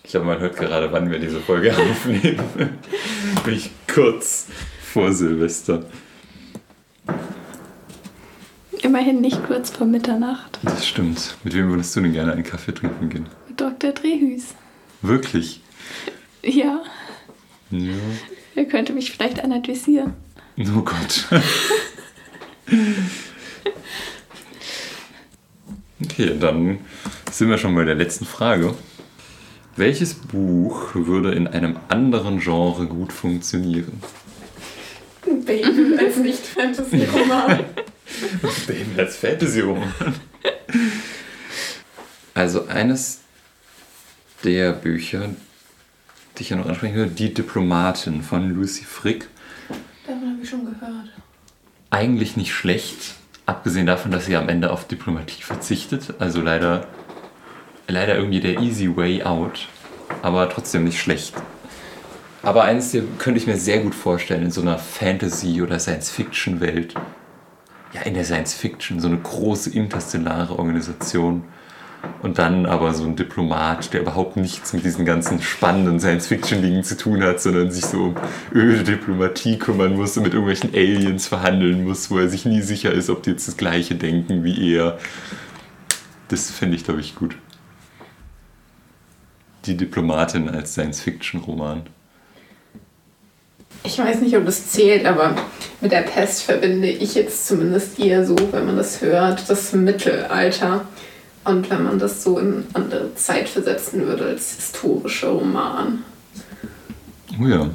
Ich 0.10 0.14
glaube, 0.14 0.26
man 0.26 0.40
hört 0.40 0.58
gerade, 0.58 0.92
wann 0.92 1.12
wir 1.12 1.20
diese 1.20 1.40
Folge 1.40 1.72
aufnehmen. 1.78 2.44
Bin 3.46 3.54
ich 3.54 3.70
kurz 3.94 4.48
vor 4.82 5.14
Silvester. 5.14 5.86
Immerhin 8.82 9.22
nicht 9.22 9.46
kurz 9.46 9.70
vor 9.70 9.86
Mitternacht. 9.86 10.58
Das 10.64 10.88
stimmt. 10.88 11.38
Mit 11.44 11.54
wem 11.54 11.70
würdest 11.70 11.96
du 11.96 12.02
denn 12.02 12.14
gerne 12.14 12.34
einen 12.34 12.42
Kaffee 12.42 12.72
trinken 12.74 13.10
gehen? 13.10 13.28
Mit 13.50 13.62
Dr. 13.62 13.92
Drehhüs. 13.92 14.56
Wirklich? 15.04 15.62
Ja. 16.42 16.82
Ja. 17.70 17.94
Er 18.56 18.66
könnte 18.66 18.94
mich 18.94 19.12
vielleicht 19.12 19.44
analysieren. 19.44 20.16
Oh 20.76 20.82
Gott. 20.82 21.28
Okay, 26.02 26.34
dann 26.40 26.80
sind 27.30 27.50
wir 27.50 27.58
schon 27.58 27.76
bei 27.76 27.84
der 27.84 27.96
letzten 27.96 28.26
Frage. 28.26 28.74
Welches 29.76 30.14
Buch 30.14 30.94
würde 30.96 31.32
in 31.34 31.48
einem 31.48 31.78
anderen 31.88 32.40
Genre 32.40 32.86
gut 32.88 33.14
funktionieren? 33.14 34.02
Baby 35.26 35.98
als 35.98 36.18
Nicht-Fantasy-Roman. 36.18 37.60
Baby 38.68 39.00
als 39.00 39.16
Fantasy-Roman. 39.18 39.94
Also 42.34 42.68
eines 42.68 43.20
der 44.44 44.74
Bücher, 44.74 45.30
die 46.38 46.44
ich 46.44 46.50
ja 46.50 46.58
noch 46.58 46.68
ansprechen 46.68 46.96
würde, 46.96 47.12
Die 47.12 47.34
Diplomatin 47.34 48.22
von 48.22 48.50
Lucy 48.54 48.84
Frick. 48.84 49.28
Davon 50.06 50.30
habe 50.32 50.40
ich 50.42 50.50
schon 50.50 50.66
gehört. 50.66 51.10
Eigentlich 51.92 52.38
nicht 52.38 52.54
schlecht, 52.54 53.16
abgesehen 53.46 53.86
davon, 53.86 54.12
dass 54.12 54.26
sie 54.26 54.36
am 54.36 54.48
Ende 54.50 54.72
auf 54.72 54.88
Diplomatie 54.88 55.42
verzichtet. 55.42 56.14
Also 56.20 56.42
leider, 56.42 56.88
leider 57.90 58.16
irgendwie 58.16 58.40
der 58.40 58.60
easy 58.60 58.96
way 58.96 59.24
out, 59.24 59.68
aber 60.22 60.50
trotzdem 60.50 60.84
nicht 60.84 61.00
schlecht. 61.00 61.34
Aber 62.42 62.68
hier 62.68 63.04
könnte 63.18 63.40
ich 63.40 63.48
mir 63.48 63.58
sehr 63.58 63.80
gut 63.80 63.94
vorstellen, 63.94 64.44
in 64.44 64.52
so 64.52 64.62
einer 64.62 64.78
Fantasy- 64.78 65.62
oder 65.62 65.78
Science-Fiction-Welt. 65.78 66.94
Ja, 67.94 68.02
in 68.02 68.14
der 68.14 68.24
Science-Fiction, 68.24 69.00
so 69.00 69.08
eine 69.08 69.18
große 69.18 69.72
interstellare 69.72 70.58
Organisation. 70.58 71.44
Und 72.22 72.38
dann 72.38 72.66
aber 72.66 72.94
so 72.94 73.04
ein 73.04 73.18
Diplomat, 73.18 73.94
der 73.94 74.02
überhaupt 74.02 74.38
nichts 74.38 74.72
mit 74.72 74.86
diesen 74.86 75.06
ganzen 75.06 75.42
spannenden 75.42 76.00
Science-Fiction-Dingen 76.00 76.86
zu 76.86 76.96
tun 76.96 77.22
hat, 77.24 77.42
sondern 77.42 77.72
sich 77.72 77.86
so 77.86 77.98
um 77.98 78.16
öde 78.54 78.84
Diplomatie 78.84 79.58
kümmern 79.58 79.98
muss 79.98 80.16
und 80.16 80.24
mit 80.24 80.34
irgendwelchen 80.34 80.74
Aliens 80.74 81.28
verhandeln 81.28 81.84
muss, 81.84 82.10
wo 82.10 82.20
er 82.20 82.30
sich 82.30 82.46
nie 82.46 82.62
sicher 82.62 82.94
ist, 82.94 83.10
ob 83.10 83.24
die 83.24 83.32
jetzt 83.32 83.50
das 83.50 83.58
Gleiche 83.58 83.96
denken 83.96 84.46
wie 84.46 84.74
er. 84.74 84.98
Das 86.30 86.50
finde 86.52 86.78
ich, 86.78 86.86
glaube 86.86 87.02
ich, 87.02 87.16
gut. 87.16 87.36
Die 89.66 89.76
Diplomatin 89.76 90.50
als 90.50 90.74
Science-Fiction-Roman. 90.74 91.84
Ich 93.84 93.98
weiß 93.98 94.22
nicht, 94.22 94.36
ob 94.36 94.46
das 94.46 94.70
zählt, 94.70 95.06
aber 95.06 95.36
mit 95.82 95.92
der 95.92 96.02
Pest 96.02 96.44
verbinde 96.44 96.90
ich 96.90 97.16
jetzt 97.16 97.48
zumindest 97.48 98.00
eher 98.00 98.26
so, 98.26 98.36
wenn 98.52 98.66
man 98.66 98.78
das 98.78 99.02
hört, 99.02 99.50
das 99.50 99.74
Mittelalter. 99.74 100.86
Und 101.46 101.70
wenn 101.70 101.84
man 101.84 102.00
das 102.00 102.24
so 102.24 102.38
in 102.38 102.66
andere 102.74 103.16
Zeit 103.16 103.48
versetzen 103.48 104.06
würde 104.06 104.26
als 104.26 104.56
historischer 104.56 105.30
Roman. 105.30 106.04
Oh 107.40 107.48
ja. 107.48 107.70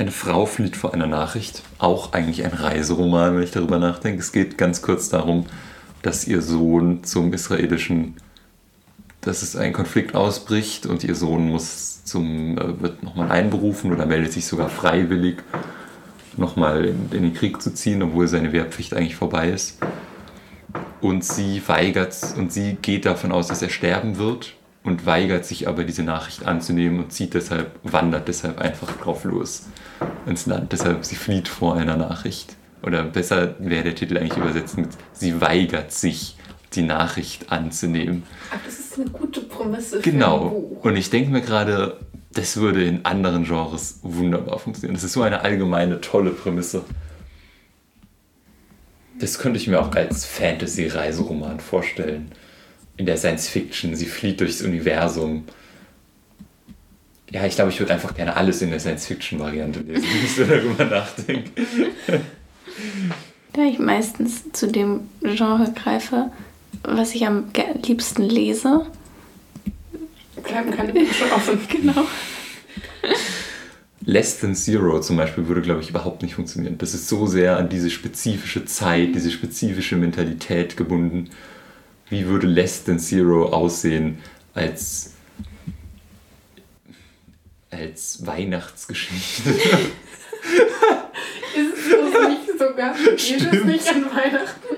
Eine 0.00 0.12
Frau 0.12 0.46
flieht 0.46 0.78
vor 0.78 0.94
einer 0.94 1.06
Nachricht. 1.06 1.62
Auch 1.76 2.14
eigentlich 2.14 2.42
ein 2.46 2.54
Reiseroman, 2.54 3.36
wenn 3.36 3.42
ich 3.42 3.50
darüber 3.50 3.78
nachdenke. 3.78 4.20
Es 4.20 4.32
geht 4.32 4.56
ganz 4.56 4.80
kurz 4.80 5.10
darum, 5.10 5.44
dass 6.00 6.26
ihr 6.26 6.40
Sohn 6.40 7.04
zum 7.04 7.34
israelischen, 7.34 8.14
dass 9.20 9.42
es 9.42 9.56
ein 9.56 9.74
Konflikt 9.74 10.14
ausbricht 10.14 10.86
und 10.86 11.04
ihr 11.04 11.14
Sohn 11.14 11.50
muss 11.50 12.02
zum, 12.04 12.56
äh, 12.56 12.80
wird 12.80 13.02
nochmal 13.02 13.30
einberufen 13.30 13.92
oder 13.92 14.06
meldet 14.06 14.32
sich 14.32 14.46
sogar 14.46 14.70
freiwillig, 14.70 15.42
nochmal 16.38 16.86
in, 16.86 17.10
in 17.12 17.22
den 17.22 17.34
Krieg 17.34 17.60
zu 17.60 17.74
ziehen, 17.74 18.02
obwohl 18.02 18.26
seine 18.26 18.54
Wehrpflicht 18.54 18.94
eigentlich 18.94 19.16
vorbei 19.16 19.50
ist. 19.50 19.80
Und 21.02 21.26
sie 21.26 21.60
weigert 21.66 22.16
und 22.38 22.54
sie 22.54 22.78
geht 22.80 23.04
davon 23.04 23.32
aus, 23.32 23.48
dass 23.48 23.60
er 23.60 23.68
sterben 23.68 24.16
wird 24.16 24.54
und 24.82 25.04
weigert 25.06 25.44
sich 25.44 25.68
aber 25.68 25.84
diese 25.84 26.02
Nachricht 26.02 26.46
anzunehmen 26.46 27.00
und 27.00 27.12
zieht 27.12 27.34
deshalb, 27.34 27.72
wandert 27.82 28.28
deshalb 28.28 28.58
einfach 28.60 28.90
drauf 28.98 29.24
los 29.24 29.66
ins 30.26 30.46
Land. 30.46 30.72
Deshalb 30.72 31.04
sie 31.04 31.16
flieht 31.16 31.48
vor 31.48 31.74
einer 31.76 31.96
Nachricht. 31.96 32.56
Oder 32.82 33.02
besser 33.04 33.56
wäre 33.58 33.84
der 33.84 33.94
Titel 33.94 34.16
eigentlich 34.16 34.38
übersetzt 34.38 34.78
mit 34.78 34.88
Sie 35.12 35.40
weigert 35.40 35.92
sich, 35.92 36.36
die 36.72 36.82
Nachricht 36.82 37.52
anzunehmen. 37.52 38.22
Aber 38.50 38.60
das 38.64 38.78
ist 38.78 38.98
eine 38.98 39.10
gute 39.10 39.42
Prämisse 39.42 40.00
Genau. 40.00 40.38
für 40.38 40.44
ein 40.44 40.50
Buch. 40.50 40.84
Und 40.84 40.96
ich 40.96 41.10
denke 41.10 41.30
mir 41.30 41.40
gerade, 41.42 41.98
das 42.32 42.56
würde 42.56 42.84
in 42.84 43.04
anderen 43.04 43.44
Genres 43.44 43.98
wunderbar 44.02 44.58
funktionieren. 44.60 44.94
Das 44.94 45.04
ist 45.04 45.12
so 45.14 45.22
eine 45.22 45.40
allgemeine 45.42 46.00
tolle 46.00 46.30
Prämisse. 46.30 46.84
Das 49.18 49.38
könnte 49.38 49.58
ich 49.58 49.66
mir 49.68 49.80
auch 49.80 49.94
als 49.94 50.24
Fantasy-Reiseroman 50.24 51.60
vorstellen. 51.60 52.30
In 53.00 53.06
der 53.06 53.16
Science 53.16 53.48
Fiction, 53.48 53.96
sie 53.96 54.04
flieht 54.04 54.42
durchs 54.42 54.60
Universum. 54.60 55.44
Ja, 57.30 57.46
ich 57.46 57.54
glaube, 57.54 57.70
ich 57.70 57.80
würde 57.80 57.94
einfach 57.94 58.14
gerne 58.14 58.36
alles 58.36 58.60
in 58.60 58.68
der 58.68 58.78
Science 58.78 59.06
Fiction-Variante 59.06 59.80
lesen, 59.80 60.04
wenn 60.12 60.22
ich 60.22 60.36
so 60.36 60.44
darüber 60.44 60.84
nachdenke. 60.84 61.50
Da 63.54 63.62
ich 63.62 63.78
meistens 63.78 64.52
zu 64.52 64.66
dem 64.66 65.08
Genre 65.22 65.72
greife, 65.74 66.30
was 66.82 67.14
ich 67.14 67.26
am 67.26 67.44
liebsten 67.86 68.24
lese. 68.24 68.84
Bleiben 70.44 70.70
keine 70.70 70.92
Wünsche 70.92 71.24
offen. 71.34 71.58
Genau. 71.70 72.04
Less 74.04 74.40
Than 74.40 74.54
Zero 74.54 75.00
zum 75.00 75.16
Beispiel 75.16 75.48
würde, 75.48 75.62
glaube 75.62 75.80
ich, 75.80 75.88
überhaupt 75.88 76.20
nicht 76.20 76.34
funktionieren. 76.34 76.76
Das 76.76 76.92
ist 76.92 77.08
so 77.08 77.26
sehr 77.26 77.56
an 77.56 77.70
diese 77.70 77.88
spezifische 77.88 78.66
Zeit, 78.66 79.14
diese 79.14 79.30
spezifische 79.30 79.96
Mentalität 79.96 80.76
gebunden. 80.76 81.30
Wie 82.10 82.26
würde 82.26 82.46
Less 82.48 82.84
Than 82.84 82.98
Zero 82.98 83.46
aussehen 83.46 84.18
als, 84.52 85.14
als 87.70 88.26
Weihnachtsgeschichte? 88.26 89.50
Ist 91.56 91.76
es 91.76 92.12
so 92.12 92.28
nicht 92.28 92.58
sogar? 92.58 92.94
Geht 92.94 93.52
es 93.52 93.64
nicht 93.64 93.88
an 93.88 94.04
Weihnachten? 94.06 94.76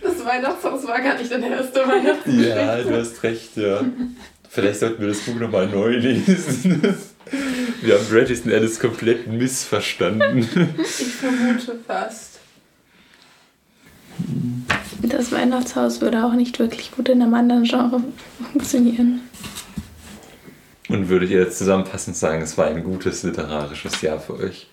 Das 0.00 0.24
Weihnachtshaus 0.24 0.86
war 0.86 1.00
gar 1.00 1.18
nicht 1.18 1.30
deine 1.30 1.50
erste 1.50 1.80
Weihnachtsgeschichte. 1.80 2.48
ja, 2.48 2.82
du 2.82 2.96
hast 2.96 3.22
recht, 3.24 3.56
ja. 3.56 3.84
Vielleicht 4.48 4.78
sollten 4.80 5.00
wir 5.00 5.08
das 5.08 5.18
Buch 5.18 5.34
nochmal 5.34 5.66
neu 5.66 5.96
lesen. 5.96 6.80
Wir 7.82 7.98
haben 7.98 8.16
Easton 8.16 8.52
Ellis 8.52 8.78
komplett 8.78 9.26
missverstanden. 9.26 10.48
Ich 10.78 11.14
vermute 11.14 11.78
fast. 11.86 12.38
Das 15.16 15.30
Weihnachtshaus 15.30 16.00
würde 16.00 16.24
auch 16.24 16.32
nicht 16.32 16.58
wirklich 16.58 16.90
gut 16.90 17.08
in 17.08 17.22
einem 17.22 17.34
anderen 17.34 17.62
Genre 17.62 18.02
funktionieren. 18.50 19.20
Und 20.88 21.08
würdet 21.08 21.30
ihr 21.30 21.38
jetzt 21.38 21.58
zusammenfassend 21.58 22.16
sagen, 22.16 22.42
es 22.42 22.58
war 22.58 22.66
ein 22.66 22.82
gutes 22.82 23.22
literarisches 23.22 24.02
Jahr 24.02 24.18
für 24.18 24.34
euch? 24.34 24.66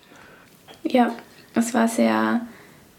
Ja, 0.82 1.12
es 1.54 1.72
war 1.74 1.86
sehr 1.86 2.40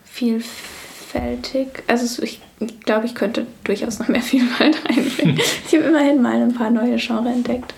vielfältig. 0.06 1.84
Also 1.88 2.24
ich 2.24 2.39
glaube, 2.86 3.08
ich 3.08 3.14
könnte 3.14 3.46
durchaus 3.66 4.00
noch 4.00 4.08
mehr 4.08 4.22
Vielfalt 4.22 4.78
reinbringen. 4.86 5.38
ich 5.68 5.76
habe 5.76 5.84
immerhin 5.89 6.22
mal 6.22 6.41
ein 6.41 6.54
paar 6.54 6.70
neue 6.70 6.96
Genres 6.96 7.36
entdeckt 7.36 7.74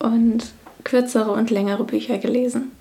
und 0.00 0.50
kürzere 0.82 1.30
und 1.30 1.50
längere 1.50 1.84
Bücher 1.84 2.18
gelesen. 2.18 2.72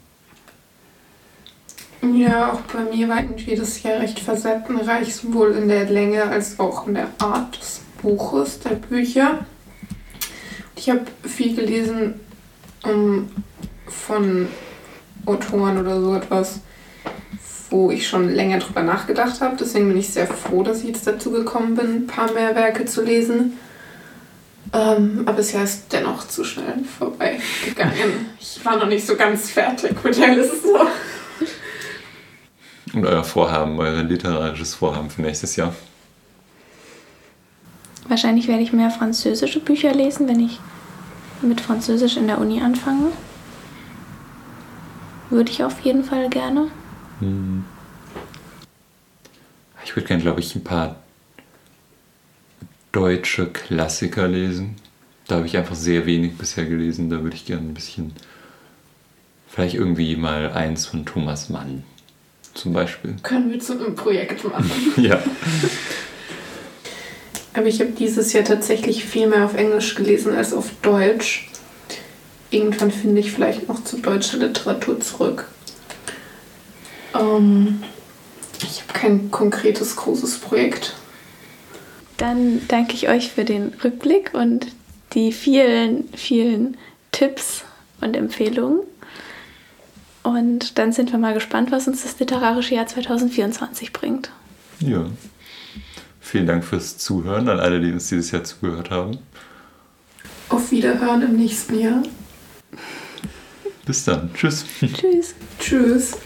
Ja, 2.01 2.53
auch 2.53 2.61
bei 2.61 2.95
mir 2.95 3.09
war 3.09 3.17
irgendwie 3.17 3.55
das 3.55 3.83
Jahr 3.83 3.99
recht 3.99 4.19
facettenreich, 4.19 5.13
sowohl 5.13 5.51
in 5.51 5.67
der 5.67 5.85
Länge 5.85 6.23
als 6.23 6.59
auch 6.59 6.87
in 6.87 6.93
der 6.93 7.07
Art 7.19 7.59
des 7.59 7.81
Buches, 8.01 8.59
der 8.61 8.75
Bücher. 8.75 9.45
Ich 10.75 10.89
habe 10.89 11.01
viel 11.23 11.55
gelesen 11.55 12.21
um, 12.85 13.29
von 13.87 14.47
Autoren 15.25 15.77
oder 15.77 15.99
so 15.99 16.15
etwas, 16.15 16.61
wo 17.69 17.91
ich 17.91 18.07
schon 18.07 18.29
länger 18.29 18.59
drüber 18.59 18.81
nachgedacht 18.81 19.41
habe. 19.41 19.57
Deswegen 19.59 19.89
bin 19.89 19.97
ich 19.97 20.09
sehr 20.09 20.27
froh, 20.27 20.63
dass 20.63 20.79
ich 20.79 20.87
jetzt 20.87 21.05
dazu 21.05 21.31
gekommen 21.31 21.75
bin, 21.75 21.95
ein 21.95 22.07
paar 22.07 22.31
mehr 22.31 22.55
Werke 22.55 22.85
zu 22.85 23.03
lesen. 23.03 23.57
Ähm, 24.71 25.23
aber 25.25 25.39
es 25.39 25.53
ist 25.53 25.91
dennoch 25.91 26.27
zu 26.27 26.43
schnell 26.43 26.83
vorbeigegangen. 26.97 28.29
Ich 28.39 28.63
war 28.63 28.77
noch 28.77 28.87
nicht 28.87 29.05
so 29.05 29.15
ganz 29.15 29.49
fertig 29.49 30.01
mit 30.03 30.17
der 30.17 30.35
Liste. 30.35 30.67
Und 32.93 33.05
euer 33.05 33.23
Vorhaben, 33.23 33.77
euer 33.79 34.03
literarisches 34.03 34.73
Vorhaben 34.75 35.09
für 35.09 35.21
nächstes 35.21 35.55
Jahr? 35.55 35.75
Wahrscheinlich 38.07 38.47
werde 38.47 38.63
ich 38.63 38.73
mehr 38.73 38.89
französische 38.89 39.59
Bücher 39.59 39.93
lesen, 39.93 40.27
wenn 40.27 40.39
ich 40.39 40.59
mit 41.41 41.61
Französisch 41.61 42.17
in 42.17 42.27
der 42.27 42.39
Uni 42.39 42.61
anfange. 42.61 43.11
Würde 45.29 45.51
ich 45.51 45.63
auf 45.63 45.79
jeden 45.81 46.03
Fall 46.03 46.29
gerne. 46.29 46.69
Hm. 47.19 47.63
Ich 49.85 49.95
würde 49.95 50.07
gerne, 50.07 50.23
glaube 50.23 50.39
ich, 50.39 50.55
ein 50.55 50.63
paar 50.63 50.95
deutsche 52.91 53.47
Klassiker 53.47 54.27
lesen. 54.27 54.75
Da 55.27 55.35
habe 55.35 55.45
ich 55.45 55.55
einfach 55.55 55.75
sehr 55.75 56.07
wenig 56.07 56.35
bisher 56.37 56.65
gelesen. 56.65 57.11
Da 57.11 57.21
würde 57.21 57.35
ich 57.35 57.45
gerne 57.45 57.67
ein 57.67 57.75
bisschen, 57.75 58.13
vielleicht 59.47 59.75
irgendwie 59.75 60.15
mal 60.15 60.51
eins 60.51 60.87
von 60.87 61.05
Thomas 61.05 61.49
Mann 61.49 61.83
zum 62.59 62.73
Beispiel. 62.73 63.15
Können 63.23 63.51
wir 63.51 63.59
zu 63.59 63.73
einem 63.73 63.95
Projekt 63.95 64.43
machen. 64.43 64.71
ja. 64.97 65.21
Aber 67.53 67.65
ich 67.65 67.79
habe 67.79 67.91
dieses 67.91 68.33
Jahr 68.33 68.43
tatsächlich 68.43 69.05
viel 69.05 69.27
mehr 69.27 69.45
auf 69.45 69.55
Englisch 69.55 69.95
gelesen 69.95 70.35
als 70.35 70.53
auf 70.53 70.69
Deutsch. 70.81 71.49
Irgendwann 72.51 72.91
finde 72.91 73.21
ich 73.21 73.31
vielleicht 73.31 73.67
noch 73.67 73.83
zu 73.83 73.97
deutscher 73.97 74.37
Literatur 74.37 74.99
zurück. 74.99 75.47
Ähm, 77.15 77.83
ich 78.61 78.81
habe 78.81 78.93
kein 78.93 79.31
konkretes 79.31 79.95
großes 79.95 80.39
Projekt. 80.39 80.95
Dann 82.17 82.61
danke 82.67 82.93
ich 82.93 83.07
euch 83.07 83.31
für 83.31 83.45
den 83.45 83.73
Rückblick 83.83 84.33
und 84.33 84.67
die 85.13 85.31
vielen, 85.31 86.09
vielen 86.13 86.77
Tipps 87.11 87.63
und 88.01 88.15
Empfehlungen. 88.15 88.81
Und 90.23 90.77
dann 90.77 90.91
sind 90.91 91.11
wir 91.11 91.19
mal 91.19 91.33
gespannt, 91.33 91.71
was 91.71 91.87
uns 91.87 92.03
das 92.03 92.19
literarische 92.19 92.75
Jahr 92.75 92.87
2024 92.87 93.93
bringt. 93.93 94.31
Ja. 94.79 95.05
Vielen 96.19 96.45
Dank 96.45 96.63
fürs 96.63 96.97
Zuhören 96.97 97.49
an 97.49 97.59
alle, 97.59 97.79
die 97.79 97.91
uns 97.91 98.09
dieses 98.09 98.31
Jahr 98.31 98.43
zugehört 98.43 98.91
haben. 98.91 99.17
Auf 100.49 100.71
Wiederhören 100.71 101.21
im 101.21 101.37
nächsten 101.37 101.79
Jahr. 101.79 102.03
Bis 103.85 104.03
dann. 104.05 104.31
Tschüss. 104.33 104.65
Tschüss. 104.79 105.33
Tschüss. 105.59 106.17